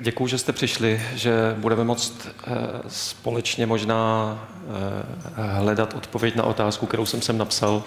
[0.00, 2.52] děkuji, že jste přišli, že budeme moct eh,
[2.88, 4.38] společně možná
[5.36, 7.82] eh, hledat odpověď na otázku, kterou jsem sem napsal,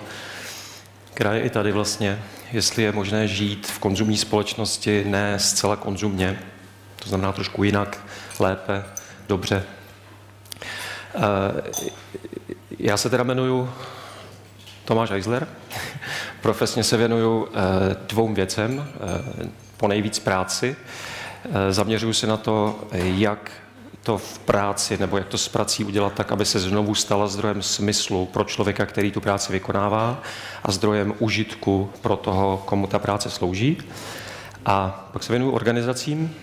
[1.13, 6.39] která je i tady vlastně, jestli je možné žít v konzumní společnosti ne zcela konzumně,
[6.95, 7.99] to znamená trošku jinak,
[8.39, 8.83] lépe,
[9.27, 9.63] dobře.
[11.15, 11.19] Eh,
[12.79, 13.69] já se teda jmenuji
[14.85, 15.47] Tomáš Eisler.
[16.41, 17.47] Profesně se věnuju
[18.07, 18.87] dvou věcem,
[19.77, 20.75] po nejvíc práci.
[21.45, 23.51] Eh, zaměřuju se na to, jak
[24.03, 27.61] to v práci nebo jak to s prací udělat tak, aby se znovu stala zdrojem
[27.61, 30.21] smyslu pro člověka, který tu práci vykonává
[30.63, 33.77] a zdrojem užitku pro toho, komu ta práce slouží.
[34.65, 36.35] A pak se věnuju organizacím,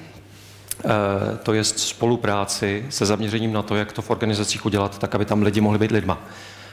[0.84, 0.88] eh,
[1.42, 5.42] to je spolupráci se zaměřením na to, jak to v organizacích udělat tak, aby tam
[5.42, 6.18] lidi mohli být lidma.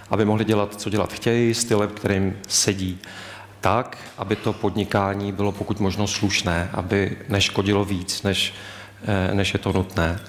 [0.09, 2.99] Aby mohli dělat, co dělat chtějí, stylem, kterým sedí
[3.63, 8.53] tak, aby to podnikání bylo pokud možno slušné, aby neškodilo víc, než,
[9.05, 10.19] eh, než je to nutné.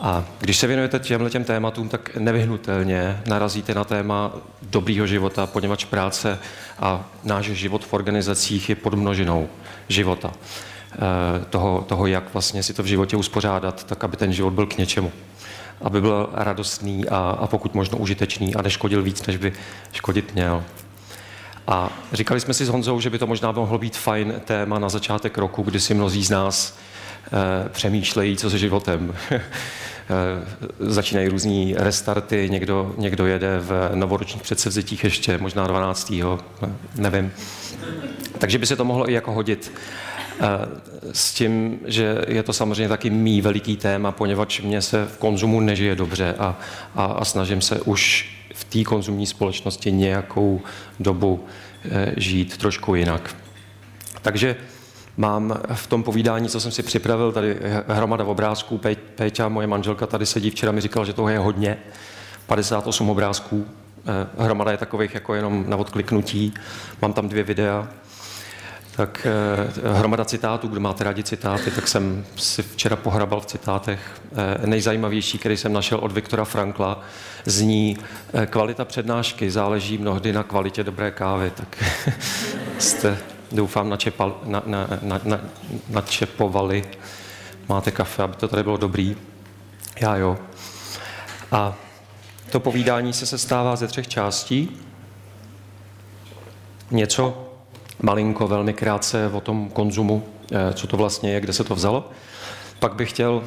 [0.00, 5.84] A když se věnujete těmhle těm tématům, tak nevyhnutelně narazíte na téma dobrýho života, poněvadž
[5.84, 6.38] práce
[6.78, 9.48] a náš život v organizacích je podmnožinou
[9.88, 10.32] života.
[10.92, 14.66] Eh, toho, toho, jak vlastně si to v životě uspořádat, tak aby ten život byl
[14.66, 15.12] k něčemu.
[15.82, 19.52] Aby byl radostný a, a pokud možno užitečný a neškodil víc, než by
[19.92, 20.64] škodit měl.
[21.66, 24.88] A říkali jsme si s Honzou, že by to možná mohlo být fajn téma na
[24.88, 26.78] začátek roku, kdy si mnozí z nás
[27.26, 29.14] e, přemýšlejí, co se životem.
[29.30, 29.40] e,
[30.80, 36.12] začínají různý restarty, někdo, někdo jede v novoročních předsevzetích ještě, možná 12.
[36.94, 37.32] nevím.
[38.38, 39.72] Takže by se to mohlo i jako hodit.
[41.12, 45.60] S tím, že je to samozřejmě taky mý veliký téma, poněvadž mě se v konzumu
[45.60, 46.56] nežije dobře a,
[46.94, 48.34] a, a snažím se už
[48.74, 50.60] té konzumní společnosti nějakou
[51.00, 51.44] dobu
[51.84, 53.36] eh, žít trošku jinak.
[54.22, 54.56] Takže
[55.16, 57.56] mám v tom povídání, co jsem si připravil, tady
[57.88, 58.80] hromada obrázků.
[59.14, 61.76] Péťa, moje manželka, tady sedí včera, mi říkal, že toho je hodně.
[62.46, 63.66] 58 obrázků.
[64.06, 66.54] Eh, hromada je takových jako jenom na odkliknutí.
[67.02, 67.88] Mám tam dvě videa
[68.96, 74.00] tak eh, hromada citátů, kdo máte rádi citáty, tak jsem si včera pohrabal v citátech.
[74.32, 77.00] Eh, nejzajímavější, který jsem našel od Viktora Frankla,
[77.44, 77.98] zní
[78.34, 81.84] eh, kvalita přednášky záleží mnohdy na kvalitě dobré kávy, tak
[82.78, 83.18] jste,
[83.52, 85.40] doufám, načepal, na, na, na, na,
[85.88, 86.84] načepovali.
[87.68, 89.16] Máte kafe, aby to tady bylo dobrý.
[90.00, 90.38] Já jo.
[91.52, 91.74] A
[92.50, 94.80] to povídání se sestává ze třech částí.
[96.90, 97.53] Něco
[98.02, 102.10] malinko, velmi krátce o tom konzumu, eh, co to vlastně je, kde se to vzalo.
[102.78, 103.42] Pak bych chtěl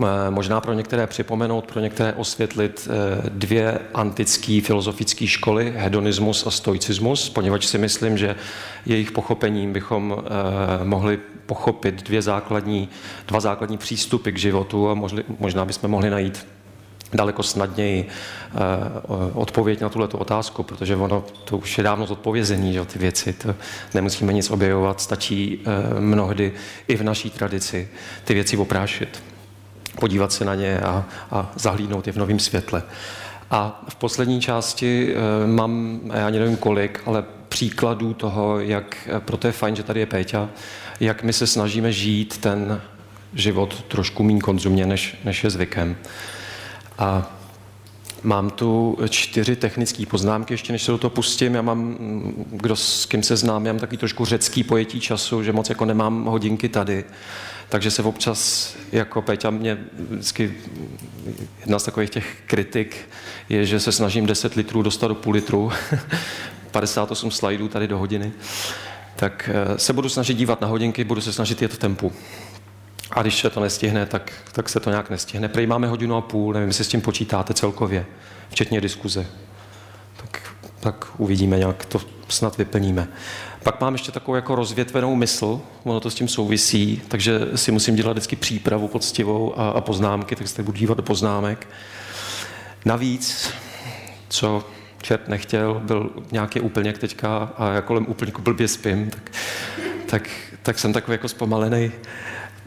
[0.00, 6.50] eh, možná pro některé připomenout, pro některé osvětlit eh, dvě antické filozofické školy, hedonismus a
[6.50, 8.36] stoicismus, poněvadž si myslím, že
[8.86, 10.16] jejich pochopením bychom
[10.84, 12.88] mohli pochopit dvě základní,
[13.28, 14.94] dva základní přístupy k životu a
[15.38, 16.46] možná bychom mohli najít
[17.14, 18.58] daleko snadněji eh,
[19.34, 23.54] odpověď na tuhle otázku, protože ono to už je dávno zodpovězení, že ty věci, to
[23.94, 26.52] nemusíme nic objevovat, stačí eh, mnohdy
[26.88, 27.88] i v naší tradici
[28.24, 29.22] ty věci oprášit,
[30.00, 32.82] podívat se na ně a, a zahlídnout je v novém světle.
[33.50, 39.52] A v poslední části eh, mám, já nevím kolik, ale příkladů toho, jak, proto je
[39.52, 40.48] fajn, že tady je Péťa,
[41.00, 42.80] jak my se snažíme žít ten
[43.34, 45.96] život trošku méně konzumně, než, než je zvykem.
[47.02, 47.38] A
[48.24, 51.54] Mám tu čtyři technické poznámky, ještě než se do toho pustím.
[51.54, 51.96] Já mám,
[52.50, 55.84] kdo s kým se znám, já mám takový trošku řecký pojetí času, že moc jako
[55.84, 57.04] nemám hodinky tady.
[57.68, 59.78] Takže se občas, jako Peťa mě
[60.10, 60.54] vždycky,
[61.60, 62.96] jedna z takových těch kritik
[63.48, 65.72] je, že se snažím 10 litrů dostat do půl litru,
[66.70, 68.32] 58 slajdů tady do hodiny.
[69.16, 72.12] Tak eh, se budu snažit dívat na hodinky, budu se snažit jet v tempu.
[73.12, 75.48] A když se to nestihne, tak, tak se to nějak nestihne.
[75.48, 78.06] Prý máme hodinu a půl, nevím, jestli s tím počítáte celkově,
[78.50, 79.26] včetně diskuze.
[80.16, 83.08] Tak, tak uvidíme, jak to snad vyplníme.
[83.62, 87.96] Pak mám ještě takovou jako rozvětvenou mysl, ono to s tím souvisí, takže si musím
[87.96, 91.68] dělat vždycky přípravu poctivou a, a poznámky, tak se budu dívat do poznámek.
[92.84, 93.50] Navíc,
[94.28, 94.64] co
[95.02, 99.30] čert nechtěl, byl nějaký úplněk teďka a já kolem úplňku blbě spím, tak,
[100.06, 100.30] tak,
[100.62, 101.92] tak jsem takový jako zpomalený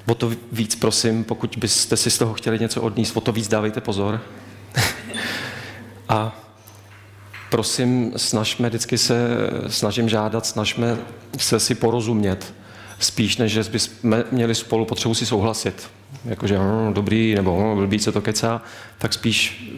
[0.07, 3.47] o to víc prosím, pokud byste si z toho chtěli něco odníst, o to víc
[3.47, 4.21] dávejte pozor.
[6.09, 6.45] a
[7.49, 9.27] prosím, snažme, vždycky se
[9.67, 10.97] snažím žádat, snažme
[11.37, 12.53] se si porozumět,
[12.99, 15.89] spíš než že bychom měli spolu potřebu si souhlasit.
[16.25, 18.61] Jakože hm, dobrý, nebo hm, blbý, co to kecá,
[18.97, 19.71] tak spíš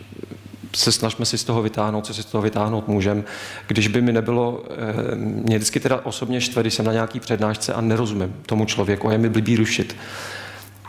[0.77, 3.24] se snažme si z toho vytáhnout, co si z toho vytáhnout můžeme.
[3.68, 7.74] Když by mi nebylo, eh, mě vždycky teda osobně štve, když jsem na nějaký přednášce
[7.74, 9.95] a nerozumím tomu člověku a je mi blbý rušit.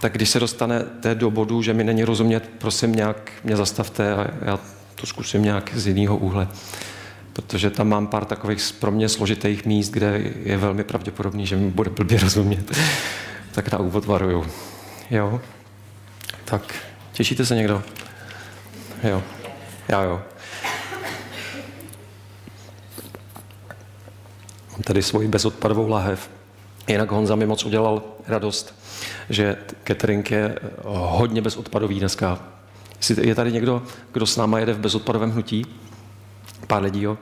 [0.01, 4.27] tak když se dostanete do bodu, že mi není rozumět, prosím nějak mě zastavte a
[4.43, 4.59] já
[4.95, 6.49] to zkusím nějak z jiného úhle.
[7.33, 11.71] Protože tam mám pár takových pro mě složitých míst, kde je velmi pravděpodobný, že mi
[11.71, 12.77] bude blbě rozumět.
[13.53, 14.47] tak na úvod varuju.
[15.11, 15.41] Jo?
[16.45, 16.75] Tak,
[17.13, 17.83] těšíte se někdo?
[19.03, 19.23] Jo.
[19.89, 20.23] Já jo.
[24.73, 26.31] Mám tady svoji bezodpadovou lahev.
[26.89, 28.75] Jinak Honza mi moc udělal radost,
[29.31, 32.39] že catering je hodně bezodpadový dneska.
[33.21, 33.83] Je tady někdo,
[34.13, 35.67] kdo s náma jede v bezodpadovém hnutí?
[36.67, 37.19] Pár lidí, jo?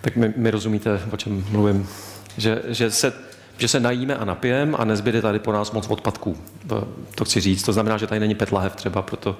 [0.00, 1.88] Tak mi, mi rozumíte, o čem mluvím.
[2.36, 3.12] Že, že, se,
[3.58, 6.36] že se najíme a napijem a nezbyde tady po nás moc odpadků.
[6.66, 7.62] To, to chci říct.
[7.62, 9.38] To znamená, že tady není pět lahev třeba, proto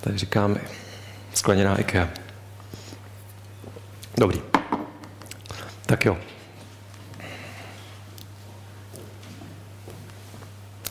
[0.00, 0.56] tady říkám
[1.34, 2.08] skleněná IKEA.
[4.18, 4.40] Dobrý.
[5.86, 6.18] Tak jo.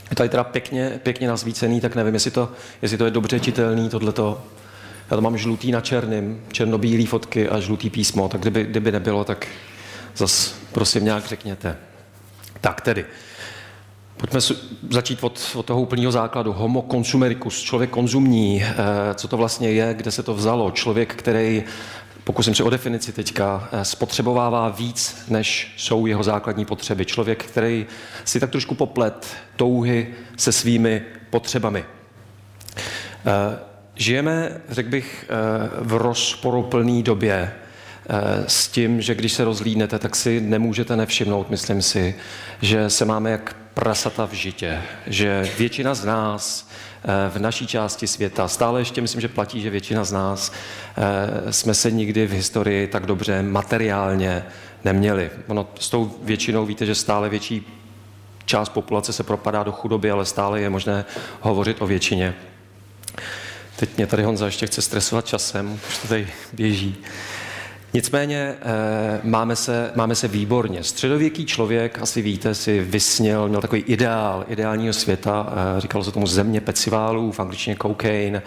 [0.10, 2.52] Je tady teda pěkně, pěkně nazvícený, tak nevím, jestli to,
[2.82, 4.44] jestli to je dobře čitelný, tohleto.
[5.12, 9.24] Já to mám žlutý na černým, černobílý fotky a žlutý písmo, tak kdyby, kdyby nebylo,
[9.24, 9.48] tak
[10.16, 11.78] zas prosím nějak řekněte.
[12.62, 13.06] Tak tedy,
[14.22, 14.40] pojďme
[14.90, 16.54] začít od, od toho úplného základu.
[16.54, 18.76] Homo consumericus, člověk konzumní, eh,
[19.14, 20.72] co to vlastně je, kde se to vzalo.
[20.72, 21.64] Člověk, který
[22.24, 27.06] pokusím se o definici teďka, eh, spotřebovává víc, než jsou jeho základní potřeby.
[27.06, 27.86] Člověk, který
[28.26, 30.08] si tak trošku poplet touhy
[30.38, 31.86] se svými potřebami.
[32.76, 33.60] Eh,
[33.96, 35.26] žijeme, řekl bych,
[35.82, 37.54] v rozporuplné době
[38.48, 42.16] s tím, že když se rozlídnete, tak si nemůžete nevšimnout, myslím si,
[42.62, 46.70] že se máme jak prasata v žitě, že většina z nás
[47.30, 48.48] v naší části světa.
[48.48, 50.52] Stále ještě myslím, že platí, že většina z nás
[50.98, 54.46] eh, jsme se nikdy v historii tak dobře materiálně
[54.84, 55.30] neměli.
[55.48, 57.68] Ono s tou většinou víte, že stále větší
[58.46, 61.06] část populace se propadá do chudoby, ale stále je možné
[61.40, 62.36] hovořit o většině.
[63.76, 66.98] Teď mě tady Honza ještě chce stresovat časem, už to tady běží.
[67.94, 70.84] Nicméně eh, máme se, máme se výborně.
[70.84, 76.28] Středověký člověk, asi víte, si vysněl, měl takový ideál, ideálního světa, eh, říkalo se tomu
[76.28, 78.42] země peciválů, v angličtině cocaine.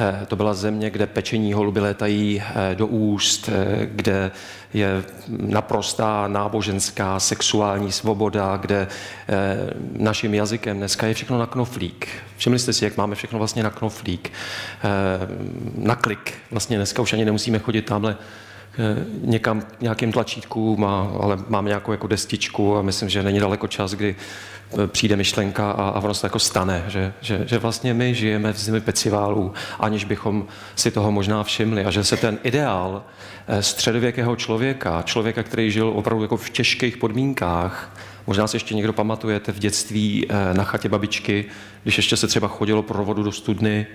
[0.00, 2.42] Eh, to byla země, kde pečení holuby létají
[2.74, 3.50] do úst,
[3.84, 4.30] kde
[4.74, 8.88] je naprostá náboženská sexuální svoboda, kde
[9.96, 12.08] naším jazykem dneska je všechno na knoflík.
[12.36, 14.32] Všimli jste si, jak máme všechno vlastně na knoflík,
[15.76, 16.34] na klik.
[16.50, 18.16] Vlastně dneska už ani nemusíme chodit tamhle
[19.22, 23.94] někam nějakým tlačítku, má, ale mám nějakou jako destičku a myslím, že není daleko čas,
[23.94, 28.14] kdy eh, přijde myšlenka a, a ono se jako stane, že, že, že vlastně my
[28.14, 30.46] žijeme v zemi peciválů, aniž bychom
[30.76, 33.04] si toho možná všimli a že se ten ideál
[33.48, 37.96] eh, středověkého člověka, člověka, který žil opravdu jako v těžkých podmínkách,
[38.26, 41.44] Možná si ještě někdo pamatujete v dětství na chatě babičky,
[41.82, 43.86] když ještě se třeba chodilo pro vodu do studny,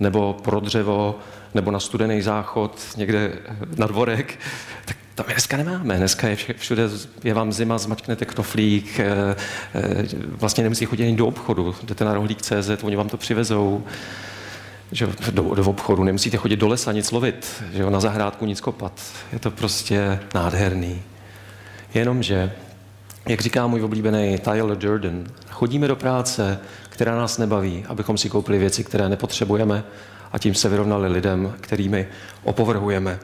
[0.00, 1.18] nebo pro dřevo,
[1.54, 3.32] nebo na studený záchod někde
[3.76, 4.38] na dvorek,
[4.84, 5.96] tak to my dneska nemáme.
[5.96, 6.88] Dneska je všude,
[7.24, 9.36] je vám zima, zmačknete knoflík, eh,
[9.74, 11.74] eh, vlastně nemusí chodit ani do obchodu.
[11.82, 13.84] Jdete na rohlík.cz, oni vám to přivezou
[14.92, 18.92] že do, do obchodu, nemusíte chodit do lesa nic lovit, že na zahrádku nic kopat.
[19.32, 21.02] Je to prostě nádherný.
[21.94, 22.52] Jenomže,
[23.28, 26.58] jak říká můj oblíbený Tyler Durden, chodíme do práce,
[27.00, 29.84] která nás nebaví, abychom si koupili věci, které nepotřebujeme
[30.32, 32.08] a tím se vyrovnali lidem, kterými
[32.44, 33.18] opovrhujeme.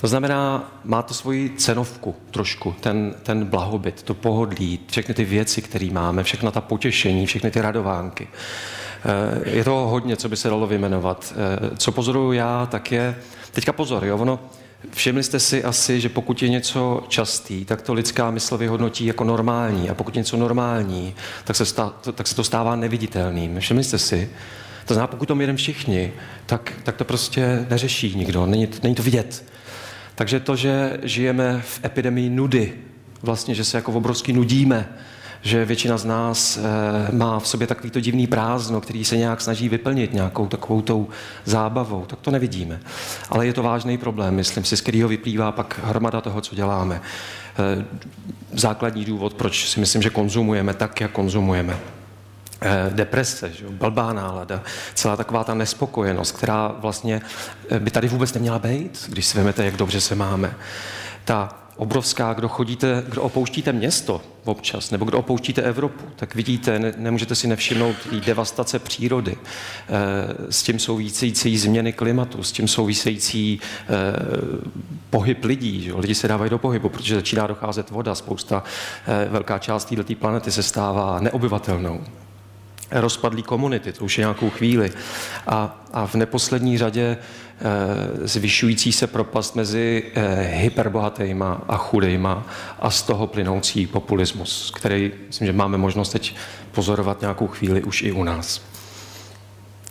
[0.00, 5.62] To znamená, má to svoji cenovku trošku, ten, ten blahobyt, to pohodlí, všechny ty věci,
[5.62, 8.28] které máme, všechna ta potěšení, všechny ty radovánky.
[9.04, 11.34] Eh, je to hodně, co by se dalo vyjmenovat.
[11.36, 13.16] Eh, co pozoruju já, tak je,
[13.52, 14.40] teďka pozor, jo, ono,
[14.90, 19.24] Všimli jste si asi, že pokud je něco častý, tak to lidská mysl vyhodnotí jako
[19.24, 19.90] normální.
[19.90, 23.60] A pokud je něco normální, tak se, stá, tak se to stává neviditelným.
[23.60, 24.30] Všimli jste si?
[24.84, 26.12] To znamená, pokud to jedeme všichni,
[26.46, 28.46] tak, tak to prostě neřeší nikdo.
[28.46, 29.44] Není, není to vidět.
[30.14, 32.74] Takže to, že žijeme v epidemii nudy,
[33.22, 34.88] vlastně, že se jako obrovsky nudíme,
[35.48, 36.60] že většina z nás e,
[37.12, 41.08] má v sobě takovýto divný prázdno, který se nějak snaží vyplnit nějakou takovou tou
[41.44, 42.80] zábavou, tak to nevidíme.
[43.30, 47.00] Ale je to vážný problém, myslím si, z kterého vyplývá pak hromada toho, co děláme.
[47.58, 47.84] E,
[48.52, 51.76] základní důvod, proč si myslím, že konzumujeme tak, jak konzumujeme
[52.60, 54.62] eh, deprese, že blbá nálada,
[54.94, 57.20] celá taková ta nespokojenost, která vlastně
[57.78, 60.54] by tady vůbec neměla být, když si vezmete, jak dobře se máme.
[61.24, 66.94] Ta obrovská, kdo chodíte, kdo opouštíte město občas, nebo kdo opouštíte Evropu, tak vidíte, ne,
[66.96, 73.88] nemůžete si nevšimnout devastace přírody, e, s tím související změny klimatu, s tím související e,
[75.10, 75.82] pohyb lidí.
[75.82, 75.94] Že?
[75.94, 78.62] Lidi se dávají do pohybu, protože začíná docházet voda, spousta,
[79.06, 82.04] e, velká část této planety se stává neobyvatelnou.
[82.90, 84.92] rozpadlý komunity, to už je nějakou chvíli.
[85.46, 87.16] A, a v neposlední řadě
[88.22, 92.46] zvyšující se propast mezi e, hyperbohatýma a chudejma
[92.78, 96.34] a z toho plynoucí populismus, který myslím, že máme možnost teď
[96.72, 98.62] pozorovat nějakou chvíli už i u nás.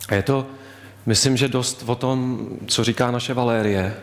[0.08, 0.46] A je to,
[1.06, 3.96] myslím, že dost o tom, co říká naše Valérie,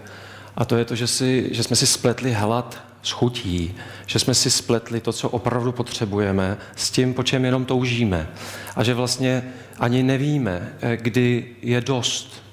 [0.56, 4.34] a to je to, že, si, že jsme si spletli helat s chutí, že jsme
[4.34, 8.30] si spletli to, co opravdu potřebujeme, s tím, po čem jenom toužíme.
[8.76, 9.44] A že vlastně
[9.80, 12.45] ani nevíme, eh, kdy je dost.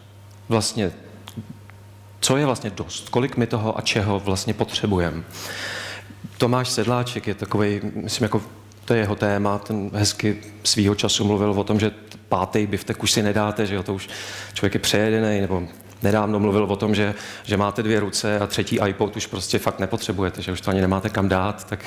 [0.52, 0.92] Vlastně,
[2.20, 5.22] co je vlastně dost, kolik my toho a čeho vlastně potřebujeme.
[6.38, 8.42] Tomáš Sedláček je takový, myslím, jako
[8.84, 11.90] to je jeho téma, ten hezky svýho času mluvil o tom, že
[12.28, 14.08] pátý biftek už si nedáte, že jo, to už
[14.52, 15.62] člověk je přejedený, nebo
[16.02, 19.78] nedávno mluvil o tom, že, že máte dvě ruce a třetí iPod už prostě fakt
[19.78, 21.84] nepotřebujete, že už to ani nemáte kam dát, tak,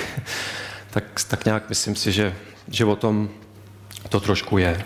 [0.89, 2.36] tak, tak nějak myslím si, že,
[2.67, 3.29] že o tom
[4.10, 4.84] to trošku je.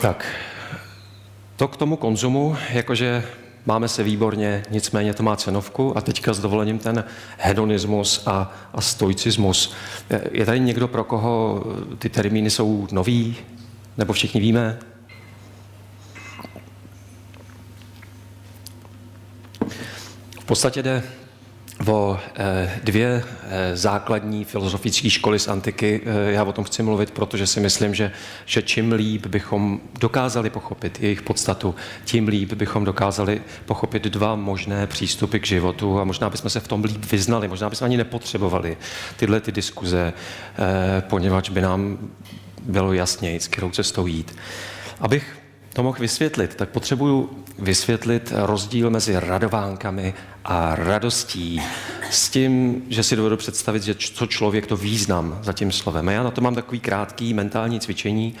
[0.00, 0.45] Tak,
[1.56, 3.24] to k tomu konzumu, jakože
[3.66, 7.04] máme se výborně, nicméně to má cenovku a teďka s dovolením ten
[7.38, 9.74] hedonismus a, a stoicismus.
[10.32, 11.64] Je tady někdo, pro koho
[11.98, 13.36] ty termíny jsou nový,
[13.98, 14.78] nebo všichni víme?
[20.40, 21.02] V podstatě jde
[21.86, 26.00] o eh, dvě eh, základní filozofické školy z antiky.
[26.04, 28.12] Eh, já o tom chci mluvit, protože si myslím, že,
[28.46, 34.86] že čím líp bychom dokázali pochopit jejich podstatu, tím líp bychom dokázali pochopit dva možné
[34.86, 38.76] přístupy k životu a možná bychom se v tom líp vyznali, možná bychom ani nepotřebovali
[39.16, 40.12] tyhle ty diskuze,
[41.00, 41.98] poněvadž by nám
[42.62, 44.36] bylo jasněji, kterou cestou jít.
[45.00, 45.36] Abych
[45.76, 50.14] to mohl vysvětlit, tak potřebuju vysvětlit rozdíl mezi radovánkami
[50.44, 51.62] a radostí
[52.10, 56.08] s tím, že si dovedu představit, že co člověk to význam za tím slovem.
[56.08, 58.34] A já na to mám takový krátký mentální cvičení.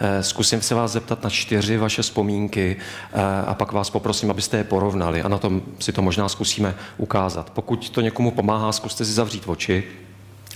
[0.00, 2.76] Eh, zkusím se vás zeptat na čtyři vaše vzpomínky
[3.12, 6.74] eh, a pak vás poprosím, abyste je porovnali a na tom si to možná zkusíme
[6.96, 7.50] ukázat.
[7.50, 9.84] Pokud to někomu pomáhá, zkuste si zavřít oči,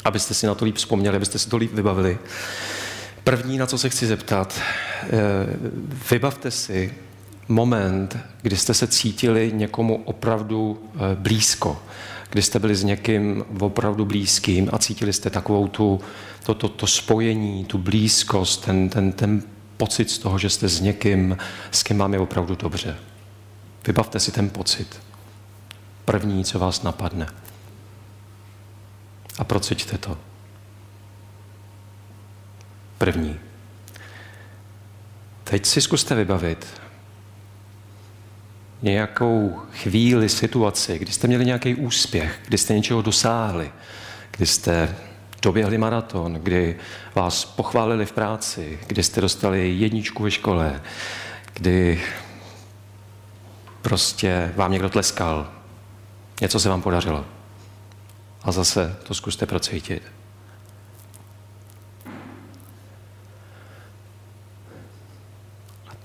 [0.05, 2.19] abyste si na to líp vzpomněli, abyste si to líp vybavili.
[3.27, 4.61] První, na co se chci zeptat,
[5.03, 5.09] eh,
[6.11, 6.95] vybavte si
[7.49, 11.83] moment, kdy jste se cítili někomu opravdu eh, blízko,
[12.31, 16.01] kdy jste byli s někým opravdu blízkým a cítili jste takovou tu,
[16.45, 19.43] to, to, to spojení, tu blízkost, ten, ten, ten
[19.77, 21.37] pocit z toho, že jste s někým,
[21.71, 22.97] s kým vám je opravdu dobře.
[23.87, 25.01] Vybavte si ten pocit.
[26.05, 27.27] První, co vás napadne.
[29.39, 30.26] A prociťte to.
[32.99, 33.39] První.
[35.45, 36.67] Teď si zkuste vybavit
[38.83, 43.73] nějakou chvíli, situaci, kdy jste měli nějaký úspěch, kdy jste něčeho dosáhli,
[44.31, 44.97] kdy jste
[45.43, 46.77] doběhli maraton, kdy
[47.15, 50.83] vás pochválili v práci, kdy jste dostali jedničku ve škole,
[51.55, 52.03] kdy
[53.83, 55.53] prostě vám někdo tleskal,
[56.41, 57.25] něco se vám podařilo.
[58.43, 60.16] A zase to zkuste procítit.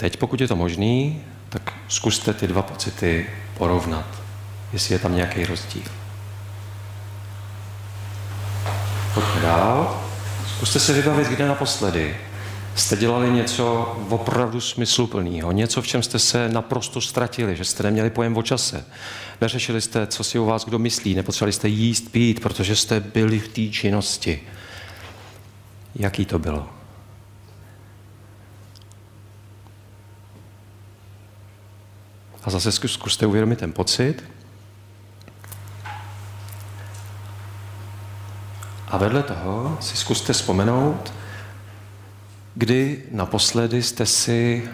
[0.01, 4.05] Teď, pokud je to možný, tak zkuste ty dva pocity porovnat,
[4.73, 5.83] jestli je tam nějaký rozdíl.
[9.13, 10.01] Pojďme dál.
[10.55, 12.17] Zkuste se vybavit, kde naposledy
[12.75, 18.09] jste dělali něco opravdu smysluplného, něco, v čem jste se naprosto ztratili, že jste neměli
[18.09, 18.85] pojem o čase.
[19.41, 23.39] Neřešili jste, co si o vás kdo myslí, nepotřebovali jste jíst, pít, protože jste byli
[23.39, 24.41] v té činnosti.
[25.95, 26.80] Jaký to bylo?
[32.43, 34.23] A zase zkuste uvědomit ten pocit.
[38.87, 41.13] A vedle toho si zkuste vzpomenout,
[42.55, 44.69] kdy naposledy jste si,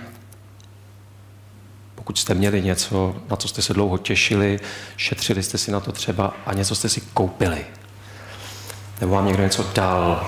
[1.96, 4.60] pokud jste měli něco, na co jste se dlouho těšili,
[4.98, 7.66] šetřili jste si na to třeba a něco jste si koupili.
[9.02, 10.28] Nebo vám někdo něco dal.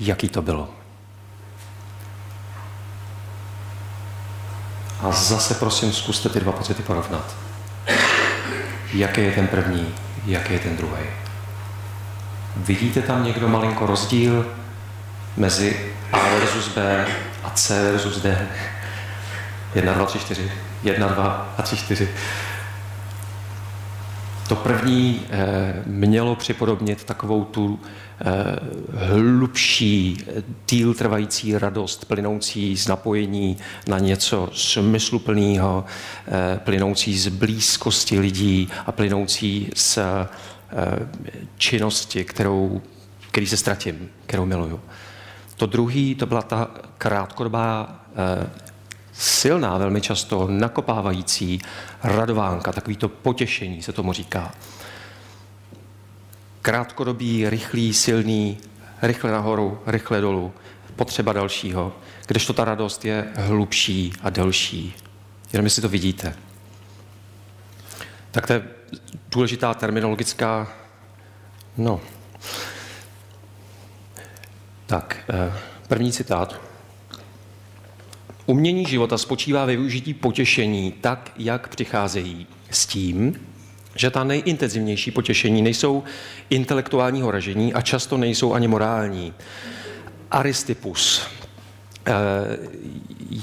[0.00, 0.77] Jaký to bylo?
[5.00, 7.36] A zase prosím, zkuste ty dva pocity porovnat.
[8.92, 9.94] Jaký je ten první,
[10.26, 11.02] jaký je ten druhý.
[12.56, 14.46] Vidíte tam někdo malinko rozdíl
[15.36, 17.06] mezi A versus B
[17.44, 18.48] a C versus D?
[19.74, 20.52] Jedna, dva, tři, čtyři.
[20.82, 22.08] Jedna, dva a tři, čtyři.
[24.48, 27.80] To první eh, mělo připodobnit takovou tu
[28.92, 30.18] hlubší,
[30.68, 33.56] díl trvající radost, plynoucí z napojení
[33.86, 35.84] na něco smysluplného,
[36.26, 39.98] eh, plynoucí z blízkosti lidí a plynoucí z
[41.58, 42.82] činnosti, kterou
[43.30, 44.80] který se ztratím, kterou miluju.
[45.56, 48.50] To druhý, to byla ta krátkodobá, eh,
[49.12, 51.60] silná, velmi často nakopávající
[52.02, 54.52] radovánka, takový to potěšení se tomu říká.
[56.62, 58.58] Krátkodobý, rychlý, silný,
[59.02, 60.52] rychle nahoru, rychle dolů,
[60.96, 61.92] potřeba dalšího,
[62.26, 64.94] kdežto ta radost je hlubší a delší.
[65.52, 66.34] Jenom jestli to vidíte.
[68.30, 68.62] Tak to je
[69.30, 70.72] důležitá terminologická,
[71.76, 72.00] no.
[74.86, 75.52] Tak, eh,
[75.88, 76.60] první citát.
[78.46, 83.46] Umění života spočívá ve využití potěšení tak, jak přicházejí s tím,
[83.98, 86.02] že ta nejintenzivnější potěšení nejsou
[86.50, 89.34] intelektuálního ražení a často nejsou ani morální.
[90.30, 91.26] Aristippus,
[92.06, 92.12] eh,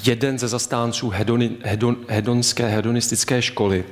[0.06, 3.86] jeden ze zastánců hedoni, hedon, hedonské, hedonistické školy,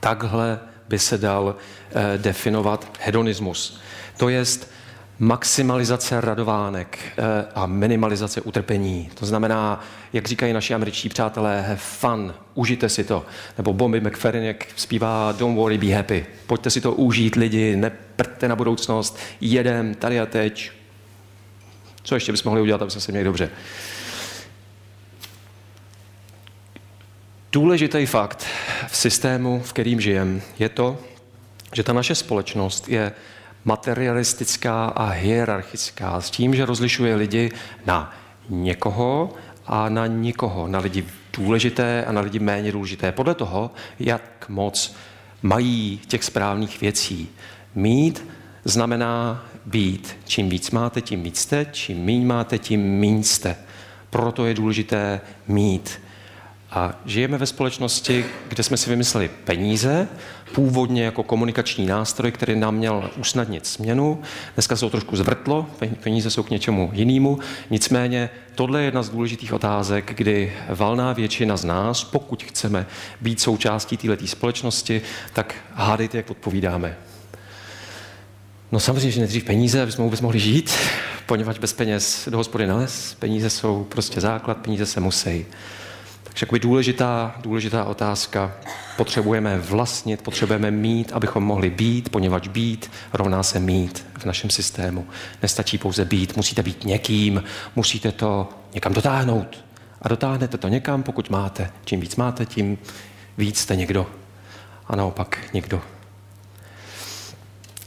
[0.00, 1.56] takhle by se dal
[1.94, 3.80] eh, definovat hedonismus.
[4.16, 4.70] To jest
[5.18, 7.22] maximalizace radovánek eh,
[7.54, 9.10] a minimalizace utrpení.
[9.14, 13.26] To znamená, jak říkají naši američtí přátelé, have fun, užijte si to.
[13.58, 16.26] Nebo Bobby McFerrin, jak zpívá Don't worry, be happy.
[16.46, 20.70] Pojďte si to užít, lidi, neprte na budoucnost, jedem, tady a teď.
[22.02, 23.50] Co ještě bychom mohli udělat, aby jsme se měli dobře?
[27.52, 28.46] Důležitý fakt
[28.88, 30.98] v systému, v kterým žijem, je to,
[31.72, 33.12] že ta naše společnost je
[33.64, 37.50] materialistická a hierarchická s tím, že rozlišuje lidi
[37.86, 38.12] na
[38.48, 39.34] někoho
[39.66, 41.06] a na nikoho, na lidi
[41.36, 43.12] důležité a na lidi méně důležité.
[43.12, 44.94] Podle toho, jak moc
[45.42, 47.28] mají těch správných věcí.
[47.74, 48.28] Mít
[48.64, 50.16] znamená být.
[50.24, 53.56] Čím víc máte, tím víc jste, čím méně máte, tím méně jste.
[54.10, 56.00] Proto je důležité mít.
[56.74, 60.08] A žijeme ve společnosti, kde jsme si vymysleli peníze,
[60.54, 64.22] původně jako komunikační nástroj, který nám měl usnadnit směnu.
[64.54, 65.66] Dneska to trošku zvrtlo,
[66.02, 67.38] peníze jsou k něčemu jinému.
[67.70, 72.86] Nicméně tohle je jedna z důležitých otázek, kdy valná většina z nás, pokud chceme
[73.20, 76.96] být součástí této společnosti, tak hádejte, jak odpovídáme.
[78.72, 80.70] No samozřejmě, že nejdřív peníze, aby jsme vůbec mohli žít,
[81.26, 83.16] poněvadž bez peněz do hospody nales.
[83.18, 85.46] Peníze jsou prostě základ, peníze se musí.
[86.34, 88.52] Takže důležitá, důležitá otázka.
[88.96, 95.06] Potřebujeme vlastnit, potřebujeme mít, abychom mohli být, poněvadž být rovná se mít v našem systému.
[95.42, 97.42] Nestačí pouze být, musíte být někým,
[97.76, 99.64] musíte to někam dotáhnout.
[100.02, 101.70] A dotáhnete to někam, pokud máte.
[101.84, 102.78] Čím víc máte, tím
[103.38, 104.06] víc jste někdo.
[104.86, 105.82] A naopak někdo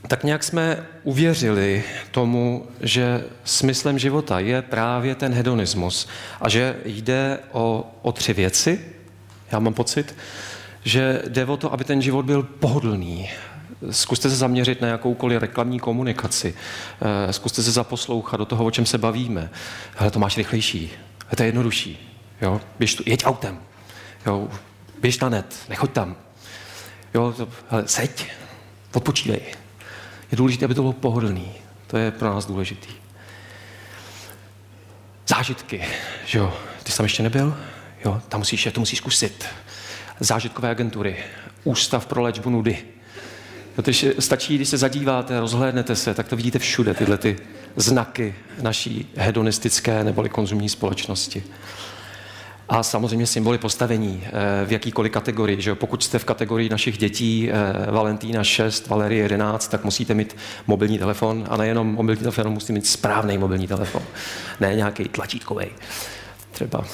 [0.07, 6.07] tak nějak jsme uvěřili tomu, že smyslem života je právě ten hedonismus
[6.41, 8.81] a že jde o, o tři věci.
[9.51, 10.15] Já mám pocit,
[10.83, 13.29] že jde o to, aby ten život byl pohodlný.
[13.91, 16.55] Zkuste se zaměřit na jakoukoliv reklamní komunikaci.
[17.01, 19.49] Eh, zkuste se zaposlouchat do toho, o čem se bavíme.
[19.95, 20.91] Hele, to máš rychlejší.
[21.35, 22.17] To je jednodušší.
[22.41, 22.61] Jo?
[22.79, 23.59] Běž tu, jeď autem.
[24.25, 24.47] Jo?
[25.01, 26.15] Běž na net, nechoď tam.
[27.13, 28.31] Jo, to, hele, seď,
[28.93, 29.41] odpočívej
[30.31, 31.51] je důležité, aby to bylo pohodlný.
[31.87, 32.89] To je pro nás důležitý.
[35.27, 35.85] Zážitky,
[36.25, 36.53] že jo.
[36.83, 37.57] Ty jsi tam ještě nebyl?
[38.05, 39.45] Jo, tam musíš, to musíš zkusit.
[40.19, 41.17] Zážitkové agentury,
[41.63, 42.77] Ústav pro léčbu nudy.
[43.75, 47.35] Když stačí, když se zadíváte, rozhlédnete se, tak to vidíte všude, tyhle ty
[47.75, 51.43] znaky naší hedonistické neboli konzumní společnosti.
[52.69, 55.62] A samozřejmě symboly postavení eh, v jakýkoliv kategorii.
[55.62, 60.36] Že Pokud jste v kategorii našich dětí eh, Valentína 6, Valerie 11, tak musíte mít
[60.67, 64.01] mobilní telefon a nejenom mobilní telefon, musíte mít správný mobilní telefon,
[64.60, 65.65] ne nějaký tlačítkový.
[66.51, 66.86] Třeba.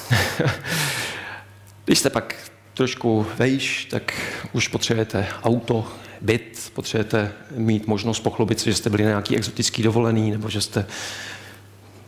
[1.85, 2.35] Když jste pak
[2.73, 4.13] trošku vejš, tak
[4.53, 5.87] už potřebujete auto,
[6.21, 10.61] byt, potřebujete mít možnost pochlubit se, že jste byli na nějaký exotický dovolený, nebo že
[10.61, 10.85] jste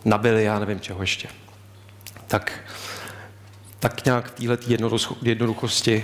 [0.05, 1.27] nabili, já nevím čeho ještě.
[2.27, 2.59] Tak
[3.79, 4.57] tak nějak v téhle
[5.21, 6.03] jednoduchosti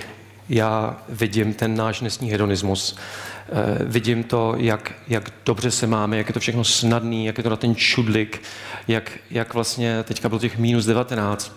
[0.50, 2.96] já vidím ten náš dnesní hedonismus.
[3.50, 7.44] Eh, vidím to, jak, jak dobře se máme, jak je to všechno snadný, jak je
[7.44, 8.42] to na ten čudlik,
[8.88, 11.56] jak, jak vlastně teďka bylo těch minus 19.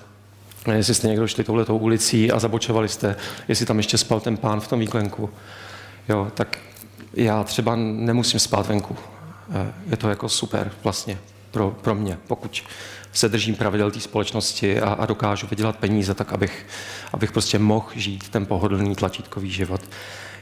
[0.72, 3.16] Jestli jste někdo šli touhletou ulicí a zabočovali jste,
[3.48, 5.31] jestli tam ještě spal ten pán v tom výklenku,
[6.09, 6.59] jo, tak
[7.14, 8.96] já třeba nemusím spát venku.
[9.50, 11.18] Eh, je to jako super vlastně
[11.50, 12.62] pro, pro mě, pokud
[13.14, 16.66] se držím pravidel té společnosti a, a dokážu vydělat peníze, tak abych,
[17.12, 19.81] abych prostě mohl žít ten pohodlný tlačítkový život.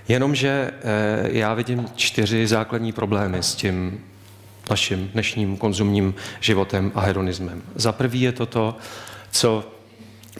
[0.08, 4.04] Jenomže eh, já vidím čtyři základní problémy s tím
[4.70, 7.62] naším dnešním konzumním životem a hedonismem.
[7.74, 8.76] Za prvý je to to,
[9.30, 9.64] co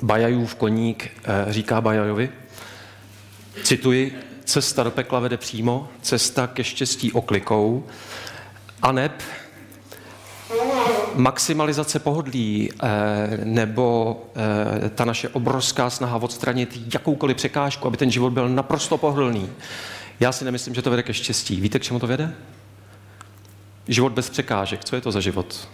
[0.03, 2.31] Bajajův koník eh, říká Bajajovi.
[3.63, 7.87] Cituji, cesta do pekla vede přímo, cesta ke štěstí oklikou,
[8.83, 9.23] a neb
[11.15, 12.89] maximalizace pohodlí eh,
[13.45, 14.17] nebo
[14.85, 19.51] eh, ta naše obrovská snaha odstranit jakoukoliv překážku, aby ten život byl naprosto pohodlný,
[20.21, 21.61] já si nemyslím, že to vede ke štěstí.
[21.61, 22.35] Víte, k čemu to vede?
[23.89, 24.85] Život bez překážek.
[24.85, 25.69] Co je to za život?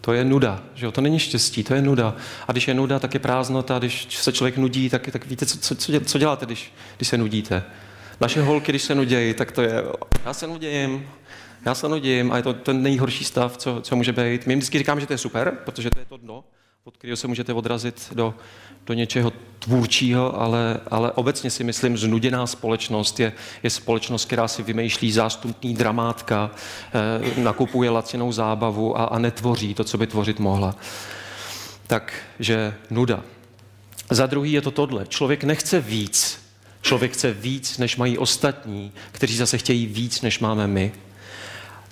[0.00, 0.92] To je nuda, že jo?
[0.92, 2.16] To není štěstí, to je nuda.
[2.48, 3.78] A když je nuda, tak je prázdnota.
[3.78, 7.62] Když se člověk nudí, tak, tak víte, co, co, co děláte, když, když se nudíte?
[8.20, 9.82] Naše holky, když se nudějí, tak to je,
[10.24, 11.08] já se nudím,
[11.64, 14.46] já se nudím a je to ten nejhorší stav, co, co může být.
[14.46, 16.44] My jim vždycky říkáme, že to je super, protože to je to dno,
[16.84, 18.34] od kterého se můžete odrazit do,
[18.86, 24.62] do něčeho tvůrčího, ale, ale obecně si myslím, znuděná společnost je, je společnost, která si
[24.62, 26.50] vymýšlí zástupný dramátka,
[27.36, 30.76] eh, nakupuje lacinou zábavu a, a netvoří to, co by tvořit mohla.
[31.86, 33.22] Takže nuda.
[34.10, 35.06] Za druhý je to tohle.
[35.06, 36.40] Člověk nechce víc.
[36.82, 40.92] Člověk chce víc, než mají ostatní, kteří zase chtějí víc, než máme my.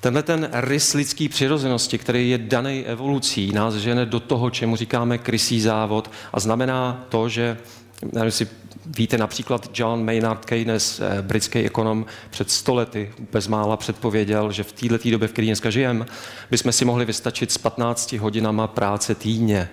[0.00, 5.18] Tenhle ten rys lidské přirozenosti, který je daný evolucí, nás žene do toho, čemu říkáme
[5.18, 7.58] krysí závod a znamená to, že
[8.02, 8.46] nevím, jestli
[8.86, 15.10] víte například John Maynard Keynes, eh, britský ekonom, před stolety bezmála předpověděl, že v této
[15.10, 16.06] době, v které dneska žijeme,
[16.50, 19.68] bychom si mohli vystačit s 15 hodinama práce týdně.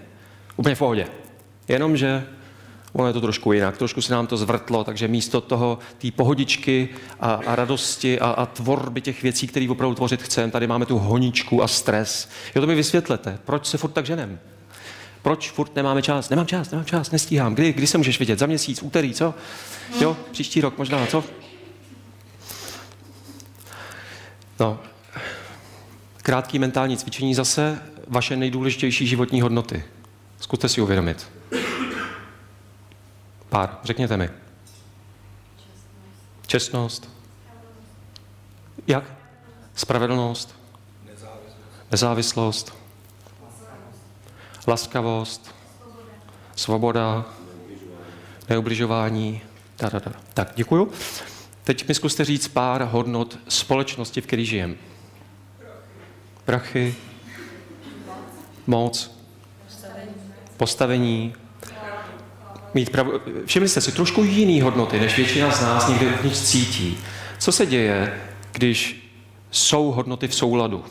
[0.55, 1.07] Úplně v pohodě.
[1.67, 2.25] Jenomže
[2.95, 6.89] ono je to trošku jinak, trošku se nám to zvrtlo, takže místo toho té pohodičky
[7.19, 10.97] a, a radosti a, a tvorby těch věcí, které opravdu tvořit chceme, tady máme tu
[10.97, 12.29] honičku a stres.
[12.55, 14.39] Jo, to mi vysvětlete, proč se furt tak ženem?
[15.21, 16.29] Proč furt nemáme čas?
[16.29, 17.55] Nemám čas, nemám čas, nestíhám.
[17.55, 18.39] Kdy, kdy se můžeš vidět?
[18.39, 19.33] Za měsíc, úterý, co?
[20.01, 21.23] Jo, příští rok možná, co?
[24.59, 24.79] No,
[26.17, 29.83] krátký mentální cvičení zase vaše nejdůležitější životní hodnoty.
[30.39, 31.34] Zkuste si uvědomit.
[33.55, 34.29] Pár, řekněte mi.
[36.47, 37.09] Čestnost.
[38.87, 39.03] Jak?
[39.75, 40.55] Spravedlnost.
[41.91, 42.73] Nezávislost.
[44.67, 45.55] Laskavost.
[46.55, 47.25] Svoboda.
[48.49, 49.41] Neubližování.
[49.77, 50.11] Da, da, da.
[50.33, 50.91] Tak, děkuju.
[51.63, 54.75] Teď mi zkuste říct pár hodnot společnosti, v které žijeme.
[56.45, 56.95] Prachy,
[58.67, 59.11] moc,
[60.57, 61.35] postavení,
[62.75, 63.07] mít prav...
[63.45, 66.97] Všimli jste si trošku jiný hodnoty, než většina z nás někde uvnitř cítí.
[67.39, 69.09] Co se děje, když
[69.51, 70.83] jsou hodnoty v souladu?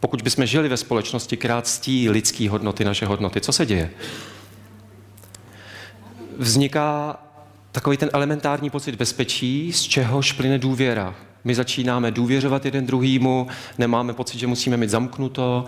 [0.00, 3.90] Pokud bychom žili ve společnosti, která ctí lidský hodnoty, naše hodnoty, co se děje?
[6.38, 7.18] Vzniká
[7.72, 11.14] takový ten elementární pocit bezpečí, z čehož plyne důvěra.
[11.44, 13.46] My začínáme důvěřovat jeden druhýmu,
[13.78, 15.64] nemáme pocit, že musíme mít zamknuto,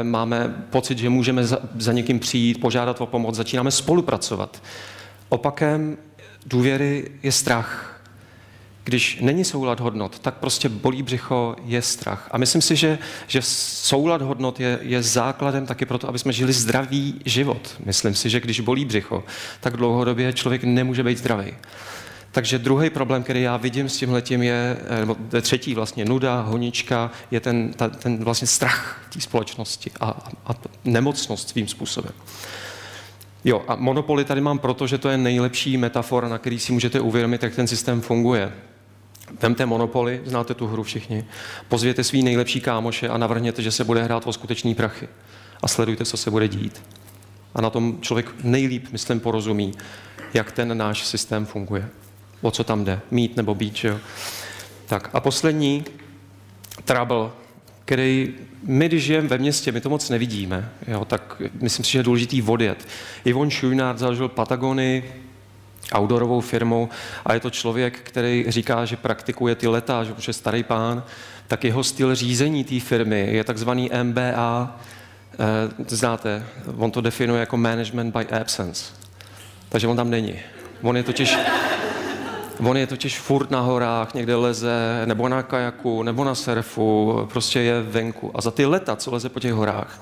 [0.00, 4.62] eh, máme pocit, že můžeme za, někým přijít, požádat o pomoc, začínáme spolupracovat.
[5.28, 5.96] Opakem
[6.46, 7.88] důvěry je strach.
[8.84, 12.28] Když není soulad hodnot, tak prostě bolí břicho, je strach.
[12.30, 16.52] A myslím si, že, že soulad hodnot je, je základem taky proto, aby jsme žili
[16.52, 17.76] zdravý život.
[17.84, 19.24] Myslím si, že když bolí břicho,
[19.60, 21.54] tak dlouhodobě člověk nemůže být zdravý.
[22.32, 27.10] Takže druhý problém, který já vidím s tímhletím je, eh, nebo třetí vlastně nuda, honička,
[27.30, 32.12] je ten, ta, ten vlastně strach té společnosti a, a nemocnost svým způsobem.
[33.44, 37.00] Jo, a monopoly tady mám proto, že to je nejlepší metafora, na který si můžete
[37.00, 38.52] uvědomit, jak ten systém funguje.
[39.40, 41.24] Vemte monopoly, znáte tu hru všichni,
[41.68, 45.08] pozvěte svý nejlepší kámoše a navrhněte, že se bude hrát o skutečný prachy.
[45.62, 46.82] A sledujte, co se bude dít.
[47.54, 49.72] A na tom člověk nejlíp, myslím, porozumí,
[50.34, 51.88] jak ten náš systém funguje
[52.42, 53.98] o co tam jde, mít nebo být, že jo.
[54.86, 55.84] Tak a poslední,
[56.84, 57.30] trouble,
[57.84, 61.98] který my, když žijeme ve městě, my to moc nevidíme, jo, tak myslím si, že
[61.98, 62.88] je důležitý odjet.
[63.24, 65.04] Ivon Šujnard založil Patagony,
[65.94, 66.88] outdoorovou firmu
[67.24, 71.02] a je to člověk, který říká, že praktikuje ty leta, že je starý pán,
[71.48, 74.80] tak jeho styl řízení té firmy je takzvaný MBA,
[75.32, 75.36] eh,
[75.88, 78.84] znáte, on to definuje jako management by absence.
[79.68, 80.34] Takže on tam není.
[80.82, 81.36] On je totiž
[82.64, 87.60] On je totiž furt na horách, někde leze, nebo na kajaku, nebo na surfu, prostě
[87.60, 88.30] je venku.
[88.34, 90.00] A za ty leta, co leze po těch horách,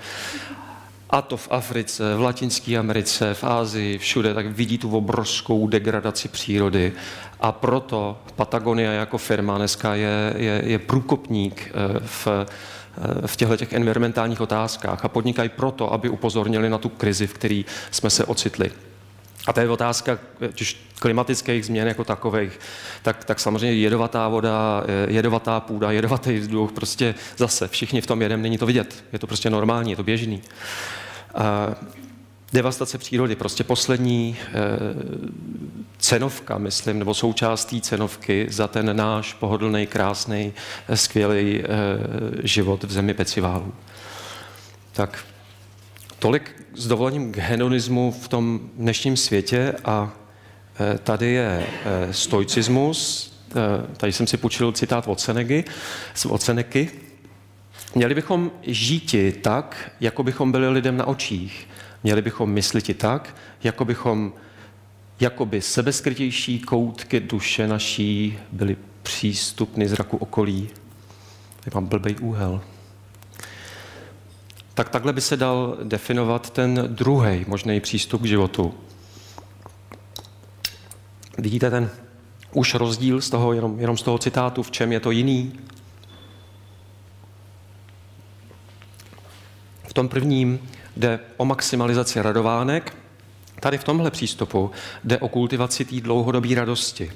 [1.10, 6.28] a to v Africe, v Latinské Americe, v Ázii, všude, tak vidí tu obrovskou degradaci
[6.28, 6.92] přírody.
[7.40, 13.56] A proto Patagonia jako firma dneska je, je, je průkopník eh, v, eh, v těchto
[13.56, 18.24] těch environmentálních otázkách a podnikají proto, aby upozornili na tu krizi, v které jsme se
[18.24, 18.70] ocitli.
[19.46, 20.18] A to je otázka
[20.98, 22.60] klimatických změn jako takových.
[23.02, 28.42] Tak, tak samozřejmě jedovatá voda, jedovatá půda, jedovatý vzduch, prostě zase všichni v tom jedem,
[28.42, 29.04] není to vidět.
[29.12, 30.42] Je to prostě normální, je to běžný.
[31.34, 31.74] A
[32.52, 34.52] devastace přírody, prostě poslední eh,
[35.98, 40.52] cenovka, myslím, nebo součástí cenovky za ten náš pohodlný, krásný,
[40.88, 41.66] eh, skvělý eh,
[42.42, 43.72] život v zemi Peciválů.
[44.92, 45.24] Tak
[46.18, 50.12] tolik s dovolením k hedonismu v tom dnešním světě a
[51.02, 51.66] tady je
[52.10, 53.30] stoicismus,
[53.96, 55.64] tady jsem si půjčil citát od Senegy,
[56.28, 56.90] od Seneky.
[57.94, 61.68] Měli bychom žíti tak, jako bychom byli lidem na očích.
[62.02, 64.32] Měli bychom myslit i tak, jako bychom
[65.20, 70.68] jakoby sebeskrytější koutky duše naší byly přístupny zraku okolí.
[71.66, 72.60] Je mám blbej úhel.
[74.74, 78.74] Tak takhle by se dal definovat ten druhý možný přístup k životu.
[81.38, 81.90] Vidíte ten
[82.52, 85.60] už rozdíl z toho, jenom, jenom z toho citátu, v čem je to jiný?
[89.88, 92.96] V tom prvním jde o maximalizaci radovánek,
[93.60, 94.70] tady v tomhle přístupu
[95.04, 97.12] jde o kultivaci té dlouhodobé radosti,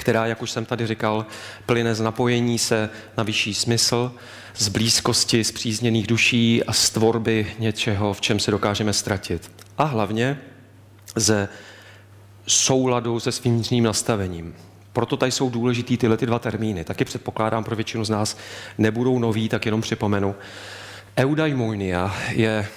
[0.00, 1.26] která, jak už jsem tady říkal,
[1.66, 4.12] plyne z napojení se na vyšší smysl,
[4.56, 9.52] z blízkosti zpřízněných duší a z tvorby něčeho, v čem se dokážeme ztratit.
[9.78, 10.38] A hlavně
[11.16, 11.48] ze
[12.46, 14.54] souladu se svým vnitřním nastavením.
[14.92, 16.84] Proto tady jsou důležitý tyhle ty dva termíny.
[16.84, 18.36] Taky předpokládám, pro většinu z nás
[18.78, 20.34] nebudou nový, tak jenom připomenu.
[21.16, 22.68] Eudaimonia je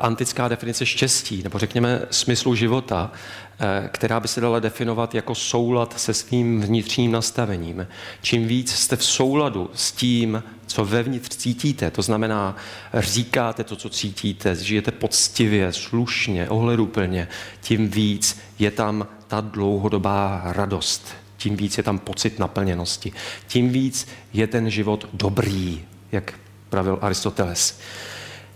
[0.00, 3.12] antická definice štěstí, nebo řekněme smyslu života,
[3.60, 7.86] eh, která by se dala definovat jako soulad se svým vnitřním nastavením.
[8.22, 12.56] Čím víc jste v souladu s tím, co vevnitř cítíte, to znamená,
[12.94, 17.28] říkáte to, co cítíte, žijete poctivě, slušně, ohleduplně,
[17.60, 23.12] tím víc je tam ta dlouhodobá radost, tím víc je tam pocit naplněnosti,
[23.46, 26.34] tím víc je ten život dobrý, jak
[26.70, 27.78] pravil Aristoteles.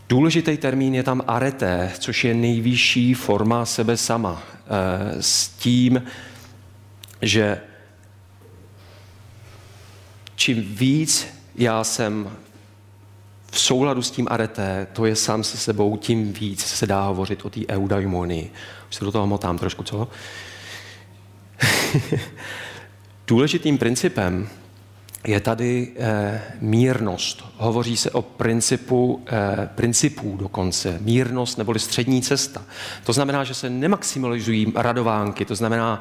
[0.09, 4.43] Důležitý termín je tam arete, což je nejvyšší forma sebe sama.
[4.67, 6.03] Eh, s tím,
[7.23, 7.61] že
[10.37, 12.37] čím víc já jsem
[13.51, 17.45] v souladu s tím areté, to je sám se sebou, tím víc se dá hovořit
[17.45, 18.53] o té eudaimonii.
[18.89, 20.09] Už se do toho motám trošku, co?
[23.27, 24.49] Důležitým principem
[25.25, 27.45] je tady eh, mírnost.
[27.57, 30.99] Hovoří se o principu, eh, principů dokonce.
[31.01, 32.63] Mírnost neboli střední cesta.
[33.05, 36.01] To znamená, že se nemaximalizují radovánky, to znamená,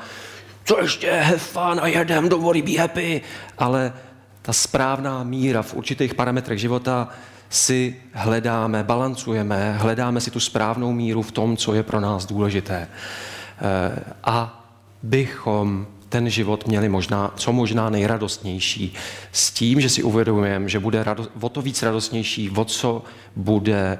[0.66, 3.22] co ještě, have fun a jedem, don't worry, be happy,
[3.58, 3.94] ale
[4.42, 7.10] ta správná míra v určitých parametrech života
[7.50, 12.88] si hledáme, balancujeme, hledáme si tu správnou míru v tom, co je pro nás důležité.
[12.88, 14.66] Eh, a
[15.04, 18.94] bychom ten život měli možná, co možná nejradostnější.
[19.32, 23.04] S tím, že si uvědomujeme, že bude rado, o to víc radostnější, o co
[23.36, 24.00] bude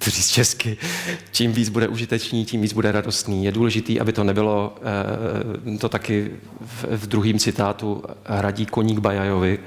[0.00, 0.76] z česky,
[1.32, 3.44] čím víc bude užitečný, tím víc bude radostný.
[3.44, 4.74] Je důležité, aby to nebylo,
[5.74, 6.30] eh, to taky
[6.60, 9.58] v, v druhém citátu radí koník Bajajovi,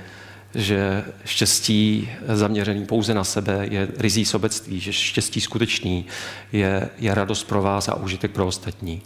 [0.56, 6.06] že štěstí zaměřený pouze na sebe je rizí sobectví, že štěstí skutečný
[6.52, 9.02] je, je radost pro vás a užitek pro ostatní.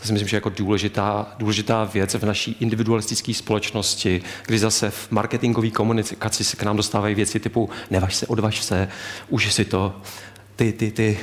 [0.00, 5.10] To si myslím, že jako důležitá, důležitá věc v naší individualistické společnosti, kdy zase v
[5.10, 8.88] marketingové komunikaci se k nám dostávají věci typu nevaž se, odvaž se,
[9.28, 10.00] uži si to,
[10.56, 11.18] ty, ty, ty.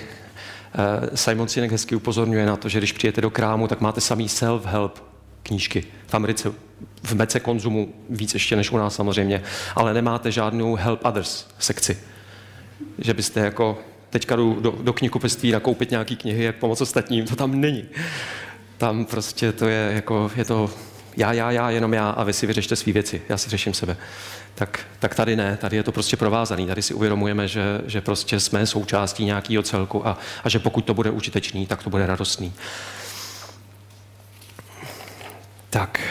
[0.78, 4.28] Uh, Simon Sinek hezky upozorňuje na to, že když přijete do krámu, tak máte samý
[4.28, 4.92] self-help
[5.44, 5.84] knížky.
[6.08, 6.54] V Americe
[7.04, 9.44] v mece konzumu víc ještě než u nás samozřejmě,
[9.76, 11.98] ale nemáte žádnou help others sekci.
[12.98, 17.36] Že byste jako teďka jdu do, do knihkupectví nakoupit nějaký knihy, jak pomoct ostatním, to
[17.36, 17.86] tam není
[18.78, 20.70] tam prostě to je jako, je to
[21.18, 23.98] já, já, já, jenom já a vy si vyřešte své věci, já si řeším sebe.
[24.56, 28.40] Tak, tak tady ne, tady je to prostě provázaný, tady si uvědomujeme, že, že prostě
[28.40, 32.54] jsme součástí nějakého celku a, a že pokud to bude užitečný, tak to bude radostný.
[35.70, 36.02] Tak,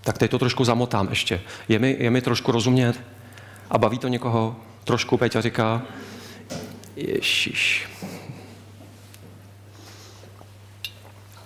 [0.00, 1.40] tak teď to trošku zamotám ještě.
[1.68, 3.00] Je mi, je mi trošku rozumět
[3.70, 4.56] a baví to někoho?
[4.84, 5.82] Trošku Peťa říká,
[6.96, 7.88] Ježíš,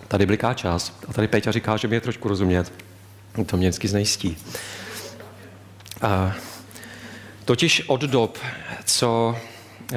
[0.09, 2.73] Tady bliká čas a tady Péťa říká, že mi je trošku rozumět.
[3.47, 4.37] To mě vždycky znejistí.
[6.03, 6.35] A,
[7.45, 8.39] totiž od dob,
[8.85, 9.97] co a,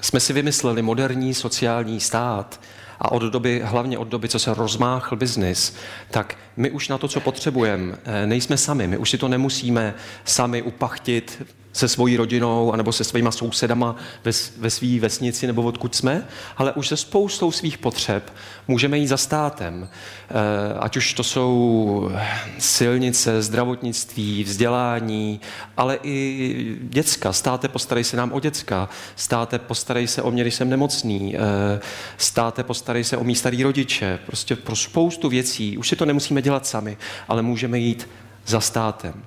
[0.00, 2.60] jsme si vymysleli moderní sociální stát,
[3.00, 5.74] a od doby, hlavně od doby, co se rozmáchl biznis,
[6.10, 8.86] tak my už na to, co potřebujeme, nejsme sami.
[8.86, 9.94] My už si to nemusíme
[10.24, 11.42] sami upachtit
[11.78, 16.72] se svojí rodinou anebo se svýma sousedama ve, ve své vesnici nebo odkud jsme, ale
[16.72, 18.32] už se spoustou svých potřeb
[18.68, 19.88] můžeme jít za státem.
[20.30, 20.34] Eh,
[20.78, 22.10] ať už to jsou
[22.58, 25.40] silnice, zdravotnictví, vzdělání,
[25.76, 27.32] ale i děcka.
[27.32, 28.88] Státe, postarej se nám o děcka.
[29.16, 31.36] Státe, postarej se o mě, když jsem nemocný.
[31.36, 31.80] Eh,
[32.16, 34.18] státe, postarej se o mý starý rodiče.
[34.26, 35.78] Prostě pro spoustu věcí.
[35.78, 36.96] Už si to nemusíme dělat sami,
[37.28, 38.08] ale můžeme jít
[38.46, 39.22] za státem.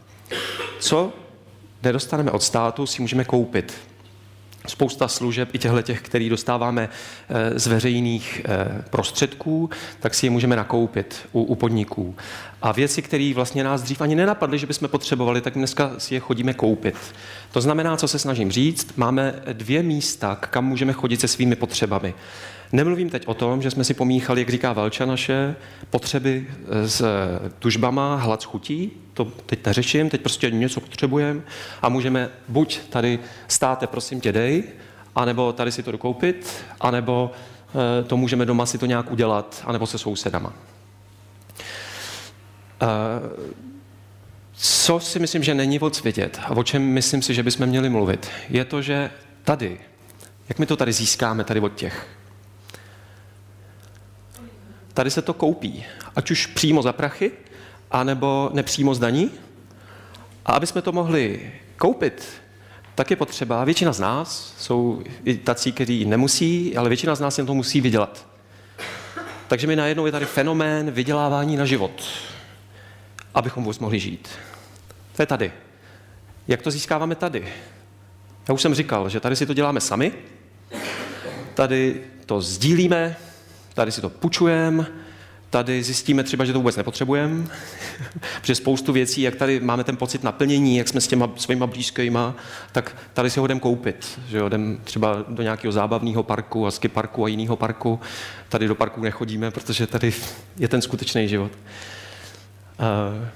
[0.80, 1.20] Co
[1.84, 3.74] nedostaneme od státu, si můžeme koupit.
[4.67, 6.89] Spousta služeb, i těchto těch, který dostáváme
[7.30, 12.15] eh, z veřejných eh, prostředků, tak si je můžeme nakoupit u, u podniků.
[12.62, 16.20] A věci, které vlastně nás dřív ani nenapadly, že bychom potřebovali, tak dneska si je
[16.20, 16.96] chodíme koupit.
[17.52, 22.13] To znamená, co se snažím říct, máme dvě místa, kam můžeme chodit se svými potřebami.
[22.71, 25.55] Nemluvím teď o tom, že jsme si pomíchali, jak říká Velča, naše
[25.89, 27.05] potřeby eh, s
[27.60, 31.41] tužbama, hlad chutí, to teď neřeším, teď prostě něco potřebujeme
[31.81, 34.63] a můžeme buď tady státe, prosím tě, dej,
[35.15, 39.88] anebo tady si to dokoupit, anebo eh, to můžeme doma si to nějak udělat, anebo
[39.88, 40.53] se sousedama.
[42.81, 42.88] Eh,
[44.53, 47.89] co si myslím, že není moc vidět a o čem myslím si, že bychom měli
[47.89, 49.10] mluvit, je to, že
[49.43, 49.79] tady,
[50.49, 52.07] jak my to tady získáme, tady od těch,
[54.93, 57.32] Tady se to koupí, ať už přímo za prachy,
[57.91, 59.32] anebo nepřímo z daní.
[60.45, 62.27] A aby jsme to mohli koupit,
[62.95, 67.38] tak je potřeba, většina z nás jsou i tací, kteří nemusí, ale většina z nás
[67.38, 68.27] jen to musí vydělat.
[69.47, 72.04] Takže mi najednou je tady fenomén vydělávání na život,
[73.34, 74.30] abychom vůbec mohli žít.
[75.15, 75.51] To je tady.
[76.47, 77.47] Jak to získáváme tady?
[78.47, 80.12] Já už jsem říkal, že tady si to děláme sami,
[81.54, 83.15] tady to sdílíme,
[83.73, 84.86] tady si to půjčujeme,
[85.49, 87.47] tady zjistíme třeba, že to vůbec nepotřebujeme,
[88.41, 92.36] protože spoustu věcí, jak tady máme ten pocit naplnění, jak jsme s těma svýma blízkýma,
[92.71, 94.19] tak tady si ho jdem koupit.
[94.29, 94.47] Že jo?
[94.47, 97.99] Jdem třeba do nějakého zábavního parku, a parku a jiného parku.
[98.49, 100.13] Tady do parku nechodíme, protože tady
[100.57, 101.51] je ten skutečný život.
[102.79, 103.27] Uh,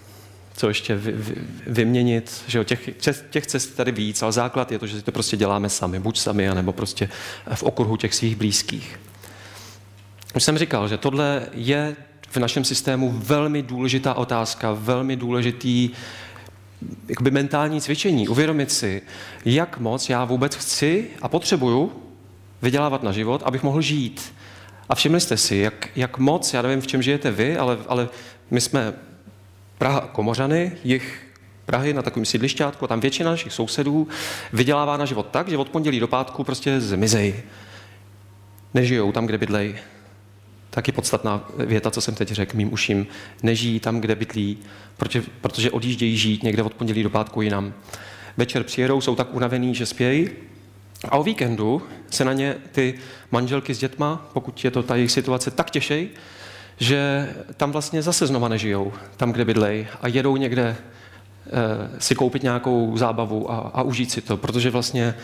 [0.58, 1.36] co ještě vy, vy,
[1.68, 2.90] vyměnit, že jo, těch,
[3.30, 6.20] těch cest tady víc, ale základ je to, že si to prostě děláme sami, buď
[6.20, 7.10] sami, anebo prostě
[7.54, 9.00] v okruhu těch svých blízkých.
[10.36, 11.96] Už jsem říkal, že tohle je
[12.30, 15.90] v našem systému velmi důležitá otázka, velmi důležitý
[17.08, 18.28] jakoby mentální cvičení.
[18.28, 19.02] Uvědomit si,
[19.46, 21.92] jak moc já vůbec chci a potřebuju
[22.62, 24.34] vydělávat na život, abych mohl žít.
[24.90, 28.10] A všimli jste si, jak, jak moc, já nevím, v čem žijete vy, ale, ale
[28.52, 28.94] my jsme
[29.78, 31.22] Praha Komořany, jich
[31.66, 34.08] Prahy na takovém sídlišťátku, tam většina našich sousedů
[34.54, 37.44] vydělává na život tak, že od pondělí do pátku prostě zmizej.
[38.74, 39.76] Nežijou tam, kde bydlej
[40.76, 43.08] taky podstatná věta, co jsem teď řekl mým uším.
[43.44, 44.58] Nežijí tam, kde bydlí,
[44.98, 47.74] protože, protože odjíždějí žít někde od pondělí do pátku jinam.
[48.38, 50.30] Večer přijedou, jsou tak unavený, že spějí.
[51.10, 52.94] A o víkendu se na ně ty
[53.32, 56.10] manželky s dětma, pokud je to ta jejich situace, tak těšej,
[56.78, 60.76] že tam vlastně zase znova nežijou, tam, kde bydlej a jedou někde e,
[62.00, 65.16] si koupit nějakou zábavu a, a užít si to, protože vlastně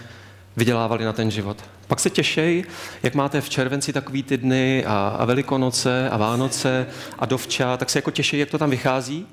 [0.56, 1.58] vydělávali na ten život.
[1.88, 2.64] Pak se těšej,
[3.04, 6.88] jak máte v červenci takový ty dny a, a Velikonoce a Vánoce
[7.20, 9.28] a dovča, tak se jako těšej, jak to tam vychází.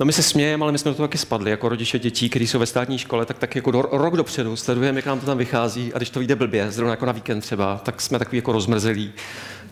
[0.00, 2.46] No my se smějeme, ale my jsme do toho taky spadli, jako rodiče dětí, kteří
[2.46, 5.38] jsou ve státní škole, tak, tak jako do, rok dopředu sledujeme, jak nám to tam
[5.38, 8.52] vychází a když to vyjde blbě, zrovna jako na víkend třeba, tak jsme takový jako
[8.52, 9.12] rozmrzelí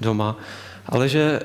[0.01, 0.37] doma.
[0.87, 1.41] Ale že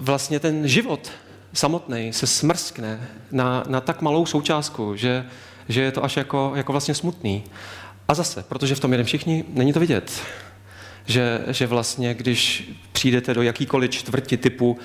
[0.00, 1.10] vlastně ten život
[1.52, 5.26] samotný se smrskne na, na tak malou součástku, že,
[5.68, 7.44] že je to až jako, jako vlastně smutný.
[8.08, 10.22] A zase, protože v tom jedem všichni, není to vidět.
[11.06, 14.78] Že, že vlastně, když přijdete do jakýkoliv čtvrti typu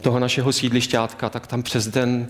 [0.00, 2.28] toho našeho sídlišťátka, tak tam přes den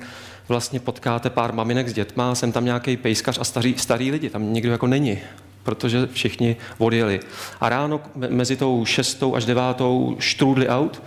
[0.48, 4.52] vlastně potkáte pár maminek s dětma, jsem tam nějaký pejskař a starý, starý lidi, tam
[4.52, 5.18] nikdo jako není,
[5.62, 7.20] protože všichni odjeli.
[7.60, 11.02] A ráno mezi tou šestou až devátou štrůdli out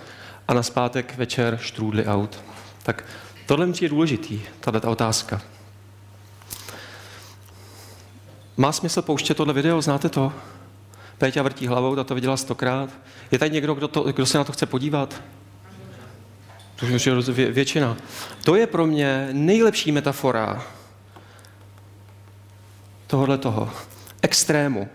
[0.47, 2.39] a na zpátek večer štrůdli out.
[2.83, 3.03] Tak
[3.45, 5.41] tohle je důležitý, tato otázka.
[8.59, 10.33] Má smysl pouštět tohle video, znáte to?
[11.17, 12.89] Péťa vrtí hlavou, ta to viděla stokrát.
[13.31, 15.21] Je tady někdo, kdo, to, kdo se na to chce podívat?
[16.75, 17.97] To je většina.
[18.43, 20.63] To je pro mě nejlepší metafora
[23.07, 23.69] tohohle toho
[24.21, 24.89] extrému.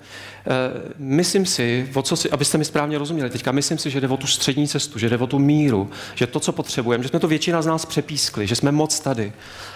[0.47, 4.09] Eh, myslím si, o co si, abyste mi správně rozuměli teďka, myslím si, že jde
[4.09, 7.21] o tu střední cestu, že jde o tu míru, že to, co potřebujeme, že jsme
[7.21, 9.33] to většina z nás přepískli, že jsme moc tady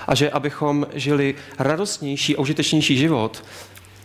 [0.07, 3.45] a že abychom žili radostnější a užitečnější život,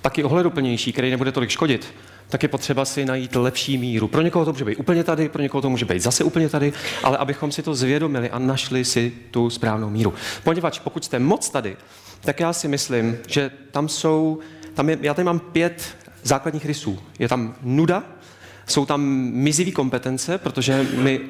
[0.04, 1.94] taky ohleduplnější, který nebude tolik škodit,
[2.30, 4.08] tak je potřeba si najít lepší míru.
[4.08, 6.74] Pro někoho to může být úplně tady, pro někoho to může být zase úplně tady,
[7.04, 10.14] ale abychom si to zvědomili a našli si tu správnou míru.
[10.44, 11.78] Poněvadž pokud jste moc tady,
[12.22, 14.40] tak já si myslím, že tam jsou,
[14.74, 17.00] tam je, já tady mám pět základních rysů.
[17.20, 18.04] Je tam nuda,
[18.68, 19.02] jsou tam
[19.32, 21.22] mizivý kompetence, protože my,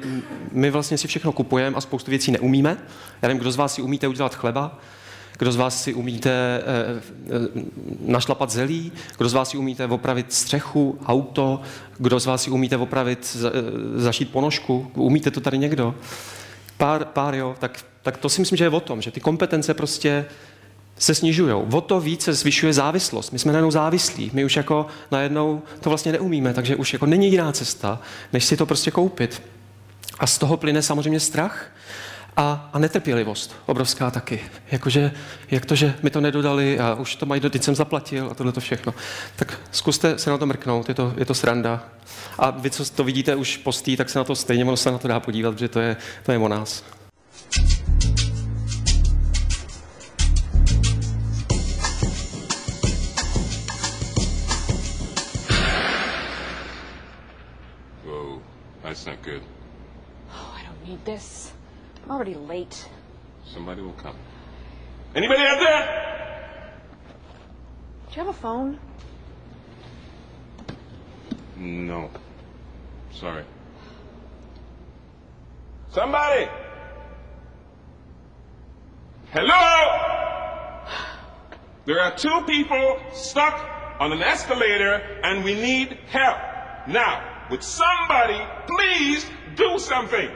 [0.52, 2.76] my vlastně si všechno kupujeme a spoustu věcí neumíme.
[3.22, 4.78] Já nevím, kdo z vás si umíte udělat chleba,
[5.38, 7.48] kdo z vás si umíte e, e,
[8.06, 11.60] našlapat zelí, kdo z vás si umíte opravit střechu, auto,
[11.98, 13.52] kdo z vás si umíte opravit, za, e,
[14.00, 15.94] zašít ponožku, umíte to tady někdo?
[16.76, 19.74] Pár, pár jo, tak, tak to si myslím, že je o tom, že ty kompetence
[19.74, 20.26] prostě
[20.98, 21.52] se snižují.
[21.52, 23.30] O to více zvyšuje závislost.
[23.30, 24.30] My jsme najednou závislí.
[24.34, 28.00] My už jako najednou to vlastně neumíme, takže už jako není jiná cesta,
[28.32, 29.42] než si to prostě koupit.
[30.18, 31.70] A z toho plyne samozřejmě strach
[32.36, 34.40] a, a netrpělivost, obrovská taky.
[34.70, 35.12] Jakože,
[35.50, 38.52] jak to, že mi to nedodali a už to mají, teď jsem zaplatil a tohle
[38.52, 38.94] to všechno.
[39.36, 41.84] Tak zkuste se na to mrknout, je to, je to sranda.
[42.38, 44.98] A vy, co to vidíte už postý, tak se na to stejně ono se na
[44.98, 46.84] to dá podívat, protože to je, to je o nás.
[58.94, 59.42] That's not good.
[60.30, 61.43] Oh, I don't need this.
[62.04, 62.86] I'm already late.
[63.46, 64.14] Somebody will come.
[65.14, 66.80] Anybody out there?
[68.08, 68.78] Do you have a phone?
[71.56, 72.10] No.
[73.10, 73.44] Sorry.
[75.92, 76.46] Somebody!
[79.30, 80.00] Hello?
[81.86, 83.64] There are two people stuck
[83.98, 86.36] on an escalator and we need help.
[86.86, 89.24] Now, would somebody please
[89.56, 90.30] do something?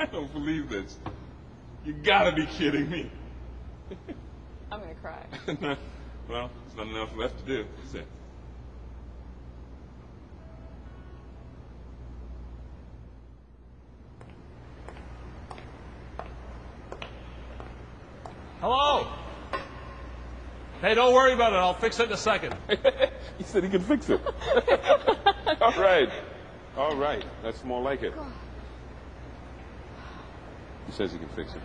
[0.11, 0.97] don't believe this.
[1.85, 3.09] You gotta be kidding me.
[4.71, 5.25] I'm gonna cry.
[6.27, 8.03] well, there's nothing else left to do, is there?
[18.59, 19.07] Hello?
[20.81, 21.55] Hey, don't worry about it.
[21.55, 22.55] I'll fix it in a second.
[23.37, 24.21] he said he could fix it.
[25.61, 26.09] All right.
[26.77, 27.25] All right.
[27.41, 28.13] That's more like it.
[30.87, 31.61] He says he can fix it.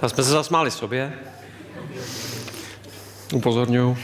[0.00, 1.12] Tak jsme se zasmáli sobě.
[3.34, 3.96] Upozorňuji.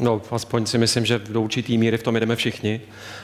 [0.00, 2.80] No, aspoň si myslím, že do určitý míry v tom jdeme všichni.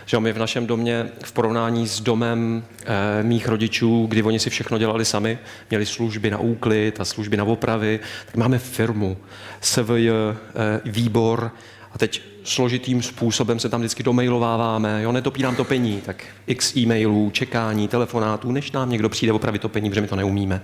[0.07, 4.51] Že my v našem domě v porovnání s domem e, mých rodičů, kdy oni si
[4.51, 5.39] všechno dělali sami,
[5.71, 9.17] měli služby na úklid a služby na opravy, tak máme firmu,
[9.61, 10.13] SVJ, e,
[10.55, 11.51] eh, výbor
[11.93, 17.89] a teď složitým způsobem se tam vždycky domailováváme, jo, netopírám topení, tak x e-mailů, čekání,
[17.89, 20.63] telefonátů, než nám někdo přijde opravit topení, protože my to neumíme.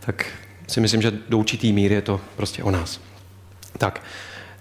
[0.00, 0.26] Tak
[0.66, 3.00] si myslím, že do určitý míry je to prostě o nás.
[3.78, 4.02] Tak,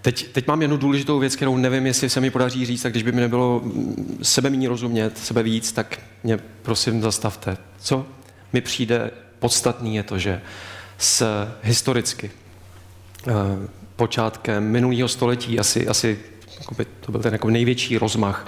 [0.01, 3.03] Teď, teď mám jednu důležitou věc, kterou nevím, jestli se mi podaří říct, tak když
[3.03, 7.57] by mi nebylo mm, sebe méně rozumět, sebe víc, tak mě prosím zastavte.
[7.79, 8.05] Co
[8.53, 10.41] mi přijde podstatný je to, že
[10.97, 12.31] s historicky
[13.27, 13.31] eh,
[13.95, 16.19] počátkem minulého století, asi, asi
[16.99, 18.47] to byl ten jako největší rozmach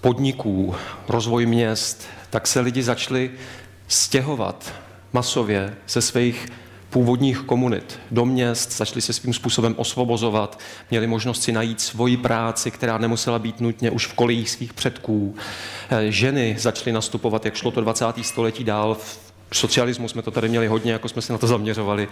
[0.00, 0.74] podniků,
[1.08, 3.30] rozvoj měst, tak se lidi začali
[3.88, 4.72] stěhovat
[5.12, 6.46] masově ze svých
[6.96, 10.58] původních komunit do měst, začali se svým způsobem osvobozovat,
[10.90, 15.34] měli možnost si najít svoji práci, která nemusela být nutně už v kolejích svých předků.
[15.90, 18.24] Eh, ženy začaly nastupovat, jak šlo to 20.
[18.24, 18.94] století dál,
[19.50, 22.08] v socialismu jsme to tady měli hodně, jako jsme se na to zaměřovali,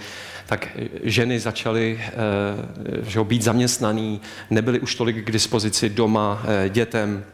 [0.46, 2.12] tak eh, ženy začaly eh,
[3.10, 4.20] že být zaměstnaný,
[4.50, 7.24] nebyly už tolik k dispozici doma dětem,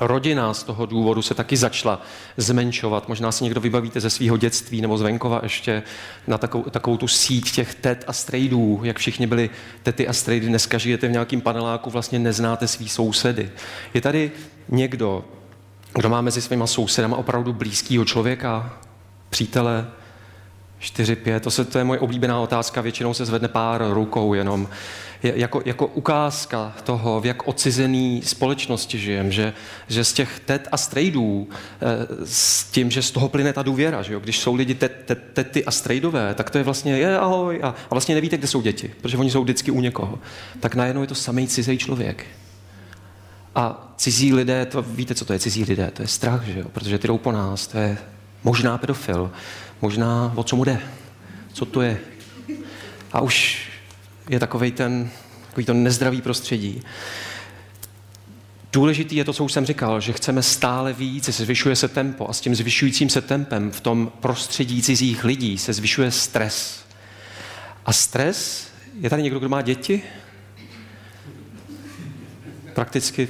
[0.00, 2.02] Rodina z toho důvodu se taky začala
[2.36, 3.08] zmenšovat.
[3.08, 5.82] Možná si někdo vybavíte ze svého dětství nebo z venkova ještě
[6.26, 9.50] na takovou, takovou tu síť těch tet a strejdů, jak všichni byli
[9.82, 10.46] tety a strejdy.
[10.46, 13.50] Dneska žijete v nějakém paneláku, vlastně neznáte svý sousedy.
[13.94, 14.32] Je tady
[14.68, 15.24] někdo,
[15.94, 18.78] kdo má mezi svýma sousedama opravdu blízkého člověka,
[19.30, 19.86] přítele,
[20.78, 24.68] 4, 5, to, se, to je moje oblíbená otázka, většinou se zvedne pár rukou jenom
[25.36, 29.52] jako, jako ukázka toho, v jak ocizený společnosti žijeme, že,
[29.88, 34.02] že z těch tet a strejdů, eh, s tím, že z toho plyne ta důvěra,
[34.02, 34.20] že jo?
[34.20, 37.68] když jsou lidi tet, tet, tety a strejdové, tak to je vlastně je ahoj a,
[37.68, 40.18] a vlastně nevíte, kde jsou děti, protože oni jsou vždycky u někoho.
[40.60, 42.26] Tak najednou je to samý cizí člověk.
[43.54, 46.66] A cizí lidé, to víte, co to je cizí lidé, to je strach, že jo?
[46.72, 47.98] protože ty jdou po nás, to je
[48.44, 49.30] možná pedofil,
[49.80, 50.80] možná o co mu jde,
[51.52, 51.98] co to je.
[53.12, 53.66] A už
[54.28, 55.10] je takový ten,
[55.46, 56.82] takový to nezdravý prostředí.
[58.72, 62.28] Důležitý je to, co už jsem říkal, že chceme stále víc, se zvyšuje se tempo
[62.28, 66.84] a s tím zvyšujícím se tempem v tom prostředí cizích lidí se zvyšuje stres.
[67.86, 68.68] A stres,
[69.00, 70.02] je tady někdo, kdo má děti?
[72.74, 73.28] Prakticky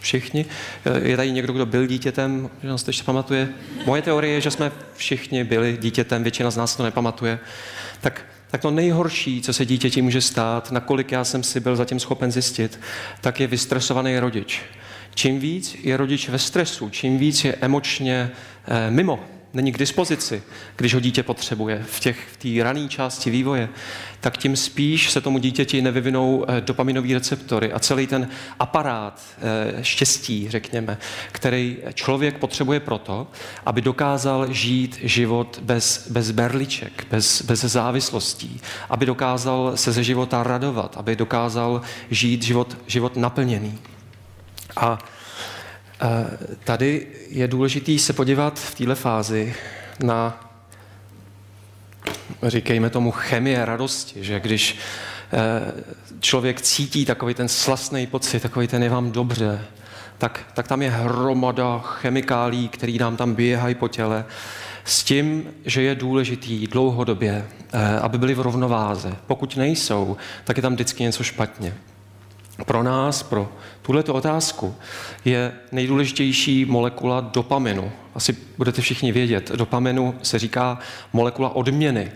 [0.00, 0.46] všichni.
[1.02, 3.48] Je tady někdo, kdo byl dítětem, že se to ještě pamatuje?
[3.86, 7.38] Moje teorie je, že jsme všichni byli dítětem, většina z nás to nepamatuje.
[8.00, 12.00] Tak tak to nejhorší, co se dítěti může stát, nakolik já jsem si byl zatím
[12.00, 12.80] schopen zjistit,
[13.20, 14.62] tak je vystresovaný rodič.
[15.14, 18.30] Čím víc je rodič ve stresu, čím víc je emočně
[18.68, 19.24] eh, mimo,
[19.54, 20.42] není k dispozici,
[20.76, 23.68] když ho dítě potřebuje v té v rané části vývoje,
[24.20, 28.28] tak tím spíš se tomu dítěti nevyvinou eh, dopaminové receptory a celý ten
[28.58, 30.98] aparát eh, štěstí, řekněme,
[31.32, 33.26] který člověk potřebuje proto,
[33.66, 40.42] aby dokázal žít život bez, bez berliček, bez, bez závislostí, aby dokázal se ze života
[40.42, 43.78] radovat, aby dokázal žít život, život naplněný.
[44.76, 44.98] A
[46.64, 49.54] Tady je důležité se podívat v této fázi
[50.02, 50.50] na,
[52.42, 54.78] říkejme tomu, chemie radosti, že když
[55.32, 55.82] eh,
[56.20, 59.64] člověk cítí takový ten slastný pocit, takový ten je vám dobře,
[60.18, 64.24] tak, tak tam je hromada chemikálí, který nám tam běhají po těle,
[64.84, 69.16] s tím, že je důležitý dlouhodobě, eh, aby byly v rovnováze.
[69.26, 71.74] Pokud nejsou, tak je tam vždycky něco špatně.
[72.66, 73.52] Pro nás, pro
[73.82, 74.74] tuto otázku,
[75.24, 77.92] je nejdůležitější molekula dopaminu.
[78.14, 79.50] Asi budete všichni vědět.
[79.54, 80.78] Dopaminu se říká
[81.12, 82.12] molekula odměny.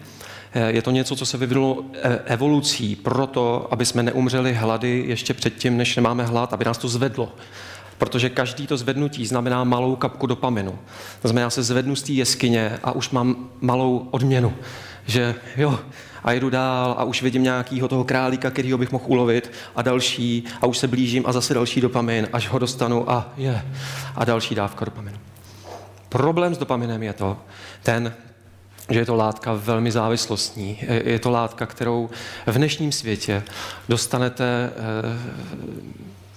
[0.52, 5.34] Eh, je to něco, co se vyvinulo eh, evolucí proto, aby jsme neumřeli hlady ještě
[5.34, 7.32] předtím, než nemáme hlad, aby nás to zvedlo.
[7.98, 10.78] Protože každý to zvednutí znamená malou kapku dopaminu.
[11.22, 14.54] To znamená, já se zvednu z té jeskyně a už mám malou odměnu.
[15.06, 15.78] Že jo,
[16.24, 20.44] a jedu dál a už vidím nějakého toho králíka, kterýho bych mohl ulovit a další
[20.60, 23.62] a už se blížím a zase další dopamin, až ho dostanu a je.
[24.16, 25.18] A další dávka dopaminu.
[26.08, 27.36] Problém s dopaminem je to,
[27.82, 28.14] ten,
[28.90, 30.78] že je to látka velmi závislostní.
[31.04, 32.10] Je to látka, kterou
[32.46, 33.42] v dnešním světě
[33.88, 35.48] dostanete eh,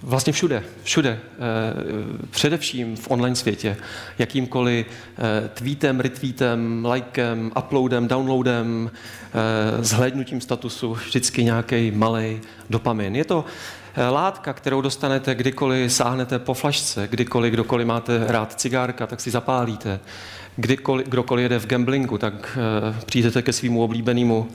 [0.03, 3.77] Vlastně všude, všude, eh, především v online světě,
[4.19, 13.15] jakýmkoliv eh, tweetem, retweetem, likem, uploadem, downloadem, eh, zhlédnutím statusu, vždycky nějaký malý dopamin.
[13.15, 13.45] Je to
[14.11, 19.99] látka, kterou dostanete kdykoliv sáhnete po flašce, kdykoliv, kdokoliv máte rád cigárka, tak si zapálíte.
[20.55, 22.57] Kdykoliv, kdokoliv jede v gamblingu, tak
[23.05, 24.47] přijdete ke svýmu oblíbenému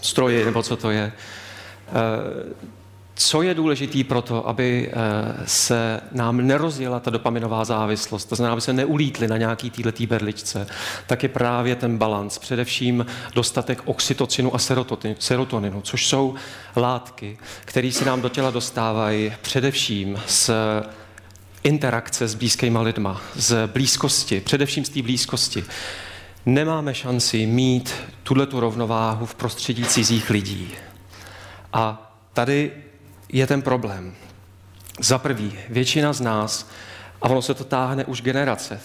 [0.00, 1.12] stroji, nebo co to je
[3.22, 4.96] co je důležité pro to, aby eh,
[5.44, 10.66] se nám nerozjela ta dopaminová závislost, to znamená, aby se neulítli na nějaký týhletý berličce,
[11.06, 12.38] tak je právě ten balans.
[12.38, 14.58] Především dostatek oxytocinu a
[15.18, 16.34] serotoninu, což jsou
[16.76, 20.50] látky, které se nám do těla dostávají především z
[21.62, 25.64] interakce s blízkýma lidma, z blízkosti, především z té blízkosti.
[26.46, 30.68] Nemáme šanci mít tuto rovnováhu v prostředí cizích lidí.
[31.72, 32.72] A tady
[33.32, 34.14] je ten problém.
[35.00, 36.70] Za prvý, většina z nás,
[37.22, 38.80] a ono se to táhne už generace,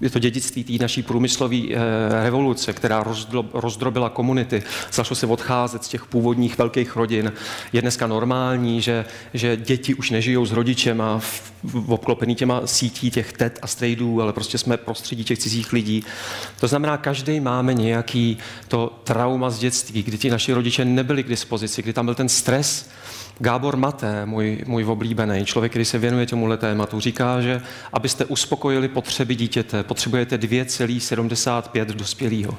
[0.00, 1.78] je to dědictví té naší průmyslové eh,
[2.24, 3.04] revoluce, která
[3.52, 7.32] rozdrobila komunity, začalo se odcházet z těch původních velkých rodin.
[7.72, 12.66] Je dneska normální, že, že děti už nežijou s rodičem a v, v obklopený těma
[12.66, 16.04] sítí těch tet a strejdů, ale prostě jsme prostředí těch cizích lidí.
[16.60, 18.38] To znamená, každý máme nějaký
[18.68, 22.28] to trauma z dětství, kdy ti naši rodiče nebyli k dispozici, kdy tam byl ten
[22.28, 22.88] stres,
[23.38, 27.60] Gábor Maté, můj, můj oblíbený člověk, který se věnuje tomuhle tématu, říká, že
[27.92, 32.58] abyste uspokojili potřeby dítěte, potřebujete 2,75 dospělého.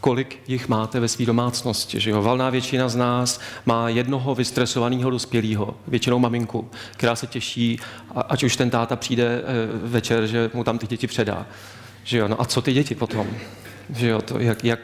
[0.00, 2.00] Kolik jich máte ve své domácnosti?
[2.00, 2.22] Že jo?
[2.22, 7.80] Valná většina z nás má jednoho vystresovaného dospělého, většinou maminku, která se těší,
[8.28, 9.42] ať už ten táta přijde eh,
[9.88, 11.46] večer, že mu tam ty děti předá.
[12.04, 12.28] Že jo?
[12.28, 13.26] No a co ty děti potom?
[13.94, 14.22] Že jo?
[14.22, 14.80] To, jak, jak,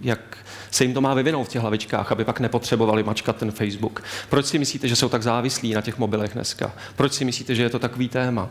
[0.00, 0.38] jak
[0.70, 4.02] se jim to má vyvinout v těch hlavičkách, aby pak nepotřebovali mačkat ten Facebook.
[4.28, 6.72] Proč si myslíte, že jsou tak závislí na těch mobilech dneska?
[6.96, 8.50] Proč si myslíte, že je to takový téma?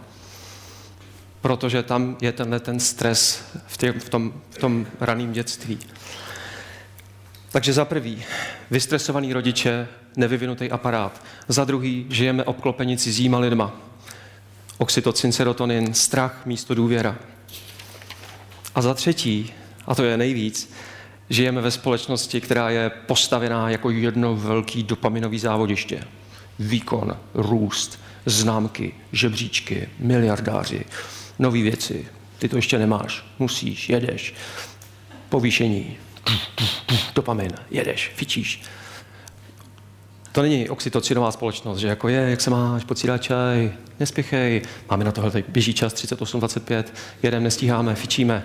[1.42, 5.80] Protože tam je tenhle ten stres v, tě, v tom, v tom raném dětství.
[7.52, 8.24] Takže za prvý,
[8.72, 11.26] vystresovaný rodiče, nevyvinutý aparát.
[11.48, 13.76] Za druhý, žijeme obklopeni cizíma lidma.
[14.78, 17.18] Oxytocin, serotonin, strach místo důvěra.
[18.76, 19.54] A za třetí,
[19.88, 20.74] a to je nejvíc,
[21.30, 26.04] Žijeme ve společnosti, která je postavená jako jedno velký dopaminový závodiště.
[26.60, 30.86] Výkon, růst, známky, žebříčky, miliardáři,
[31.40, 32.08] nové věci.
[32.40, 34.34] Ty to ještě nemáš, musíš, jedeš.
[35.30, 35.98] Povýšení,
[37.16, 38.62] dopamin, jedeš, fičíš.
[40.32, 45.12] To není oxytocinová společnost, že jako je, jak se máš, pocídá čaj, nespěchej, máme na
[45.12, 46.84] tohle, běží čas 38-25,
[47.24, 48.44] jedem, nestíháme, fičíme,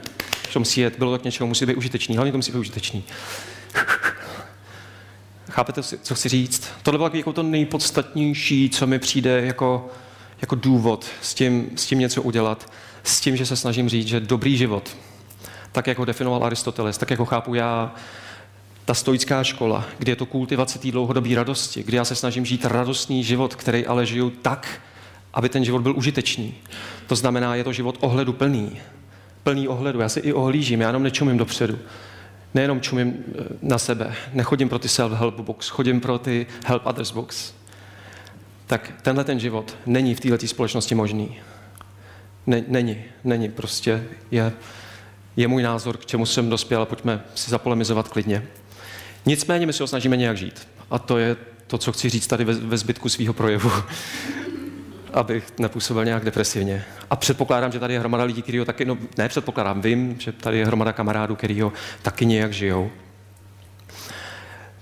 [0.52, 3.04] to musí jet, bylo to k něčemu, musí být užitečný, hlavně to musí být užitečný.
[5.50, 6.68] Chápete, co chci říct?
[6.82, 9.88] Tohle bylo jako to nejpodstatnější, co mi přijde jako,
[10.40, 12.72] jako důvod s tím, s tím něco udělat,
[13.04, 14.96] s tím, že se snažím říct, že dobrý život,
[15.72, 17.94] tak jako definoval Aristoteles, tak jako chápu já,
[18.84, 22.64] ta stoická škola, kde je to kultivace té dlouhodobé radosti, kdy já se snažím žít
[22.64, 24.80] radostný život, který ale žiju tak,
[25.34, 26.54] aby ten život byl užitečný.
[27.06, 28.80] To znamená, je to život ohledu plný.
[29.42, 30.00] Plný ohledu.
[30.00, 31.78] Já si i ohlížím, já jenom nečumím dopředu.
[32.54, 37.10] Nejenom čumím eh, na sebe, nechodím pro ty self-help box, chodím pro ty help others
[37.10, 37.54] box.
[38.66, 41.36] Tak tenhle ten život není v této společnosti možný.
[42.46, 44.52] Ne, není, není, prostě je,
[45.36, 48.46] je můj názor, k čemu jsem dospěl a pojďme si zapolemizovat klidně.
[49.26, 50.68] Nicméně my se ho snažíme nějak žít.
[50.90, 51.36] A to je
[51.66, 53.70] to, co chci říct tady ve, ve zbytku svého projevu,
[55.12, 56.84] abych nepůsobil nějak depresivně.
[57.10, 60.32] A předpokládám, že tady je hromada lidí, kteří ho taky, no ne předpokládám, vím, že
[60.32, 61.72] tady je hromada kamarádů, kteří ho
[62.02, 62.90] taky nějak žijou.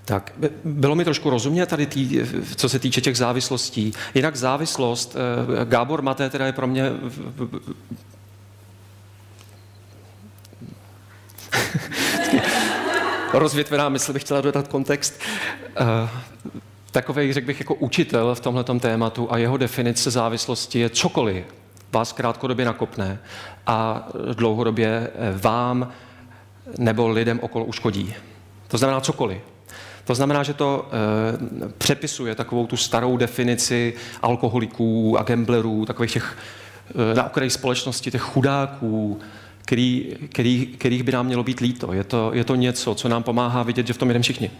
[0.05, 0.33] Tak,
[0.65, 2.21] bylo mi trošku rozumět tady, tý,
[2.57, 3.93] co se týče těch závislostí.
[4.15, 6.91] Jinak závislost, eh, Gábor Maté teda je pro mě
[13.33, 15.21] rozvětvená mysl bych chtěla dodat kontext.
[15.81, 16.09] Uh,
[16.91, 21.45] takový, řekl bych, jako učitel v tomhle tématu a jeho definice závislosti je cokoliv
[21.93, 23.19] vás krátkodobě nakopne
[23.67, 25.11] a dlouhodobě
[25.43, 25.93] vám
[26.79, 28.15] nebo lidem okolo uškodí.
[28.69, 29.52] To znamená cokoliv.
[30.05, 36.39] To znamená, že to e, přepisuje takovou tu starou definici alkoholiků a gamblerů, takových těch
[37.13, 39.21] e, na okraji společnosti, těch chudáků,
[39.65, 41.93] který, který, kterých by nám mělo být líto.
[41.93, 44.51] Je to, je to něco, co nám pomáhá vidět, že v tom jdeme všichni.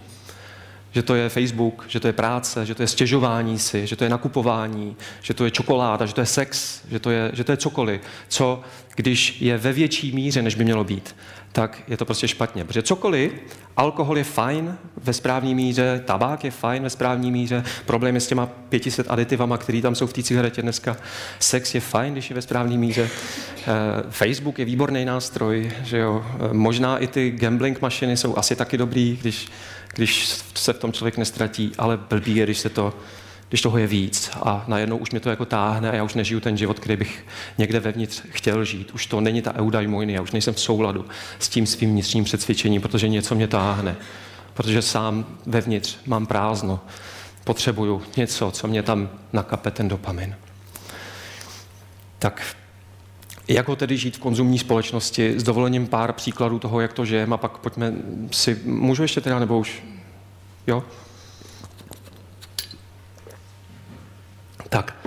[0.93, 4.05] Že to je Facebook, že to je práce, že to je stěžování si, že to
[4.05, 7.53] je nakupování, že to je čokoláda, že to je sex, že to je, že to
[7.53, 8.61] je cokoliv, co
[8.97, 11.15] když je ve větší míře, než by mělo být,
[11.53, 12.65] tak je to prostě špatně.
[12.65, 13.33] Protože cokoliv,
[13.77, 18.27] alkohol je fajn ve správné míře, tabák je fajn ve správné míře, problém je s
[18.27, 20.97] těma 500 aditivama, které tam jsou v té cigaretě dneska.
[21.39, 23.09] Sex je fajn, když je ve správné míře.
[23.59, 23.67] Eh,
[24.11, 26.25] Facebook je výborný nástroj, že jo.
[26.35, 29.49] Eh, možná i ty gambling mašiny jsou asi taky dobrý, když,
[29.95, 32.95] když se v tom člověk nestratí, ale blbý je, když se to
[33.53, 36.41] když toho je víc a najednou už mě to jako táhne a já už nežiju
[36.41, 37.27] ten život, který bych
[37.59, 38.91] někde vevnitř chtěl žít.
[38.91, 41.05] Už to není ta eudaimonie, já už nejsem v souladu
[41.39, 43.97] s tím svým vnitřním předsvědčením, protože něco mě táhne.
[44.55, 46.81] Protože sám vevnitř mám prázdno.
[47.45, 50.35] Potřebuju něco, co mě tam nakape ten dopamin.
[52.19, 52.57] Tak
[53.53, 55.35] jak ho tedy žít v konzumní společnosti?
[55.39, 57.93] S dovolením pár příkladů toho, jak to žijeme a pak pojďme
[58.31, 58.61] si...
[58.65, 59.83] Můžu ještě teda, nebo už?
[60.67, 60.85] Jo?
[64.69, 65.07] Tak.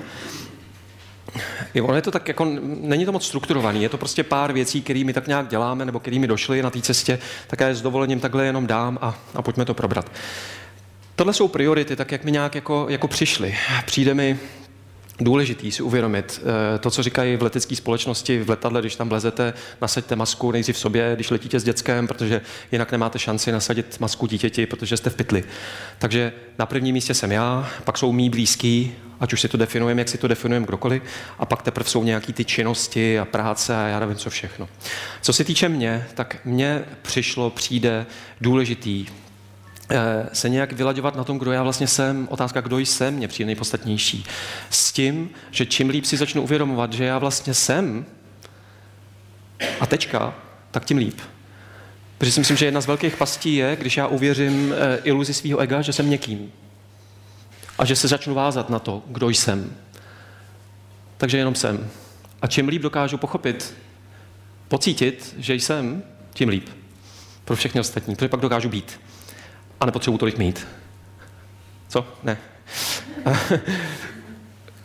[1.73, 4.81] Jo, ono je to tak jako, není to moc strukturovaný, je to prostě pár věcí,
[4.81, 8.19] kterými tak nějak děláme, nebo kterými došly na té cestě, tak já je s dovolením
[8.19, 10.11] takhle jenom dám a, a pojďme to probrat.
[11.15, 13.55] Tohle jsou priority, tak jak mi nějak jako, jako přišly.
[13.85, 14.39] Přijde mi
[15.19, 16.41] důležitý si uvědomit
[16.75, 20.75] eh, to, co říkají v letecké společnosti v letadle, když tam vlezete, nasaďte masku nejdřív
[20.75, 22.41] v sobě, když letíte s dětskem, protože
[22.71, 25.43] jinak nemáte šanci nasadit masku dítěti, protože jste v pytli.
[25.99, 30.01] Takže na prvním místě jsem já, pak jsou mý blízký, ať už si to definujeme,
[30.01, 31.03] jak si to definujeme kdokoliv,
[31.39, 34.69] a pak teprve jsou nějaký ty činnosti a práce a já nevím co všechno.
[35.21, 38.05] Co se týče mě, tak mně přišlo, přijde
[38.41, 39.05] důležitý
[40.33, 44.25] se nějak vylaďovat na tom, kdo já vlastně jsem, otázka, kdo jsem, mě přijde nejpodstatnější.
[44.69, 48.05] S tím, že čím líp si začnu uvědomovat, že já vlastně jsem
[49.79, 50.33] a tečka,
[50.71, 51.19] tak tím líp.
[52.17, 55.59] Protože si myslím, že jedna z velkých pastí je, když já uvěřím e, iluzi svého
[55.59, 56.51] ega, že jsem někým.
[57.77, 59.75] A že se začnu vázat na to, kdo jsem.
[61.17, 61.89] Takže jenom jsem.
[62.41, 63.73] A čím líp dokážu pochopit,
[64.67, 66.69] pocítit, že jsem, tím líp.
[67.45, 68.15] Pro všechny ostatní.
[68.15, 68.99] Protože pak dokážu být
[69.79, 70.67] a nepotřebuji tolik mít.
[71.87, 72.07] Co?
[72.23, 72.37] Ne.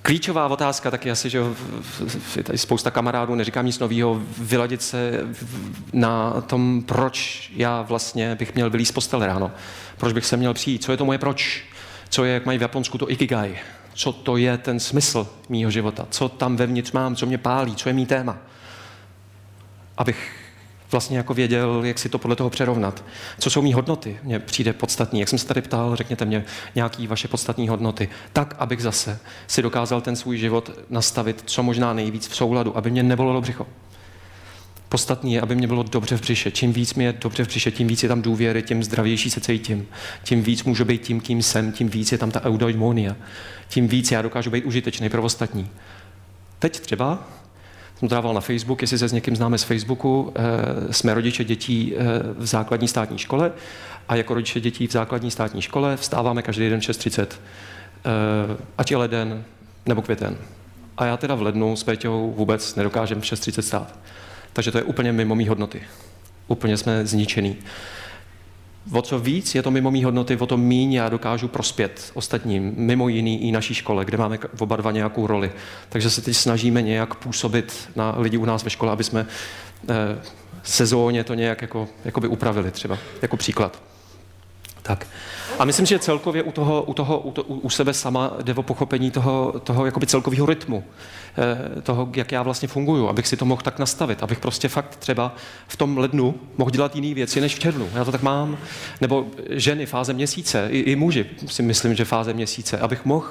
[0.02, 1.38] Klíčová otázka taky asi, že
[2.36, 5.12] je tady spousta kamarádů, neříkám nic nového, vyladit se
[5.92, 9.50] na tom, proč já vlastně bych měl vylít z postele ráno.
[9.96, 11.64] Proč bych se měl přijít, co je to moje proč,
[12.08, 13.58] co je, jak mají v Japonsku, to ikigai.
[13.94, 17.88] Co to je ten smysl mýho života, co tam vevnitř mám, co mě pálí, co
[17.88, 18.38] je mý téma.
[19.96, 20.39] Abych
[20.90, 23.04] vlastně jako věděl, jak si to podle toho přerovnat.
[23.38, 24.18] Co jsou mý hodnoty?
[24.22, 25.20] Mně přijde podstatný.
[25.20, 28.08] Jak jsem se tady ptal, řekněte mě nějaký vaše podstatné hodnoty.
[28.32, 32.90] Tak, abych zase si dokázal ten svůj život nastavit co možná nejvíc v souladu, aby
[32.90, 33.66] mě nebolelo břicho.
[34.88, 36.50] Podstatný je, aby mě bylo dobře v břiše.
[36.50, 39.40] Čím víc mi je dobře v břiše, tím víc je tam důvěry, tím zdravější se
[39.40, 39.86] cítím.
[40.22, 43.16] Tím víc můžu být tím, kým jsem, tím víc je tam ta eudaimonia.
[43.68, 45.70] Tím víc já dokážu být užitečný pro ostatní.
[46.58, 47.28] Teď třeba
[48.00, 51.94] jsem dával na Facebook, jestli se s někým známe z Facebooku, eh, jsme rodiče dětí
[51.96, 52.04] eh,
[52.38, 53.52] v základní státní škole
[54.08, 57.26] a jako rodiče dětí v základní státní škole vstáváme každý den 6.30.
[57.26, 59.44] Eh, ať je leden
[59.86, 60.36] nebo květen.
[60.96, 63.98] A já teda v lednu s Péťou vůbec nedokážem v 6.30 stát.
[64.52, 65.82] Takže to je úplně mimo mý hodnoty.
[66.48, 67.56] Úplně jsme zničený.
[68.92, 72.72] O co víc je to mimo mý hodnoty, o to míň já dokážu prospět ostatním,
[72.76, 75.52] mimo jiný i naší škole, kde máme oba dva nějakou roli.
[75.88, 79.26] Takže se teď snažíme nějak působit na lidi u nás ve škole, aby jsme
[79.88, 79.94] eh,
[80.62, 83.82] sezóně to nějak jako, jakoby upravili třeba, jako příklad.
[84.82, 85.06] Tak.
[85.60, 88.62] A myslím, že celkově u, toho, u, toho, u, to, u sebe sama jde o
[88.62, 90.84] pochopení toho, toho jakoby celkového rytmu,
[91.38, 94.96] eh, toho, jak já vlastně funguju, abych si to mohl tak nastavit, abych prostě fakt
[94.96, 95.34] třeba
[95.68, 97.88] v tom lednu mohl dělat jiné věci než v červnu.
[97.94, 98.58] Já to tak mám.
[99.00, 103.26] Nebo ženy, fáze měsíce, i, i muži si myslím, že fáze měsíce, abych mohl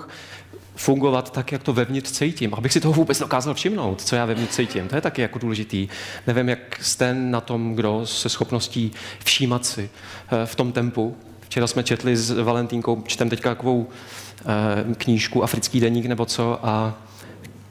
[0.75, 4.55] fungovat tak, jak to vevnitř cítím, abych si toho vůbec dokázal všimnout, co já vevnitř
[4.55, 4.87] cítím.
[4.87, 5.87] To je taky jako důležitý.
[6.27, 8.91] Nevím, jak jste na tom, kdo se schopností
[9.25, 9.89] všímat si
[10.31, 11.17] eh, v tom tempu,
[11.49, 13.87] Včera jsme četli s Valentínkou, čtem teďka takovou
[14.89, 16.93] e, knížku Africký deník nebo co a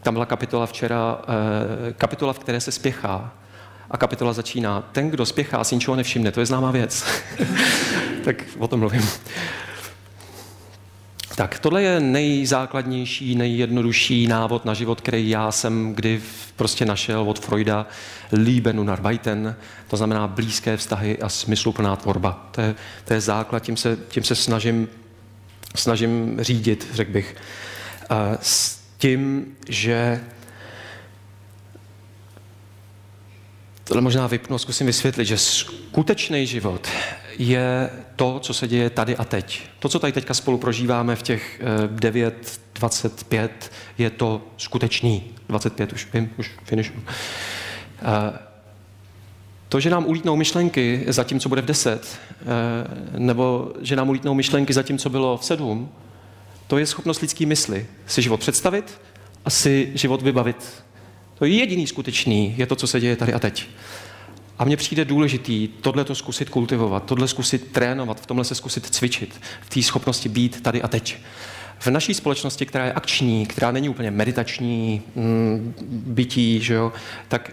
[0.02, 1.20] tam byla kapitola včera,
[1.88, 3.32] e, kapitola, v které se spěchá.
[3.90, 7.04] A kapitola začíná, ten, kdo spěchá, si ničeho nevšimne, to je známá věc.
[8.24, 9.08] tak o tom mluvím.
[11.38, 16.22] Tak, tohle je nejzákladnější, nejjednodušší návod na život, který já jsem kdy
[16.56, 17.86] prostě našel od Freuda,
[18.32, 19.56] Lieben und Arbeiten,
[19.88, 22.48] to znamená blízké vztahy a smysluplná tvorba.
[22.50, 22.74] To je,
[23.04, 24.88] to je základ, tím se, tím se snažím,
[25.74, 27.36] snažím řídit, řekl bych.
[28.40, 30.20] S tím, že
[33.84, 36.88] tohle možná vypnu, zkusím vysvětlit, že skutečný život
[37.38, 39.62] je to, co se děje tady a teď.
[39.78, 45.24] To, co tady teďka spolu prožíváme v těch 9, eh, 25, je to skutečný.
[45.48, 46.92] 25 už vím, už finišu.
[48.02, 48.38] Eh,
[49.68, 52.44] to, že nám ulítnou myšlenky za tím, co bude v 10, eh,
[53.18, 55.88] nebo že nám ulítnou myšlenky za tím, co bylo v 7,
[56.66, 57.86] to je schopnost lidský mysli.
[58.06, 59.00] Si život představit
[59.44, 60.84] a si život vybavit.
[61.38, 63.68] To je jediný skutečný, je to, co se děje tady a teď.
[64.58, 68.86] A mně přijde důležitý tohle to zkusit kultivovat, tohle zkusit trénovat, v tomhle se zkusit
[68.86, 71.18] cvičit, v té schopnosti být tady a teď.
[71.78, 76.92] V naší společnosti, která je akční, která není úplně meditační mm, bytí, že jo,
[77.28, 77.52] tak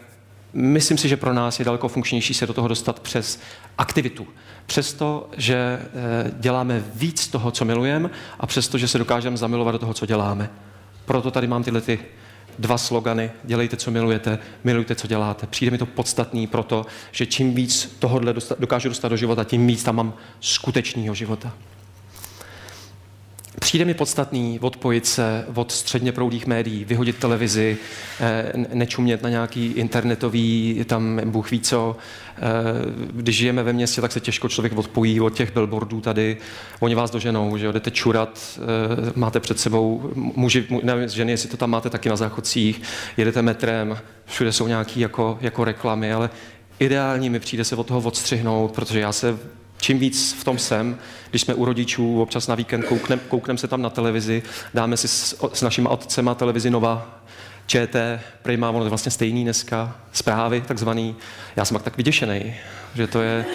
[0.54, 3.40] myslím si, že pro nás je daleko funkčnější se do toho dostat přes
[3.78, 4.28] aktivitu.
[4.66, 9.80] Přesto, že eh, děláme víc toho, co milujeme a přesto, že se dokážeme zamilovat do
[9.80, 10.50] toho, co děláme.
[11.06, 12.00] Proto tady mám tyhle ty
[12.60, 15.48] dva slogany, dělejte, co milujete, milujte, co děláte.
[15.48, 19.84] Přijde mi to podstatný proto, že čím víc tohohle dokážu dostat do života, tím víc
[19.84, 21.54] tam mám skutečného života.
[23.66, 27.78] Přijde mi podstatný odpojit se od středně proudých médií, vyhodit televizi,
[28.20, 31.98] eh, nečumět na nějaký internetový, tam Bůh ví co.
[32.38, 32.42] Eh,
[33.14, 36.38] když žijeme ve městě, tak se těžko člověk odpojí od těch billboardů tady.
[36.80, 41.58] Oni vás doženou, že jdete čurat, eh, máte před sebou muži, nevím, ženy, jestli to
[41.58, 42.82] tam máte taky na záchodcích,
[43.18, 46.30] jedete metrem, všude jsou nějaké jako, jako reklamy, ale
[46.80, 49.38] ideální mi přijde se od toho odstřihnout, protože já se
[49.78, 50.98] čím víc v tom jsem,
[51.30, 55.08] když jsme u rodičů, občas na víkend koukneme kouknem se tam na televizi, dáme si
[55.08, 57.22] s, s našimi otcema televizi Nova,
[57.68, 61.16] ČT, Prima, ono je vlastně stejný dneska, zprávy takzvaný.
[61.56, 62.56] Já jsem tak vyděšený,
[62.96, 63.46] že to je,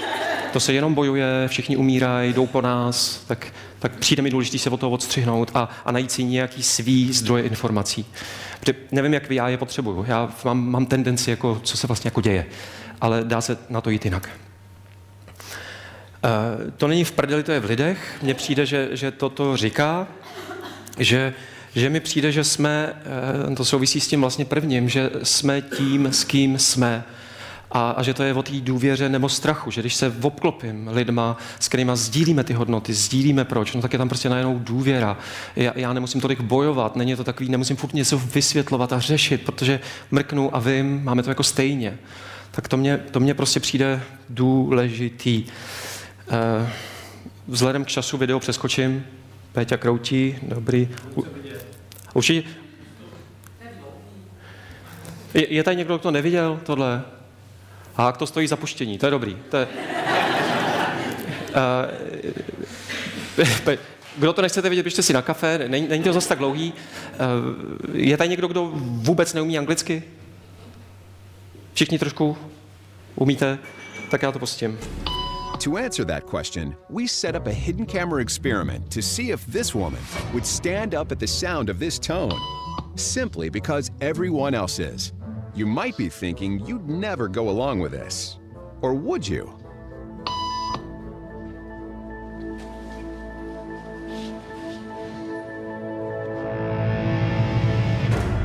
[0.53, 3.47] to se jenom bojuje, všichni umírají, jdou po nás, tak,
[3.79, 7.43] tak přijde mi důležité se od toho odstřihnout a, a najít si nějaký svý zdroje
[7.43, 8.07] informací.
[8.61, 10.05] Protože nevím, jak vy, já je potřebuju.
[10.09, 12.47] Já mám, mám tendenci, jako, co se vlastně jako děje,
[13.01, 14.31] ale dá se na to jít jinak.
[16.25, 18.19] Eh, to není v prdeli, to je v lidech.
[18.23, 20.07] Mně přijde, že, že toto říká,
[20.99, 21.35] že,
[21.75, 22.93] že mi přijde, že jsme,
[23.53, 27.05] eh, to souvisí s tím vlastně prvním, že jsme tím, s kým jsme.
[27.73, 31.37] A, a že to je o té důvěře nebo strachu, že když se obklopím lidma,
[31.61, 35.17] s kterými sdílíme ty hodnoty, sdílíme proč, no tak je tam prostě najednou důvěra.
[35.57, 39.81] Já, já nemusím tolik bojovat, není to takový, nemusím furt něco vysvětlovat a řešit, protože
[40.11, 41.99] mrknu a vím, máme to jako stejně.
[42.51, 45.45] Tak to mně, to mně prostě přijde důležitý.
[46.31, 46.69] Uh,
[47.49, 49.07] vzhledem k času video přeskočím.
[49.53, 50.89] Péťa kroutí, dobrý.
[52.15, 52.49] Určitě.
[55.35, 57.03] Je, je tady někdo, kdo neviděl, tohle?
[57.97, 59.37] A jak to stojí zapuštění, to je dobrý.
[59.51, 59.69] To je...
[63.67, 63.75] Uh,
[64.17, 66.73] kdo to nechcete vidět, běžte si na kafe, není, není to zase tak dlouhý.
[66.73, 70.03] Uh, je tady někdo, kdo vůbec neumí anglicky?
[71.75, 72.37] Všichni trošku
[73.17, 73.59] Umíte?
[74.11, 74.79] Tak já to pustím.
[75.61, 79.75] To answer that question, we set up a hidden camera experiment to see if this
[79.75, 80.01] woman
[80.33, 82.33] would stand up at the sound of this tone,
[82.95, 85.13] simply because everyone else is.
[85.55, 88.39] You might be thinking you'd never go along with this.
[88.81, 89.55] Or would you?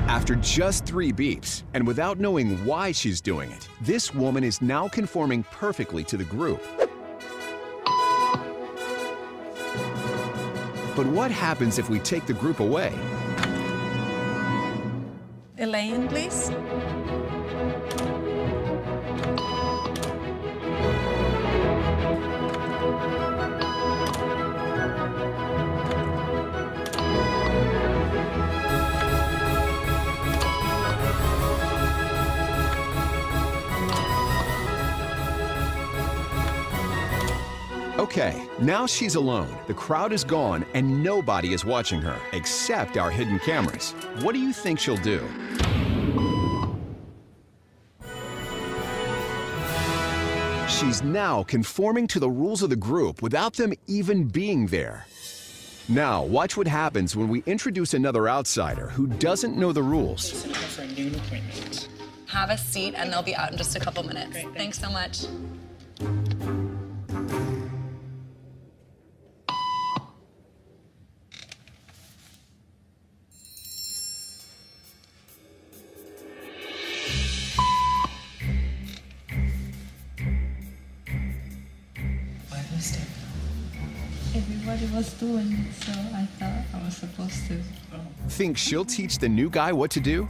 [0.10, 4.90] After just three beeps, and without knowing why she's doing it, this woman is now
[4.90, 6.62] conforming perfectly to the group.
[10.96, 12.94] But what happens if we take the group away?
[15.58, 16.52] Elaine, please.
[38.06, 39.48] Okay, now she's alone.
[39.66, 43.94] The crowd is gone and nobody is watching her except our hidden cameras.
[44.22, 45.28] What do you think she'll do?
[50.68, 55.08] She's now conforming to the rules of the group without them even being there.
[55.90, 60.46] Now, watch what happens when we introduce another outsider who doesn't know the rules.
[60.46, 61.88] for a noon appointment.
[62.28, 64.32] Have a seat, and they'll be out in just a couple minutes.
[64.32, 65.26] Great, Thanks so much.
[84.76, 87.62] Everybody was doing so I thought I was supposed to.
[88.28, 90.28] Think she'll teach the new guy what to do?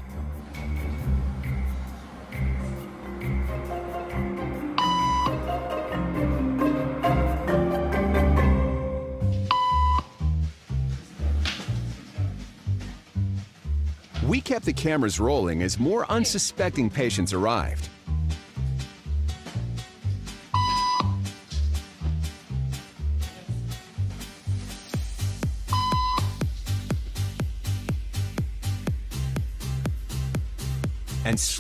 [14.28, 17.90] We kept the cameras rolling as more unsuspecting patients arrived.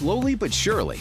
[0.05, 0.99] Slowly but surely,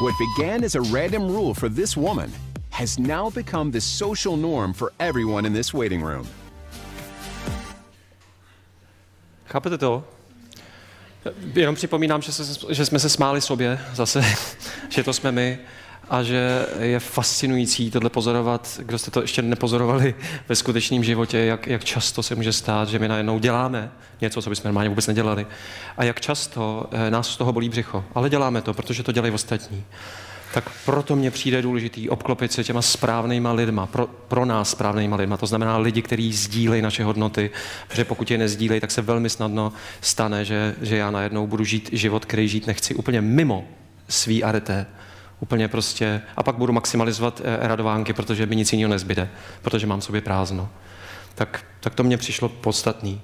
[0.00, 2.30] what began as a random rule for this woman
[2.70, 6.24] has now become the social norm for everyone in this waiting room.
[9.48, 10.04] Chápete to?
[11.54, 14.22] Jenom připomínám, že, se, že jsme se smáli sobě zase,
[14.88, 15.58] že to jsme my
[16.10, 20.14] a že je fascinující tohle pozorovat, kdo jste to ještě nepozorovali
[20.48, 23.90] ve skutečném životě, jak, jak často se může stát, že my najednou děláme
[24.20, 25.46] něco, co bychom normálně vůbec nedělali
[25.96, 28.04] a jak často eh, nás z toho bolí břicho.
[28.14, 29.84] Ale děláme to, protože to dělají ostatní.
[30.54, 35.36] Tak proto mně přijde důležitý obklopit se těma správnýma lidma, pro, pro nás správnýma lidma,
[35.36, 37.50] to znamená lidi, kteří sdílejí naše hodnoty,
[37.88, 41.88] protože pokud je nezdílejí, tak se velmi snadno stane, že, že já najednou budu žít
[41.92, 43.68] život, který žít nechci úplně mimo
[44.08, 44.86] svý areté.
[45.40, 49.28] Úplně prostě, a pak budu maximalizovat eh, radovánky, protože mi nic jiného nezbyde,
[49.62, 50.68] protože mám sobě prázdno.
[51.34, 53.20] Tak, tak to mně přišlo podstatný.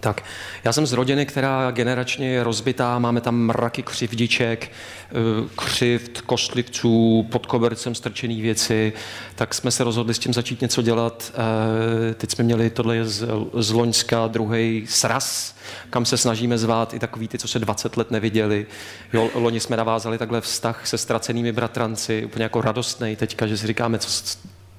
[0.00, 0.24] Tak,
[0.64, 5.12] já jsem z rodiny, která generačně je rozbitá, máme tam mraky křivdiček, eh,
[5.56, 8.92] křivd, košlivců, pod kobercem strčený věci,
[9.34, 11.32] tak jsme se rozhodli s tím začít něco dělat.
[11.34, 15.56] Eh, Teď jsme měli, tohle je z, z Loňska, druhý sraz,
[15.90, 18.66] kam se snažíme zvát i takový ty, co se 20 let neviděli.
[19.12, 23.66] Jo, loni jsme navázali takhle vztah se ztracenými bratranci, úplně jako radostný teďka, že si
[23.66, 24.36] říkáme, co,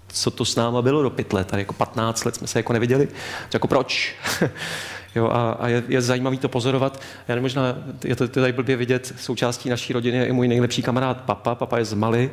[0.07, 2.73] co to s náma bylo do pět let, tady jako 15 let jsme se jako
[2.73, 3.07] neviděli.
[3.53, 4.15] Jako proč?
[5.17, 7.01] Jo, a, a je, je zajímavý to pozorovat.
[7.27, 10.81] Já nevím, možná, je to, tady blbě vidět, součástí naší rodiny je i můj nejlepší
[10.81, 11.55] kamarád Papa.
[11.55, 12.31] Papa je z Mali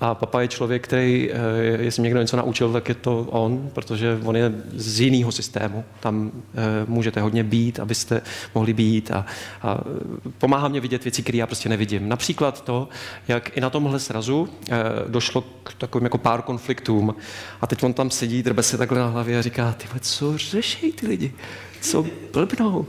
[0.00, 1.36] a Papa je člověk, který, eh,
[1.82, 5.84] jestli mě někdo něco naučil, tak je to on, protože on je z jiného systému.
[6.00, 8.22] Tam eh, můžete hodně být, abyste
[8.54, 9.26] mohli být a,
[9.62, 9.78] a
[10.38, 12.08] pomáhá mě vidět věci, které já prostě nevidím.
[12.08, 12.88] Například to,
[13.28, 14.74] jak i na tomhle srazu eh,
[15.08, 17.14] došlo k takovým jako pár konfliktům
[17.60, 20.92] a teď on tam sedí, drbe se takhle na hlavě a říká, ty co řeší
[20.92, 21.32] ty lidi?
[21.84, 22.86] Co blbnou.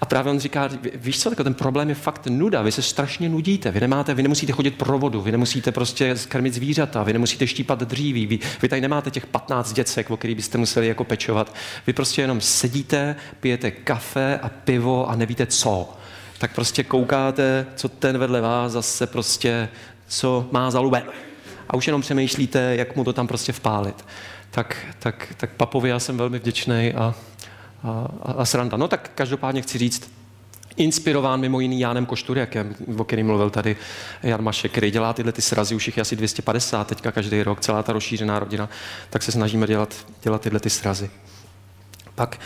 [0.00, 3.70] A právě on říká, víš co, ten problém je fakt nuda, vy se strašně nudíte,
[3.70, 7.80] vy nemáte, vy nemusíte chodit pro vodu, vy nemusíte prostě skrmit zvířata, vy nemusíte štípat
[7.80, 11.54] dříví, vy, vy tady nemáte těch 15 děcek, o který byste museli jako pečovat.
[11.86, 15.96] Vy prostě jenom sedíte, pijete kafe a pivo a nevíte co.
[16.38, 19.68] Tak prostě koukáte, co ten vedle vás zase prostě,
[20.08, 21.02] co má za lube.
[21.68, 24.04] A už jenom přemýšlíte, jak mu to tam prostě vpálit.
[24.50, 27.14] Tak, tak, tak papovi já jsem velmi vděčný a
[27.84, 28.76] a, a, sranda.
[28.76, 30.10] No tak každopádně chci říct,
[30.76, 33.76] inspirován mimo jiný Jánem Košturiakem, o kterém mluvil tady
[34.22, 37.60] Jan Mašek, který dělá tyhle ty srazy, už jich je asi 250 teďka každý rok,
[37.60, 38.68] celá ta rozšířená rodina,
[39.10, 41.10] tak se snažíme dělat, dělat tyhle ty srazy.
[42.14, 42.40] Pak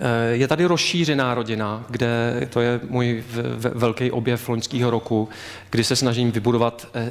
[0.00, 3.24] eh, je tady rozšířená rodina, kde to je můj
[3.74, 5.28] velký objev loňského roku,
[5.70, 7.10] kdy se snažím vybudovat eh,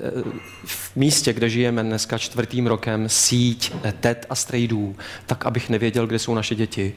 [0.66, 6.08] v místě, kde žijeme dneska čtvrtým rokem, síť eh, tet a strejdů, tak abych nevěděl,
[6.08, 6.94] kde jsou naše děti.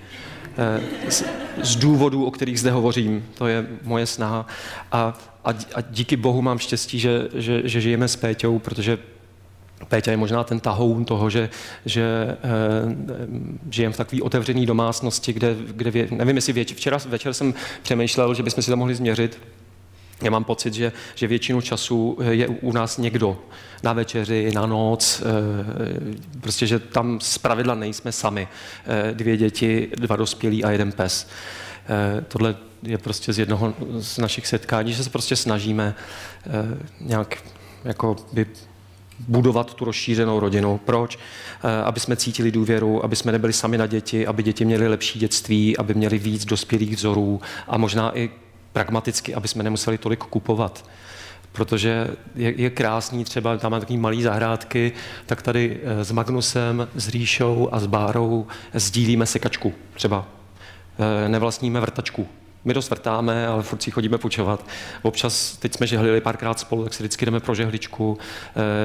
[1.62, 4.46] Z důvodů, o kterých zde hovořím, to je moje snaha.
[4.92, 8.98] A, a, a díky Bohu mám štěstí, že, že, že žijeme s Péťou, protože
[9.88, 11.50] Péťa je možná ten tahoun toho, že,
[11.86, 12.36] že e,
[13.70, 18.34] žijem v takové otevřené domácnosti, kde, kde vě, nevím, jestli věč, včera večer jsem přemýšlel,
[18.34, 19.38] že bychom si to mohli změřit.
[20.22, 23.38] Já mám pocit, že, že většinu času je u nás někdo
[23.84, 28.48] na večeři, na noc, e, prostě, že tam zpravidla nejsme sami.
[28.86, 31.28] E, dvě děti, dva dospělí a jeden pes.
[31.88, 35.94] E, tohle je prostě z jednoho z našich setkání, že se prostě snažíme
[37.00, 37.38] nějak
[37.84, 38.46] jako by
[39.28, 40.80] budovat tu rozšířenou rodinu.
[40.84, 41.18] Proč?
[41.64, 45.18] Eh, aby jsme cítili důvěru, aby jsme nebyli sami na děti, aby děti měly lepší
[45.18, 48.30] dětství, aby měli víc dospělých vzorů a možná i
[48.72, 50.84] pragmaticky, aby jsme nemuseli tolik kupovat.
[51.54, 54.92] Protože je, je krásný, třeba tam má takový malý zahrádky,
[55.26, 60.26] tak tady eh, s Magnusem, s Ríšou a s Bárou sdílíme sekačku třeba.
[60.98, 62.28] Eh, nevlastníme vrtačku,
[62.64, 64.66] my dost vrtáme, ale furt si chodíme půjčovat.
[65.02, 68.18] Občas, teď jsme žehlili párkrát spolu, tak si vždycky jdeme pro žehličku.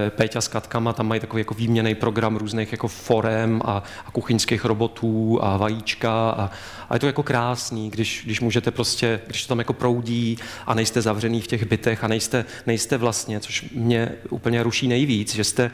[0.07, 4.11] E, Péťa s Katkama, tam mají takový jako výměný program různých jako forem a, a
[4.11, 6.51] kuchyňských robotů a vajíčka a,
[6.89, 10.73] a je to jako krásný, když, když můžete prostě, když to tam jako proudí a
[10.73, 15.43] nejste zavřený v těch bytech a nejste, nejste vlastně, což mě úplně ruší nejvíc, že
[15.43, 15.71] jste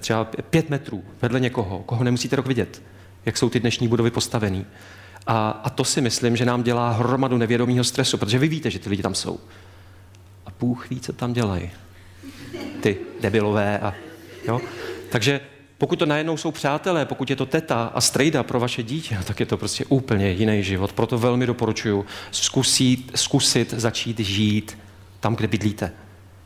[0.00, 2.82] třeba pět metrů vedle někoho, koho nemusíte rok vidět,
[3.26, 4.66] jak jsou ty dnešní budovy postavený.
[5.26, 8.78] A, a to si myslím, že nám dělá hromadu nevědomého stresu, protože vy víte, že
[8.78, 9.40] ty lidi tam jsou.
[10.46, 11.70] A Bůh ví, co tam dělají.
[12.80, 13.78] Ty debilové.
[13.78, 13.94] A,
[14.48, 14.60] jo?
[15.10, 15.40] Takže
[15.78, 19.40] pokud to najednou jsou přátelé, pokud je to teta a strejda pro vaše dítě, tak
[19.40, 20.92] je to prostě úplně jiný život.
[20.92, 24.78] Proto velmi doporučuji zkusit, zkusit začít žít
[25.20, 25.92] tam, kde bydlíte.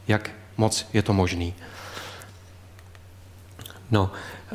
[0.09, 1.55] Jak moc je to možný.
[3.91, 4.11] No,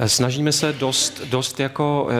[0.05, 2.15] Snažíme se dost, dost jako, eh,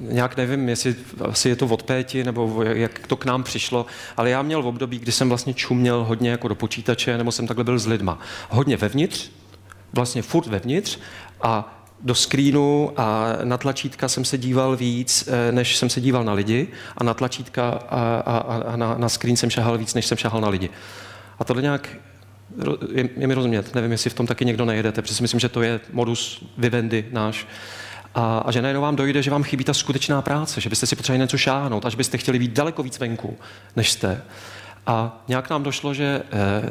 [0.00, 3.86] nějak nevím, jestli asi je to od péti, nebo jak to k nám přišlo,
[4.16, 7.46] ale já měl v období, kdy jsem vlastně čuměl hodně jako do počítače, nebo jsem
[7.46, 8.18] takhle byl s lidma.
[8.50, 9.30] Hodně vevnitř,
[9.92, 10.98] vlastně furt vevnitř
[11.42, 16.24] a do screenu a na tlačítka jsem se díval víc, eh, než jsem se díval
[16.24, 18.38] na lidi a na tlačítka a, a,
[18.72, 20.70] a na, na screen jsem šahal víc, než jsem šahal na lidi.
[21.38, 21.88] A tohle nějak
[22.92, 23.74] je, je mi rozumět.
[23.74, 27.04] Nevím, jestli v tom taky někdo nejedete, protože si myslím, že to je modus vivendi
[27.12, 27.46] náš.
[28.14, 30.96] A, a že najednou vám dojde, že vám chybí ta skutečná práce, že byste si
[30.96, 33.38] potřebovali něco šáhnout, až byste chtěli být daleko víc venku,
[33.76, 34.22] než jste.
[34.86, 36.62] A nějak nám došlo, že eh,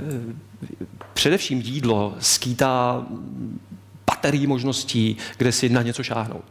[1.13, 3.05] především jídlo skýtá
[4.25, 6.43] baterii možností, kde si na něco šáhnout.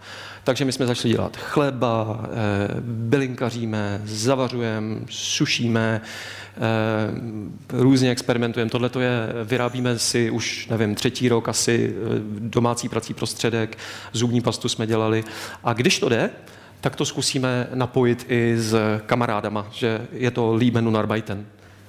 [0.44, 2.28] Takže my jsme začali dělat chleba, eh,
[2.80, 6.60] bylinkaříme, zavařujeme, sušíme, eh,
[7.72, 8.70] různě experimentujeme.
[8.70, 13.78] Tohle to je, vyrábíme si už, nevím, třetí rok asi eh, domácí prací prostředek,
[14.12, 15.24] zubní pastu jsme dělali.
[15.64, 16.30] A když to jde,
[16.80, 18.74] tak to zkusíme napojit i s
[19.06, 21.30] kamarádama, že je to Lieben und.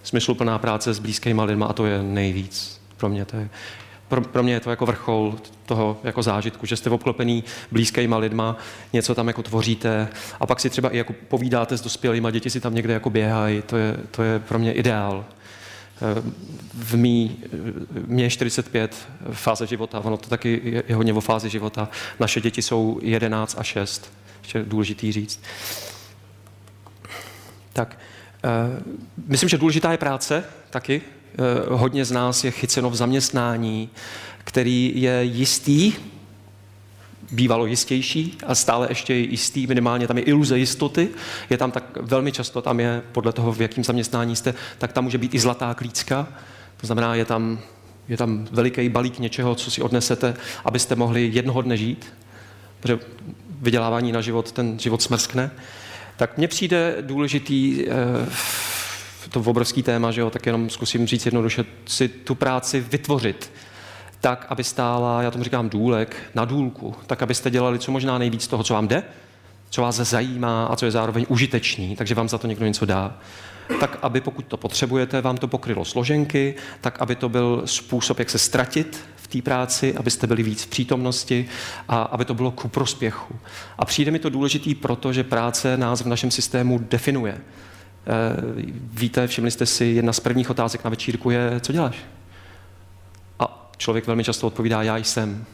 [0.04, 3.26] Smysluplná práce s blízkýma lidma a to je nejvíc pro mě.
[3.26, 3.50] To je,
[4.08, 5.36] pro, pro mě je to jako vrchol
[5.66, 8.58] toho jako zážitku, že jste obklopený blízkýma lidma,
[8.94, 10.08] něco tam jako tvoříte
[10.40, 13.62] a pak si třeba i jako povídáte s dospělými, děti si tam někde jako běhají,
[13.62, 15.26] to je, to je pro mě ideál.
[16.74, 17.38] V mý,
[18.06, 21.90] mě je 45 fáze života, ono to taky je, je hodně o fázi života.
[22.20, 25.44] Naše děti jsou 11 a 6, ještě důležitý říct.
[27.74, 27.98] Tak,
[28.44, 28.84] uh,
[29.28, 31.15] myslím, že důležitá je práce taky, Eh,
[31.70, 33.90] hodně z nás je chyceno v zaměstnání,
[34.44, 35.94] který je jistý,
[37.32, 41.10] bývalo jistější a stále ještě je jistý, minimálně tam je iluze jistoty,
[41.50, 45.04] je tam tak velmi často, tam je podle toho, v jakém zaměstnání jste, tak tam
[45.04, 46.28] může být i zlatá klícka,
[46.78, 47.60] to znamená, je tam,
[48.08, 50.34] je tam veliký balík něčeho, co si odnesete,
[50.66, 52.14] abyste mohli jednoho dne žít,
[52.80, 53.00] protože
[53.62, 55.52] vydělávání na život, ten život smrskne.
[56.18, 57.94] Tak mně přijde důležitý eh,
[59.30, 63.52] to obrovský téma, že jo, tak jenom zkusím říct jednoduše, si tu práci vytvořit
[64.26, 68.48] tak, aby stála, já tomu říkám důlek, na důlku, tak, abyste dělali co možná nejvíc
[68.48, 69.04] toho, co vám jde,
[69.70, 73.18] co vás zajímá a co je zároveň užitečný, takže vám za to někdo něco dá.
[73.80, 78.30] Tak, aby pokud to potřebujete, vám to pokrylo složenky, tak, aby to byl způsob, jak
[78.30, 81.46] se ztratit v té práci, abyste byli víc v přítomnosti
[81.88, 83.36] a aby to bylo ku prospěchu.
[83.78, 87.38] A přijde mi to důležitý proto, že práce nás v našem systému definuje.
[88.94, 91.98] Víte, všimli jste si, jedna z prvních otázek na večírku je, co děláš?
[93.40, 95.46] A člověk velmi často odpovídá, já jsem.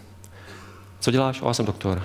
[1.00, 1.42] Co děláš?
[1.42, 2.04] O, já jsem doktor.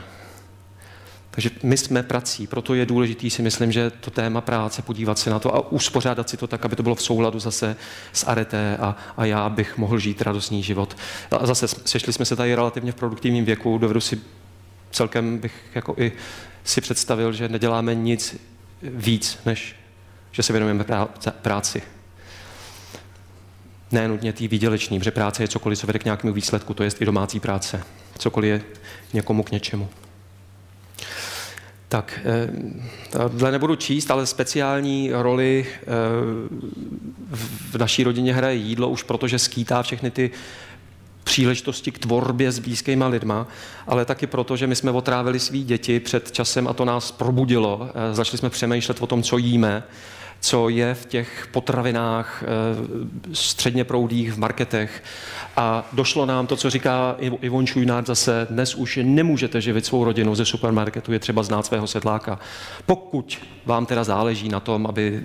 [1.30, 5.30] Takže my jsme prací, proto je důležitý si myslím, že to téma práce, podívat se
[5.30, 7.76] na to a uspořádat si to tak, aby to bylo v souladu zase
[8.12, 10.96] s areté a, a já bych mohl žít radostný život.
[11.30, 14.20] A zase sešli jsme se tady relativně v produktivním věku, dovedu si
[14.90, 16.12] celkem bych jako i
[16.64, 18.36] si představil, že neděláme nic
[18.82, 19.76] víc, než
[20.36, 20.84] že se věnujeme
[21.42, 21.82] práci.
[23.92, 26.90] Ne nutně tý výdělečný, protože práce je cokoliv, co vede k nějakému výsledku, to je
[27.00, 27.82] i domácí práce.
[28.18, 28.62] Cokoliv je
[29.12, 29.88] někomu k něčemu.
[31.88, 32.50] Tak, eh,
[33.10, 35.84] tohle nebudu číst, ale speciální roli eh,
[37.70, 40.30] v naší rodině hraje jídlo už protože skýtá všechny ty
[41.24, 43.46] příležitosti k tvorbě s blízkýma lidma,
[43.86, 47.90] ale taky proto, že my jsme otrávili svý děti před časem a to nás probudilo.
[47.94, 49.82] Eh, začali jsme přemýšlet o tom, co jíme
[50.40, 52.46] co je v těch potravinách eh,
[53.32, 55.02] středně proudých v marketech.
[55.56, 60.34] A došlo nám to, co říká Ivon Šujnár zase, dnes už nemůžete živit svou rodinu
[60.34, 62.38] ze supermarketu, je třeba znát svého sedláka.
[62.86, 65.22] Pokud vám teda záleží na tom, aby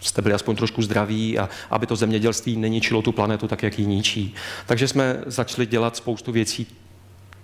[0.00, 3.86] jste byli aspoň trošku zdraví a aby to zemědělství neničilo tu planetu tak, jak ji
[3.86, 4.34] ničí.
[4.66, 6.66] Takže jsme začali dělat spoustu věcí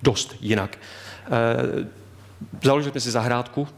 [0.02, 0.78] dost jinak.
[1.26, 1.86] Eh,
[2.62, 3.68] založili jsme si zahrádku,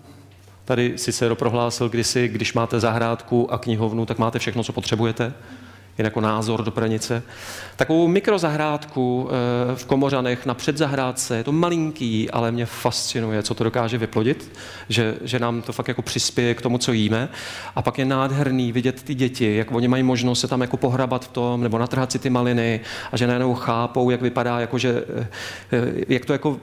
[0.65, 5.33] Tady Cicero prohlásil kdysi, když máte zahrádku a knihovnu, tak máte všechno, co potřebujete.
[5.99, 7.23] Jen jako názor do Pranice.
[7.77, 13.65] Takovou mikrozahrádku eh, v Komořanech na předzahrádce, je to malinký, ale mě fascinuje, co to
[13.65, 14.53] dokáže vyplodit,
[14.89, 17.29] že, že nám to fakt jako přispěje k tomu, co jíme.
[17.75, 21.25] A pak je nádherný vidět ty děti, jak oni mají možnost se tam jako pohrabat
[21.25, 22.81] v tom, nebo natrhat si ty maliny
[23.13, 25.27] a že najednou chápou, jak vypadá, jako že, eh,
[25.73, 26.61] eh, jak to jako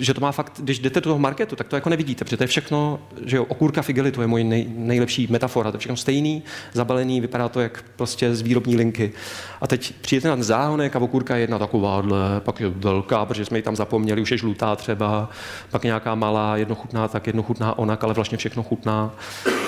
[0.00, 2.42] že to má fakt, když jdete do toho marketu, tak to jako nevidíte, protože to
[2.42, 5.96] je všechno, že jo, okurka figely, to je moje nej, nejlepší metafora, to je všechno
[5.96, 6.42] stejný,
[6.72, 9.12] zabalený, vypadá to jak prostě z výrobní linky.
[9.60, 13.44] A teď přijete na ten záhonek a okurka je jedna takováhle, pak je velká, protože
[13.44, 15.30] jsme ji tam zapomněli, už je žlutá třeba,
[15.70, 19.14] pak nějaká malá, jednochutná, tak jednochutná onak, ale vlastně všechno chutná.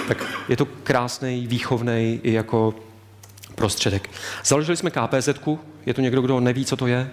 [0.09, 2.75] Tak je to krásný, výchovný i jako
[3.55, 4.11] prostředek.
[4.45, 5.29] Založili jsme KPZ,
[5.87, 7.11] je to někdo, kdo neví, co to je?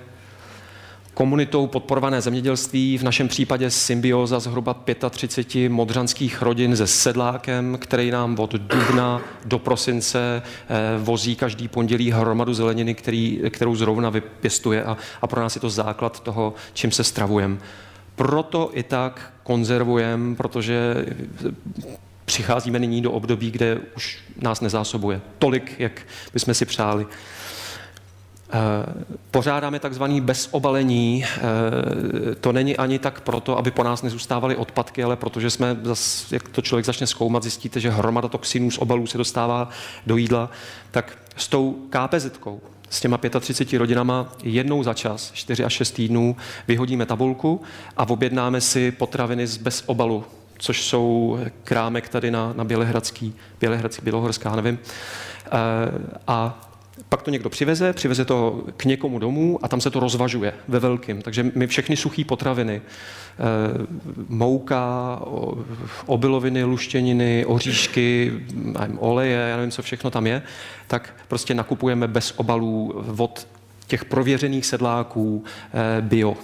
[1.13, 4.75] Komunitou podporované zemědělství, v našem případě symbioza zhruba
[5.09, 12.11] 35 modřanských rodin se sedlákem, který nám od dubna do prosince eh, vozí každý pondělí
[12.11, 16.91] hromadu zeleniny, který, kterou zrovna vypěstuje a, a pro nás je to základ toho, čím
[16.91, 17.57] se stravujeme.
[18.15, 21.05] Proto i tak konzervujeme, protože
[22.25, 26.01] přicházíme nyní do období, kde už nás nezásobuje tolik, jak
[26.33, 27.05] bychom si přáli.
[28.53, 28.93] Eh,
[29.31, 31.25] pořádáme takzvaný bezobalení.
[31.25, 35.77] Eh, to není ani tak proto, aby po nás nezůstávaly odpadky, ale protože jsme,
[36.31, 39.69] jak to člověk začne zkoumat, zjistíte, že hromada toxinů z obalů se dostává
[40.07, 40.49] do jídla.
[40.91, 42.39] Tak s tou kpz
[42.89, 46.35] s těma 35 rodinama jednou za čas, 4 až 6 týdnů,
[46.67, 47.61] vyhodíme tabulku
[47.97, 50.23] a objednáme si potraviny z bez obalu,
[50.57, 54.79] což jsou krámek tady na, na Bělehradský, Bělehradský, Bělohorská, nevím.
[55.45, 55.49] Eh,
[56.27, 56.69] a
[57.09, 60.79] pak to někdo přiveze, přiveze to k někomu domů a tam se to rozvažuje ve
[60.79, 61.21] velkým.
[61.21, 63.41] Takže my všechny suché potraviny, eh,
[64.29, 65.19] mouka,
[66.05, 68.31] obiloviny, luštěniny, oříšky,
[68.97, 70.41] oleje, já nevím, co všechno tam je,
[70.87, 73.47] tak prostě nakupujeme bez obalů od
[73.87, 76.37] těch prověřených sedláků eh, bio.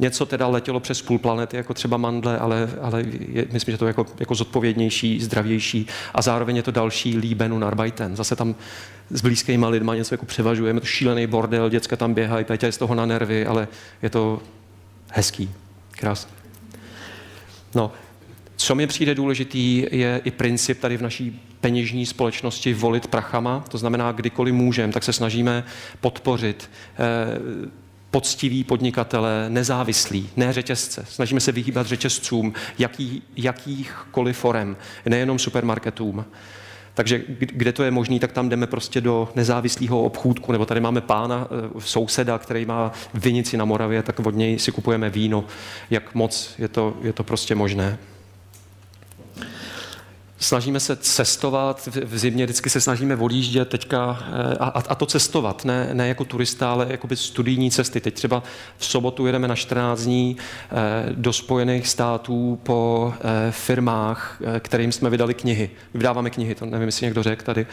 [0.00, 3.86] Něco teda letělo přes půl planety, jako třeba mandle, ale, ale je, myslím, že to
[3.86, 8.16] je jako, jako zodpovědnější, zdravější a zároveň je to další líbenu narbeiten.
[8.16, 8.54] Zase tam
[9.10, 12.78] s blízkýma lidma něco jako převažujeme, to šílený bordel, děcka tam běhají, Péťa je z
[12.78, 13.68] toho na nervy, ale
[14.02, 14.42] je to
[15.08, 15.50] hezký,
[15.90, 16.32] krásný.
[17.74, 17.92] No,
[18.56, 23.78] co mi přijde důležitý, je i princip tady v naší peněžní společnosti volit prachama, to
[23.78, 25.64] znamená, kdykoliv můžeme, tak se snažíme
[26.00, 27.70] podpořit eh,
[28.10, 31.04] poctiví podnikatele, nezávislí, ne řetězce.
[31.08, 34.76] Snažíme se vyhýbat řetězcům jaký, jakýchkoliv forem,
[35.06, 36.24] nejenom supermarketům.
[36.94, 41.00] Takže kde to je možné, tak tam jdeme prostě do nezávislého obchůdku, nebo tady máme
[41.00, 45.44] pána, eh, souseda, který má vinici na Moravě, tak od něj si kupujeme víno.
[45.90, 47.98] Jak moc je to, je to prostě možné.
[50.42, 55.64] Snažíme se cestovat, v zimě vždycky se snažíme odjíždět teďka eh, a, a to cestovat,
[55.64, 58.00] ne, ne jako turista, ale jako by studijní cesty.
[58.00, 58.42] Teď třeba
[58.78, 60.76] v sobotu jedeme na 14 dní eh,
[61.12, 65.70] do Spojených států po eh, firmách, kterým jsme vydali knihy.
[65.94, 67.66] Vydáváme knihy, to nevím, jestli někdo řekl tady.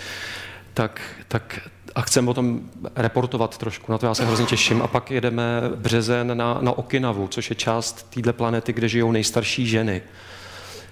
[0.74, 1.60] Tak, tak
[1.96, 2.62] a chceme o tom
[2.96, 4.82] reportovat trošku, na to já se hrozně těším.
[4.82, 9.68] A pak jedeme březen na, na Okinavu, což je část téhle planety, kde žijou nejstarší
[9.68, 10.02] ženy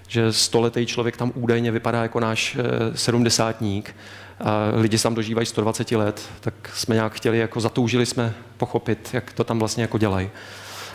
[0.07, 3.95] že stoletý člověk tam údajně vypadá jako náš eh, sedmdesátník,
[4.39, 9.09] a lidi se tam dožívají 120 let, tak jsme nějak chtěli, jako zatoužili jsme pochopit,
[9.13, 10.29] jak to tam vlastně jako dělají.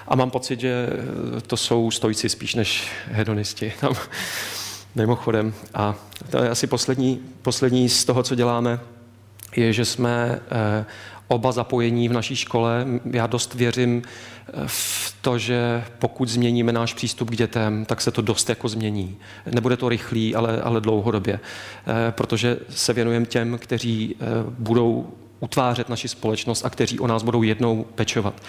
[0.09, 0.89] A mám pocit, že
[1.47, 3.73] to jsou stojci spíš než hedonisti.
[3.81, 3.95] Tam,
[4.95, 5.55] mimochodem.
[5.74, 5.95] A
[6.31, 8.81] to je asi poslední, poslední z toho, co děláme,
[9.57, 10.85] je, že jsme eh,
[11.31, 12.86] oba zapojení v naší škole.
[13.05, 18.11] Já dost věřím eh, v to, že pokud změníme náš přístup k dětem, tak se
[18.11, 19.16] to dost jako změní.
[19.52, 21.40] Nebude to rychlý, ale, ale dlouhodobě.
[21.86, 24.16] Eh, protože se věnujeme těm, kteří
[24.59, 28.43] budou utvářet naši společnost a kteří o nás budou jednou pečovat.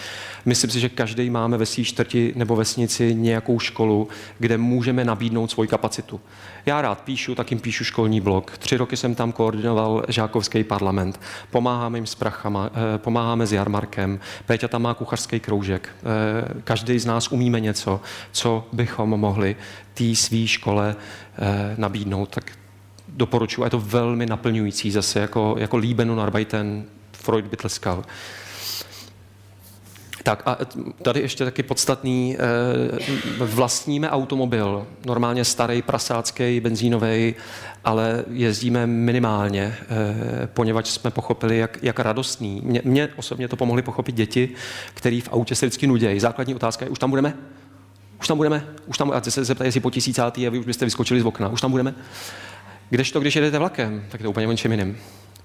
[0.46, 4.08] Myslím si, že každý máme ve své čtvrti nebo vesnici nějakou školu,
[4.40, 6.22] kde můžeme nabídnout svoji kapacitu.
[6.66, 8.58] Já rád píšu, tak jim píšu školní blog.
[8.58, 11.20] Tři roky jsem tam koordinoval žákovský parlament.
[11.50, 14.20] Pomáháme jim s prachama, eh, pomáháme s jarmarkem.
[14.46, 15.90] Péťa tam má kuchařský kroužek.
[15.90, 18.02] Eh, každý z nás umíme něco,
[18.32, 19.56] co bychom mohli
[19.94, 20.96] té své škole
[21.38, 22.30] eh, nabídnout.
[22.30, 22.61] Tak
[23.12, 23.64] doporučuji.
[23.64, 28.04] A je to velmi naplňující zase, jako, jako líbenu Arbeiten Freud by tleskal.
[30.24, 30.58] Tak a
[31.02, 37.36] tady ještě taky podstatný, eh, vlastníme automobil, normálně starý, prasácký, benzínový,
[37.84, 42.62] ale jezdíme minimálně, eh, poněvadž jsme pochopili, jak, jak radostný.
[42.64, 44.50] Mě, mě osobně to pomohli pochopit děti,
[44.94, 46.20] který v autě se vždycky nudějí.
[46.20, 47.34] Základní otázka je, už tam budeme?
[48.20, 48.66] Už tam budeme?
[48.86, 51.48] Už tam, a se zeptají, jestli po tisícátý a vy už byste vyskočili z okna.
[51.48, 51.96] Už tam budeme?
[52.92, 54.98] Kdežto, když jedete vlakem, tak je to úplně o něčem jiným.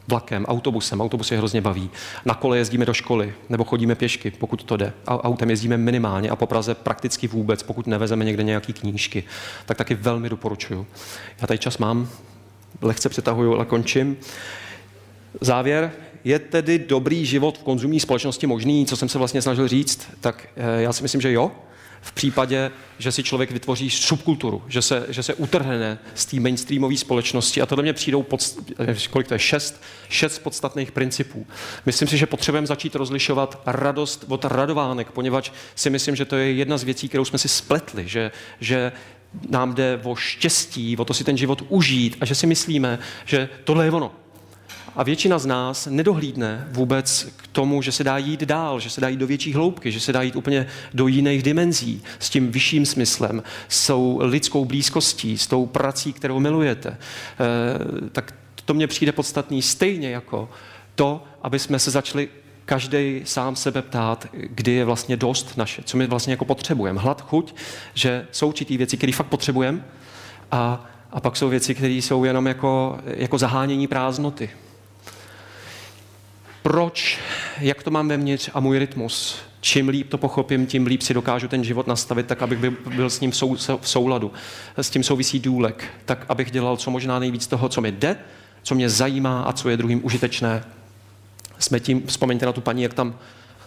[0.09, 1.91] Vlakem, autobusem, autobus je hrozně baví.
[2.25, 4.93] Na kole jezdíme do školy, nebo chodíme pěšky, pokud to jde.
[5.07, 9.25] A autem jezdíme minimálně a po Praze prakticky vůbec, pokud nevezeme někde nějaký knížky.
[9.67, 10.87] Tak taky velmi doporučuju.
[11.41, 12.09] Já tady čas mám,
[12.83, 14.17] lehce přetahuju, ale končím.
[15.41, 15.93] Závěr,
[16.25, 20.09] je tedy dobrý život v konzumní společnosti možný, co jsem se vlastně snažil říct?
[20.21, 21.53] Tak eh, já si myslím, že jo
[22.07, 26.97] v případě, že si člověk vytvoří subkulturu, že se, že se utrhne z té mainstreamové
[26.97, 27.63] společnosti.
[27.63, 28.41] A tohle mě přijdou, pod,
[29.11, 31.47] kolik to je, šest, šest podstatných principů.
[31.87, 36.53] Myslím si, že potřebujeme začít rozlišovat radost od radovánek, poněvadž si myslím, že to je
[36.53, 38.31] jedna z věcí, kterou jsme si spletli, že,
[38.61, 38.93] že
[39.49, 43.49] nám jde o štěstí, o to si ten život užít a že si myslíme, že
[43.65, 44.26] tohle je ono
[44.97, 49.01] a většina z nás nedohlídne vůbec k tomu, že se dá jít dál, že se
[49.01, 52.53] dá jít do větší hloubky, že se dá jít úplně do jiných dimenzí, s tím
[52.53, 56.89] vyšším smyslem, s tou lidskou blízkostí, s tou prací, kterou milujete.
[56.89, 56.99] E,
[58.11, 60.49] tak to mně přijde podstatný stejně jako
[60.95, 62.29] to, aby jsme se začali
[62.65, 67.01] každý sám sebe ptát, kdy je vlastně dost naše, co my vlastně jako potřebujeme.
[67.01, 67.55] Hlad, chuť,
[67.95, 69.85] že jsou určitý věci, které fakt potřebujeme
[70.53, 74.51] a, a pak jsou věci, které jsou jenom jako, jako zahánění prázdnoty
[76.67, 77.19] proč,
[77.59, 79.39] jak to mám vevnitř a můj rytmus.
[79.61, 82.59] Čím líp to pochopím, tím líp si dokážu ten život nastavit, tak abych
[82.97, 83.31] byl s ním
[83.81, 84.33] v souladu.
[84.77, 88.17] S tím souvisí důlek, tak abych dělal co možná nejvíc toho, co mi jde,
[88.63, 90.65] co mě zajímá a co je druhým užitečné.
[91.59, 93.19] Jsme tím, vzpomeňte na tu paní, jak tam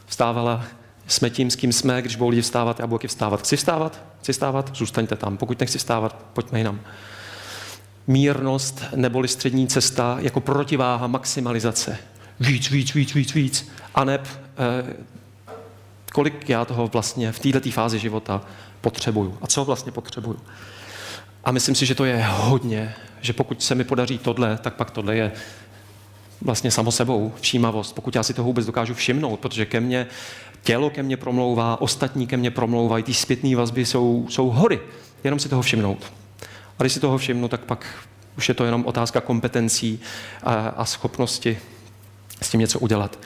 [0.05, 0.65] vstávala,
[1.07, 3.39] jsme tím, s kým jsme, když budou lidi vstávat, já budu vstávat.
[3.39, 4.01] Chci vstávat?
[4.19, 4.75] Chci vstávat?
[4.75, 5.37] Zůstaňte tam.
[5.37, 6.79] Pokud nechci vstávat, pojďme jinam.
[8.07, 11.97] Mírnost neboli střední cesta jako protiváha maximalizace
[12.39, 13.71] víc, víc, víc, víc, víc.
[13.95, 14.93] A neb, eh,
[16.13, 18.41] kolik já toho vlastně v této fázi života
[18.81, 20.39] potřebuju a co vlastně potřebuju.
[21.43, 24.91] A myslím si, že to je hodně, že pokud se mi podaří tohle, tak pak
[24.91, 25.31] tohle je
[26.41, 30.07] vlastně samo sebou všímavost, pokud já si toho vůbec dokážu všimnout, protože ke mně
[30.63, 34.79] tělo ke mně promlouvá, ostatní ke mně promlouvají, ty zpětné vazby jsou, jsou hory,
[35.23, 36.13] jenom si toho všimnout.
[36.79, 37.85] A když si toho všimnu, tak pak
[38.37, 39.99] už je to jenom otázka kompetencí
[40.43, 41.57] a, a schopnosti
[42.41, 43.19] s tím něco udělat.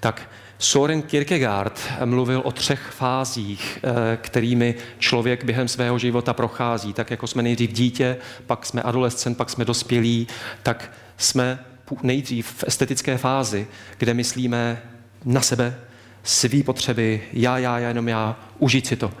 [0.00, 6.92] Tak Soren Kierkegaard mluvil o třech fázích, eh, kterými člověk během svého života prochází.
[6.92, 8.16] Tak jako jsme nejdřív dítě,
[8.46, 10.26] pak jsme adolescent, pak jsme dospělí,
[10.62, 11.58] tak jsme
[12.02, 13.66] nejdřív v estetické fázi,
[13.98, 14.82] kde myslíme
[15.24, 15.76] na sebe,
[16.22, 19.12] svý potřeby, já, já, já, jenom já, užít si to.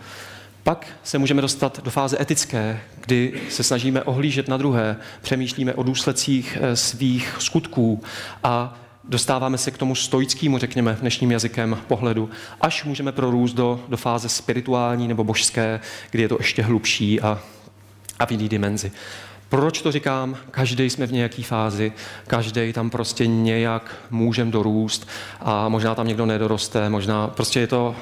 [0.62, 5.82] Pak se můžeme dostat do fáze etické, kdy se snažíme ohlížet na druhé, přemýšlíme o
[5.82, 8.02] důsledcích eh, svých skutků
[8.42, 8.78] a
[9.08, 12.30] dostáváme se k tomu stoickému, řekněme, dnešním jazykem pohledu,
[12.60, 15.80] až můžeme prorůst do, do fáze spirituální nebo božské,
[16.10, 17.40] kdy je to ještě hlubší a,
[18.18, 18.92] a v jiný dimenzi.
[19.48, 20.36] Proč to říkám?
[20.50, 21.92] Každý jsme v nějaké fázi,
[22.26, 25.08] každý tam prostě nějak můžeme dorůst
[25.40, 27.96] a možná tam někdo nedoroste, možná prostě je to,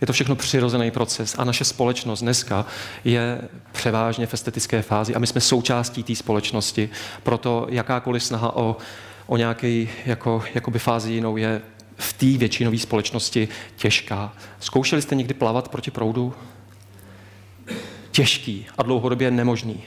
[0.00, 2.66] je to všechno přirozený proces a naše společnost dneska
[3.04, 3.40] je
[3.72, 6.90] převážně v estetické fázi a my jsme součástí té společnosti,
[7.22, 8.76] proto jakákoliv snaha o
[9.30, 11.62] o nějaké jako, jakoby fázi jinou je
[11.96, 14.32] v té většinové společnosti těžká.
[14.60, 16.34] Zkoušeli jste někdy plavat proti proudu?
[18.10, 19.82] těžký a dlouhodobě nemožný.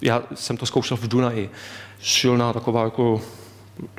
[0.00, 1.50] Já jsem to zkoušel v Dunaji.
[2.00, 3.22] Silná taková jako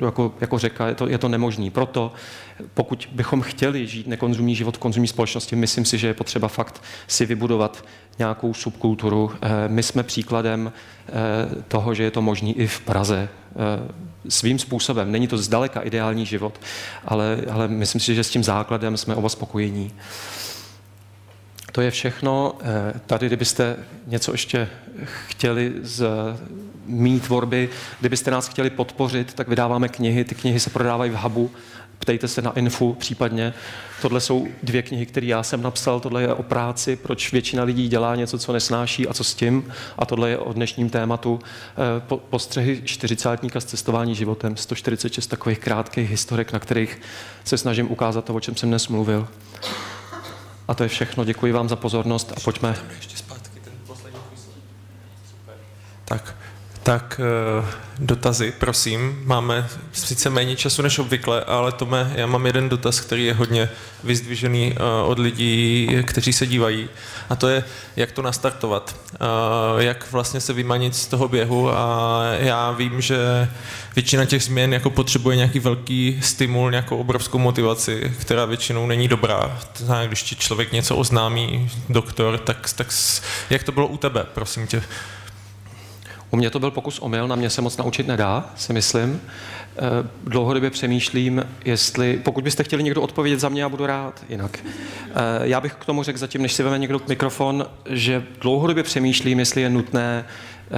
[0.00, 1.70] jako, jako řeka, je to, je to nemožný.
[1.70, 2.12] Proto,
[2.74, 6.82] pokud bychom chtěli žít nekonzumní život v konzumní společnosti, myslím si, že je potřeba fakt
[7.06, 7.84] si vybudovat
[8.18, 9.30] nějakou subkulturu.
[9.42, 11.12] Eh, my jsme příkladem eh,
[11.68, 13.92] toho, že je to možný i v Praze eh,
[14.28, 15.12] svým způsobem.
[15.12, 16.60] Není to zdaleka ideální život,
[17.04, 19.92] ale, ale myslím si, že s tím základem jsme oba spokojení.
[21.72, 22.52] To je všechno.
[23.06, 24.68] Tady, kdybyste něco ještě
[25.04, 26.06] chtěli z
[26.86, 27.68] mý tvorby,
[28.00, 30.24] kdybyste nás chtěli podpořit, tak vydáváme knihy.
[30.24, 31.50] Ty knihy se prodávají v Hubu.
[31.98, 33.54] Ptejte se na Infu případně.
[34.02, 36.00] Tohle jsou dvě knihy, které já jsem napsal.
[36.00, 39.72] Tohle je o práci, proč většina lidí dělá něco, co nesnáší a co s tím.
[39.98, 41.38] A tohle je o dnešním tématu.
[41.98, 44.56] Po, postřehy čtyřicátníka z cestování životem.
[44.56, 47.00] 146 takových krátkých historek, na kterých
[47.44, 49.28] se snažím ukázat to, o čem jsem dnes mluvil.
[50.68, 51.24] A to je všechno.
[51.24, 52.76] Děkuji vám za pozornost a pojďme.
[56.04, 56.36] Tak,
[56.84, 57.66] tak eh,
[57.98, 59.22] dotazy, prosím.
[59.24, 63.68] Máme sice méně času než obvykle, ale Tome, já mám jeden dotaz, který je hodně
[64.04, 66.88] vyzdvižený eh, od lidí, kteří se dívají.
[67.30, 67.64] A to je,
[67.96, 68.96] jak to nastartovat.
[69.14, 69.18] Eh,
[69.84, 71.70] jak vlastně se vymanit z toho běhu.
[71.70, 73.48] A já vím, že
[73.94, 79.58] většina těch změn jako potřebuje nějaký velký stimul, nějakou obrovskou motivaci, která většinou není dobrá.
[80.06, 82.86] Když ti člověk něco oznámí, doktor, tak, tak
[83.50, 84.82] jak to bylo u tebe, prosím tě?
[86.30, 89.20] U mě to byl pokus omyl, na mě se moc naučit nedá, si myslím.
[89.76, 89.80] Eh,
[90.24, 94.58] dlouhodobě přemýšlím, jestli, pokud byste chtěli někdo odpovědět za mě, já budu rád jinak.
[94.64, 99.38] Eh, já bych k tomu řekl zatím, než si veme někdo mikrofon, že dlouhodobě přemýšlím,
[99.38, 100.74] jestli je nutné, eh,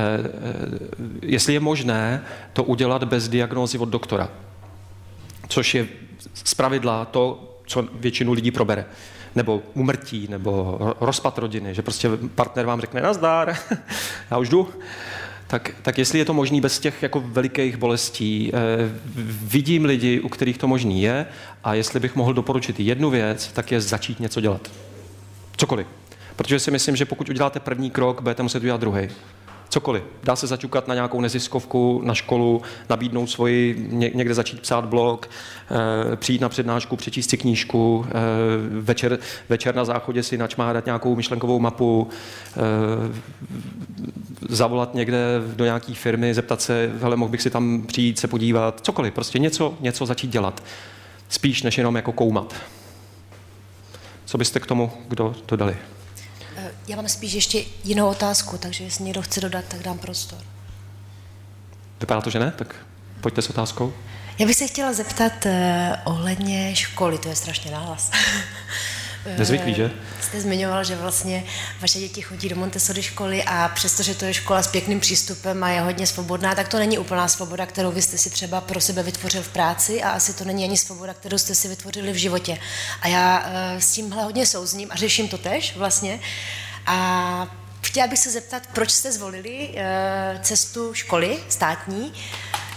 [1.23, 4.29] jestli je možné to udělat bez diagnózy od doktora.
[5.49, 5.87] Což je
[6.35, 8.85] zpravidla to, co většinu lidí probere
[9.35, 13.57] nebo umrtí, nebo rozpad rodiny, že prostě partner vám řekne nazdár,
[14.31, 14.69] já už jdu,
[15.47, 18.59] tak, tak jestli je to možný bez těch jako velikých bolestí, eh,
[19.43, 21.27] vidím lidi, u kterých to možný je
[21.65, 24.71] a jestli bych mohl doporučit jednu věc, tak je začít něco dělat.
[25.57, 25.87] Cokoliv.
[26.37, 29.09] Protože si myslím, že pokud uděláte první krok, budete muset udělat druhý.
[29.69, 30.03] Cokoliv.
[30.25, 35.31] Dá se začukat na nějakou neziskovku, na školu, nabídnout svoji, někde začít psát blog,
[36.13, 38.13] eh, přijít na přednášku, přečíst si knížku, eh,
[38.81, 39.19] večer,
[39.49, 42.09] večer na záchodě si načmádat nějakou myšlenkovou mapu,
[42.57, 42.61] eh,
[44.49, 48.81] zavolat někde do nějaké firmy, zeptat se, hele, mohl bych si tam přijít se podívat,
[48.81, 50.63] cokoliv, prostě něco, něco začít dělat.
[51.29, 52.55] Spíš než jenom jako koumat.
[54.25, 55.77] Co byste k tomu kdo dodali?
[56.89, 60.39] Já mám spíš ještě jinou otázku, takže jestli někdo chce dodat, tak dám prostor.
[62.01, 62.53] Vypadá to, že ne?
[62.57, 62.75] Tak
[63.21, 63.93] pojďte s otázkou.
[64.39, 65.53] Já bych se chtěla zeptat uh,
[66.05, 68.11] ohledně školy, to je strašně náhlas.
[69.39, 69.91] Nezvyklý, že?
[70.21, 71.45] Jste zmiňoval, že vlastně
[71.81, 75.71] vaše děti chodí do Montessori školy a přestože to je škola s pěkným přístupem a
[75.71, 79.03] je hodně svobodná, tak to není úplná svoboda, kterou vy jste si třeba pro sebe
[79.03, 82.59] vytvořil v práci a asi to není ani svoboda, kterou jste si vytvořili v životě.
[83.01, 86.21] A já uh, s tímhle hodně souzním a řeším to tež vlastně.
[86.87, 87.49] A
[87.83, 92.13] chtěla bych se zeptat, proč jste zvolili uh, cestu školy státní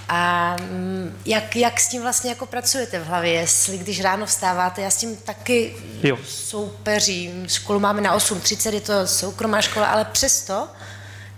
[0.09, 4.81] a mm, jak, jak s tím vlastně jako pracujete v hlavě, jestli když ráno vstáváte,
[4.81, 6.17] já s tím taky jo.
[6.25, 10.67] soupeřím, školu máme na 8.30, je to soukromá škola, ale přesto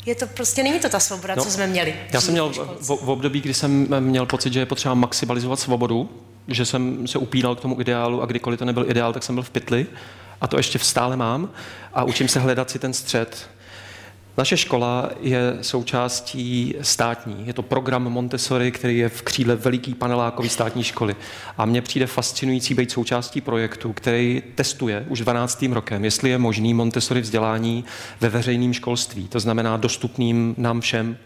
[0.05, 1.95] je to prostě, není to ta svoboda, no, co jsme měli.
[2.13, 2.49] Já jsem měl
[2.79, 6.09] v, v období, kdy jsem měl pocit, že je potřeba maximalizovat svobodu,
[6.47, 9.43] že jsem se upínal k tomu ideálu a kdykoliv to nebyl ideál, tak jsem byl
[9.43, 9.87] v pytli
[10.41, 11.49] a to ještě stále mám
[11.93, 13.49] a učím se hledat si ten střed.
[14.37, 17.47] Naše škola je součástí státní.
[17.47, 21.15] Je to program Montessori, který je v křídle veliký panelákový státní školy.
[21.57, 25.65] A mně přijde fascinující být součástí projektu, který testuje už 12.
[25.71, 27.85] rokem, jestli je možný Montessori vzdělání
[28.21, 29.27] ve veřejném školství.
[29.27, 31.17] To znamená dostupným nám všem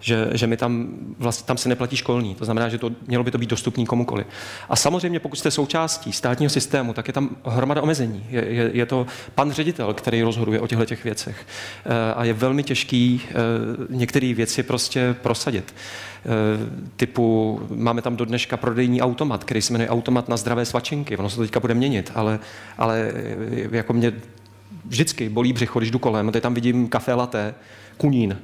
[0.00, 2.34] že, že mi tam, vlastně, tam se neplatí školní.
[2.34, 4.24] To znamená, že to, mělo by to být dostupný komukoli.
[4.68, 8.26] A samozřejmě, pokud jste součástí státního systému, tak je tam hromada omezení.
[8.30, 11.46] Je, je, je to pan ředitel, který rozhoduje o těchto těch věcech.
[11.84, 13.34] E, a je velmi těžký e,
[13.96, 15.74] některé věci prostě prosadit.
[15.74, 16.28] E,
[16.96, 21.16] typu, máme tam do dneška prodejní automat, který se jmenuje automat na zdravé svačinky.
[21.16, 22.38] Ono se to teďka bude měnit, ale,
[22.78, 23.12] ale
[23.70, 24.12] jako mě
[24.84, 27.54] vždycky bolí břicho, když jdu kolem, teď tam vidím kafe latte,
[27.96, 28.38] kunín,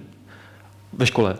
[0.96, 1.36] ve škole.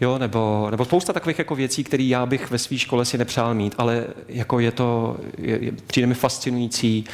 [0.00, 3.54] Jo, nebo, nebo spousta takových jako věcí, které já bych ve své škole si nepřál
[3.54, 7.04] mít, ale jako je to, je, je, přijde mi fascinující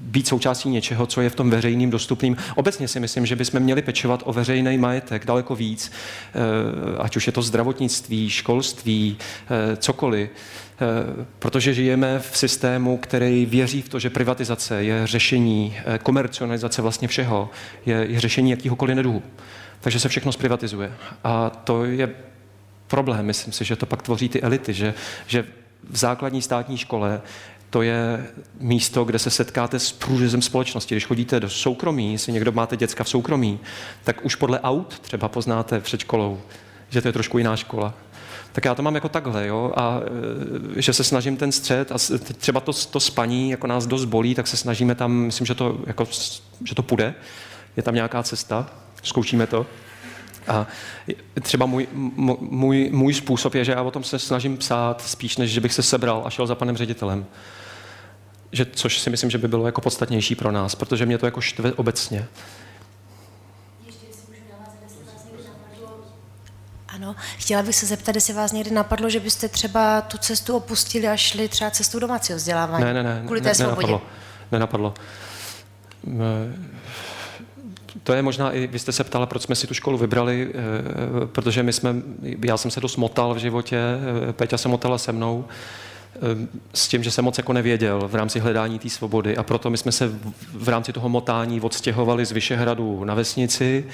[0.00, 2.36] být součástí něčeho, co je v tom veřejným dostupným.
[2.54, 5.92] Obecně si myslím, že bychom měli pečovat o veřejný majetek daleko víc,
[6.98, 9.16] ať už je to zdravotnictví, školství,
[9.78, 10.30] cokoliv
[11.38, 17.50] protože žijeme v systému, který věří v to, že privatizace je řešení, komercionalizace vlastně všeho,
[17.86, 19.22] je, je řešení jakýhokoliv neduhu.
[19.88, 20.92] Takže se všechno zprivatizuje.
[21.24, 22.14] A to je
[22.86, 23.26] problém.
[23.26, 24.94] Myslím si, že to pak tvoří ty elity, že,
[25.26, 25.44] že
[25.90, 27.20] v základní státní škole
[27.70, 28.26] to je
[28.60, 30.94] místo, kde se setkáte s průřezem společnosti.
[30.94, 33.60] Když chodíte do soukromí, jestli někdo máte děcka v soukromí,
[34.04, 36.40] tak už podle aut třeba poznáte před školou,
[36.90, 37.94] že to je trošku jiná škola.
[38.52, 40.00] Tak já to mám jako takhle, jo, a
[40.76, 41.96] e, že se snažím ten střed a
[42.36, 45.78] třeba to, to spaní jako nás dost bolí, tak se snažíme tam, myslím, že to,
[45.86, 46.06] jako,
[46.64, 47.14] že to půjde,
[47.76, 48.70] je tam nějaká cesta,
[49.02, 49.66] zkoušíme to.
[50.48, 50.66] A
[51.42, 55.50] třeba můj, můj, můj způsob je, že já o tom se snažím psát spíš, než
[55.50, 57.26] že bych se sebral a šel za panem ředitelem.
[58.52, 61.40] Že, což si myslím, že by bylo jako podstatnější pro nás, protože mě to jako
[61.40, 62.28] štve obecně.
[66.88, 71.08] Ano, chtěla bych se zeptat, jestli vás někdy napadlo, že byste třeba tu cestu opustili
[71.08, 72.84] a šli třeba cestou domácího vzdělávání.
[72.84, 73.22] Ne, ne, ne.
[73.24, 73.98] Kvůli té ne, svobodě.
[74.52, 74.94] Nenapadlo.
[76.04, 76.54] nenapadlo
[78.02, 81.26] to je možná i, vy jste se ptala, proč jsme si tu školu vybrali, eh,
[81.26, 81.94] protože my jsme,
[82.44, 83.78] já jsem se dost motal v životě,
[84.28, 85.44] eh, Peťa se motala se mnou,
[86.22, 89.70] Ehm, s tím, že jsem moc jako nevěděl v rámci hledání té svobody a proto
[89.70, 90.12] my jsme se
[90.52, 93.84] v rámci toho motání odstěhovali z Vyšehradu na vesnici,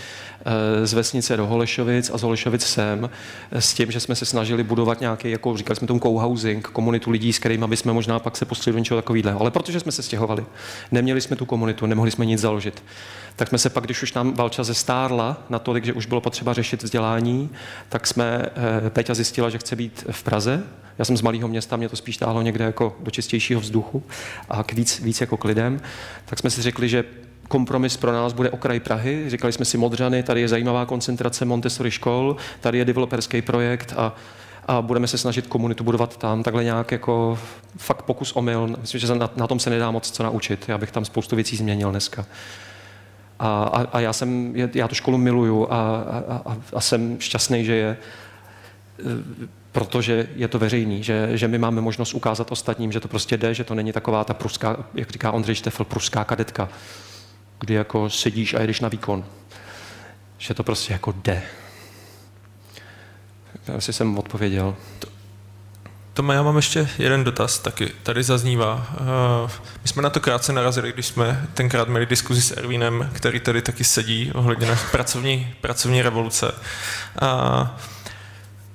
[0.44, 3.10] eh, z vesnice do Holešovic a z Holešovic sem,
[3.52, 7.10] eh, s tím, že jsme se snažili budovat nějaký, jako říkali jsme tomu co-housing, komunitu
[7.10, 9.40] lidí, s kterými bychom možná pak se pustili do něčeho takového.
[9.40, 10.47] Ale protože jsme se stěhovali,
[10.93, 12.82] neměli jsme tu komunitu, nemohli jsme nic založit,
[13.36, 16.82] tak jsme se pak, když už nám Valča zestárla natolik, že už bylo potřeba řešit
[16.82, 17.51] vzdělání,
[17.89, 18.47] tak jsme,
[18.86, 20.62] eh, Peťa zjistila, že chce být v Praze,
[20.98, 24.02] já jsem z malého města, mě to spíš táhlo někde jako do čistějšího vzduchu
[24.48, 25.81] a k víc, víc jako k lidem.
[26.24, 27.05] Tak jsme si řekli, že
[27.48, 29.24] kompromis pro nás bude okraj Prahy.
[29.31, 34.15] Říkali jsme si Modřany, tady je zajímavá koncentrace Montessori škol, tady je developerský projekt a
[34.69, 37.39] a budeme se snažit komunitu budovat tam, takhle nějak jako
[37.77, 38.77] fakt pokus omyl.
[38.81, 40.65] Myslím, že na, na tom se nedá moc co naučit.
[40.69, 42.27] Já bych tam spoustu věcí změnil dneska.
[43.44, 45.96] A, a, a já, jsem, já tu školu miluju a,
[46.44, 47.96] a, a, jsem šťastný, že je
[49.72, 53.54] protože je to veřejný, že, že my máme možnost ukázat ostatním, že to prostě jde,
[53.54, 56.68] že to není taková ta pruská, jak říká Ondřej Štefel, pruská kadetka,
[57.60, 59.24] kdy jako sedíš a jedeš na výkon.
[60.38, 61.42] Že to prostě jako jde.
[63.76, 64.76] Asi jsem odpověděl.
[66.14, 67.90] Tome, já mám ještě jeden dotaz taky.
[68.02, 68.86] Tady zaznívá.
[69.00, 69.50] Uh,
[69.82, 73.62] my jsme na to krátce narazili, když jsme tenkrát měli diskuzi s Ervínem, který tady
[73.62, 76.52] taky sedí ohledně pracovní, pracovní revoluce.
[77.22, 77.68] Uh,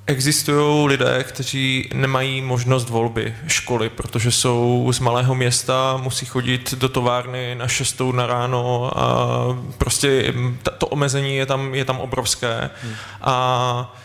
[0.09, 6.89] Existují lidé, kteří nemají možnost volby školy, protože jsou z malého města, musí chodit do
[6.89, 9.27] továrny na šestou na ráno a
[9.77, 10.33] prostě
[10.77, 12.69] to omezení je tam, je tam obrovské.
[12.83, 12.93] Hmm.
[13.21, 13.95] A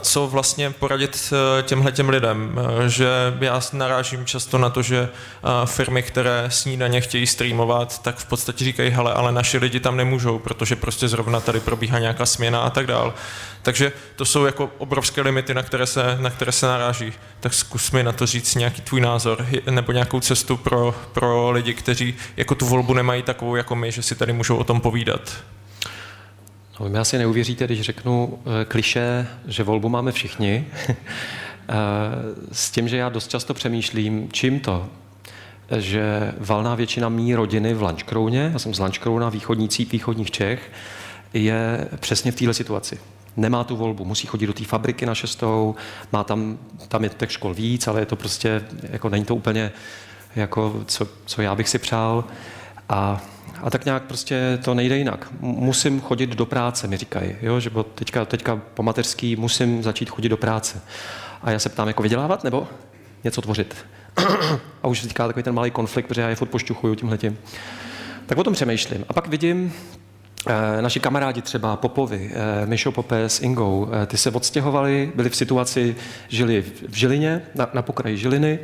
[0.00, 3.08] co vlastně poradit eh, těmhle těm lidem, eh, že
[3.40, 8.64] já narážím často na to, že eh, firmy, které snídaně chtějí streamovat, tak v podstatě
[8.64, 12.70] říkají, hele, ale naši lidi tam nemůžou, protože prostě zrovna tady probíhá nějaká směna a
[12.70, 13.14] tak dál.
[13.62, 17.12] Takže to jsou jako obrovské limity, na které se, na které se naráží.
[17.40, 21.74] Tak zkus mi na to říct nějaký tvůj názor nebo nějakou cestu pro, pro lidi,
[21.74, 25.32] kteří jako tu volbu nemají takovou jako my, že si tady můžou o tom povídat.
[26.80, 30.94] No, vy asi neuvěříte, když řeknu eh, kliše, že volbu máme všichni, eh,
[32.52, 34.88] s tím, že já dost často přemýšlím, čím to,
[35.76, 40.72] že valná většina mý rodiny v Lančkrouně, já jsem z Lančkrouna, východní cít východních Čech,
[41.32, 42.98] je přesně v této situaci.
[43.36, 45.74] Nemá tu volbu, musí chodit do té fabriky na šestou,
[46.12, 49.72] má tam, tam je těch škol víc, ale je to prostě, jako není to úplně
[50.36, 52.24] jako, co, co já bych si přál.
[52.88, 53.22] A
[53.62, 55.28] a tak nějak prostě to nejde jinak.
[55.40, 57.60] Musím chodit do práce, mi říkají, jo?
[57.60, 60.80] že teďka, teďka po mateřský musím začít chodit do práce.
[61.42, 62.68] A já se ptám, jako vydělávat nebo
[63.24, 63.76] něco tvořit?
[64.82, 67.38] a už teďka takový ten malý konflikt, protože já je furt pošťuchuju tímhletím.
[68.26, 69.04] Tak o tom přemýšlím.
[69.08, 69.72] A pak vidím,
[70.46, 75.30] eh, naši kamarádi třeba Popovi, eh, Mišo Popé s Ingou, eh, ty se odstěhovali, byli
[75.30, 75.96] v situaci,
[76.28, 78.58] žili v Žilině, na, na pokraji Žiliny,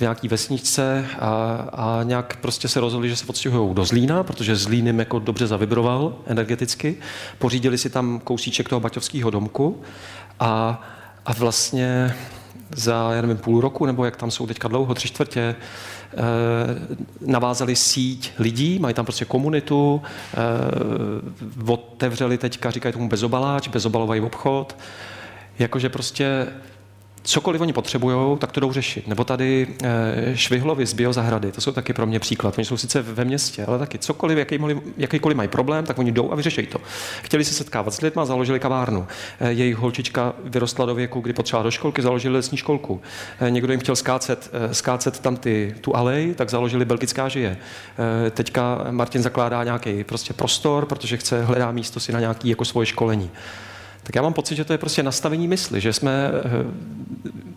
[0.00, 1.28] v nějaký vesničce a,
[1.72, 5.46] a nějak prostě se rozhodli, že se odstěhují do Zlína, protože Zlín jim jako dobře
[5.46, 6.96] zavibroval energeticky.
[7.38, 9.82] Pořídili si tam kousíček toho baťovského domku
[10.40, 10.82] a,
[11.26, 12.14] a vlastně
[12.76, 15.54] za, já nevím, půl roku, nebo jak tam jsou teďka dlouho, tři čtvrtě,
[16.12, 16.16] eh,
[17.20, 20.02] navázali síť lidí, mají tam prostě komunitu,
[20.32, 20.36] eh,
[21.66, 24.76] otevřeli teďka, říkají tomu bezobaláč, bezobalový obchod,
[25.58, 26.46] jakože prostě
[27.22, 29.08] cokoliv oni potřebují, tak to jdou řešit.
[29.08, 32.58] Nebo tady e, Švihlovi z biozahrady, to jsou taky pro mě příklad.
[32.58, 36.32] Oni jsou sice ve městě, ale taky cokoliv, jakýkoliv, jakýkoliv mají problém, tak oni jdou
[36.32, 36.80] a vyřešejí to.
[37.22, 39.06] Chtěli se setkávat s lidmi, založili kavárnu.
[39.40, 43.00] E, jejich holčička vyrostla do věku, kdy potřeba do školky, založili lesní školku.
[43.40, 47.56] E, někdo jim chtěl skácet, skácet tam ty, tu alej, tak založili belgická žije.
[48.30, 52.86] Teďka Martin zakládá nějaký prostě prostor, protože chce hledá místo si na nějaký jako svoje
[52.86, 53.30] školení
[54.02, 56.40] tak já mám pocit, že to je prostě nastavení mysli, že jsme eh,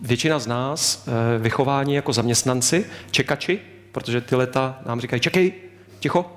[0.02, 3.60] většina z nás eh, vychováni jako zaměstnanci, čekači,
[3.92, 5.52] protože ty leta nám říkají, čekej,
[6.00, 6.30] ticho,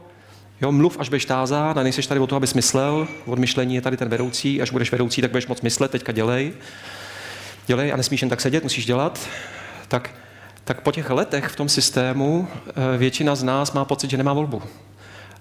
[0.62, 3.08] Jo, mluv, až budeš tázán a nejseš tady o to, abys myslel.
[3.26, 4.62] Od myšlení je tady ten vedoucí.
[4.62, 6.54] Až budeš vedoucí, tak budeš moc myslet, teďka dělej.
[7.68, 9.30] Dělej a nesmíš jen tak sedět, musíš dělat.
[9.88, 10.10] Tak,
[10.64, 14.34] tak po těch letech v tom systému eh, většina z nás má pocit, že nemá
[14.34, 14.62] volbu.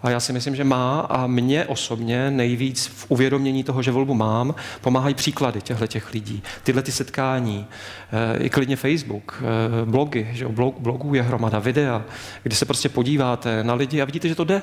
[0.02, 4.14] A já si myslím, že má a mě osobně nejvíc v uvědomění toho, že volbu
[4.14, 6.42] mám, pomáhají příklady těchto těch lidí.
[6.62, 7.66] Tyhle ty setkání,
[8.12, 12.04] eh, i klidně Facebook, eh, blogy, že blog, blogů je hromada videa,
[12.42, 14.62] kdy se prostě podíváte na lidi a vidíte, že to jde.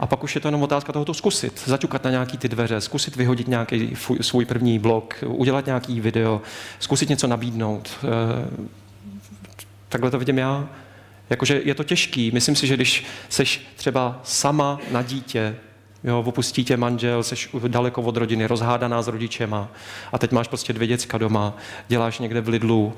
[0.00, 2.80] A pak už je to jenom otázka toho to zkusit, zaťukat na nějaký ty dveře,
[2.80, 6.42] zkusit vyhodit nějaký svůj první blog, udělat nějaký video,
[6.78, 7.90] zkusit něco nabídnout.
[8.04, 8.66] Eh,
[9.88, 10.68] takhle to vidím já.
[11.30, 12.30] Jakože je to těžký.
[12.30, 15.56] Myslím si, že když seš třeba sama na dítě,
[16.04, 19.68] jo, opustí tě manžel, seš daleko od rodiny, rozhádaná s rodičema
[20.12, 21.56] a teď máš prostě dvě děcka doma,
[21.88, 22.96] děláš někde v Lidlu,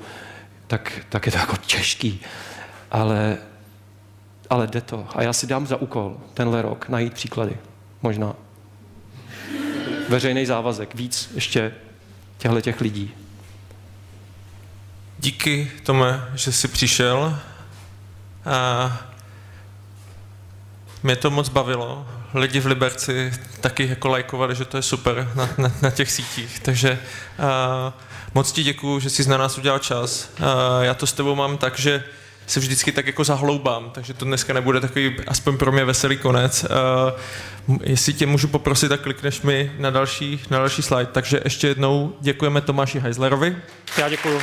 [0.67, 2.19] tak, tak je to jako těžký.
[2.91, 3.37] Ale,
[4.49, 5.07] ale jde to.
[5.15, 7.57] A já si dám za úkol tenhle rok najít příklady.
[8.01, 8.35] Možná.
[10.09, 10.95] Veřejný závazek.
[10.95, 11.73] Víc ještě
[12.37, 13.11] těchto těch lidí.
[15.19, 17.39] Díky, Tome, že jsi přišel.
[18.45, 18.97] A
[21.03, 22.07] mě to moc bavilo.
[22.33, 26.59] Lidi v Liberci taky jako lajkovali, že to je super na, na, na těch sítích.
[26.59, 26.99] Takže
[27.39, 27.93] a,
[28.33, 30.29] moc ti děkuju, že jsi na nás udělal čas.
[30.39, 32.03] A, já to s tebou mám tak, že
[32.49, 36.65] se vždycky tak jako zahloubám, takže to dneska nebude takový, aspoň pro mě veselý konec.
[37.67, 41.09] Uh, jestli tě můžu poprosit, tak klikneš mi na další, na další slide.
[41.11, 43.57] Takže ještě jednou děkujeme Tomáši Heislerovi.
[43.97, 44.41] Já děkuju.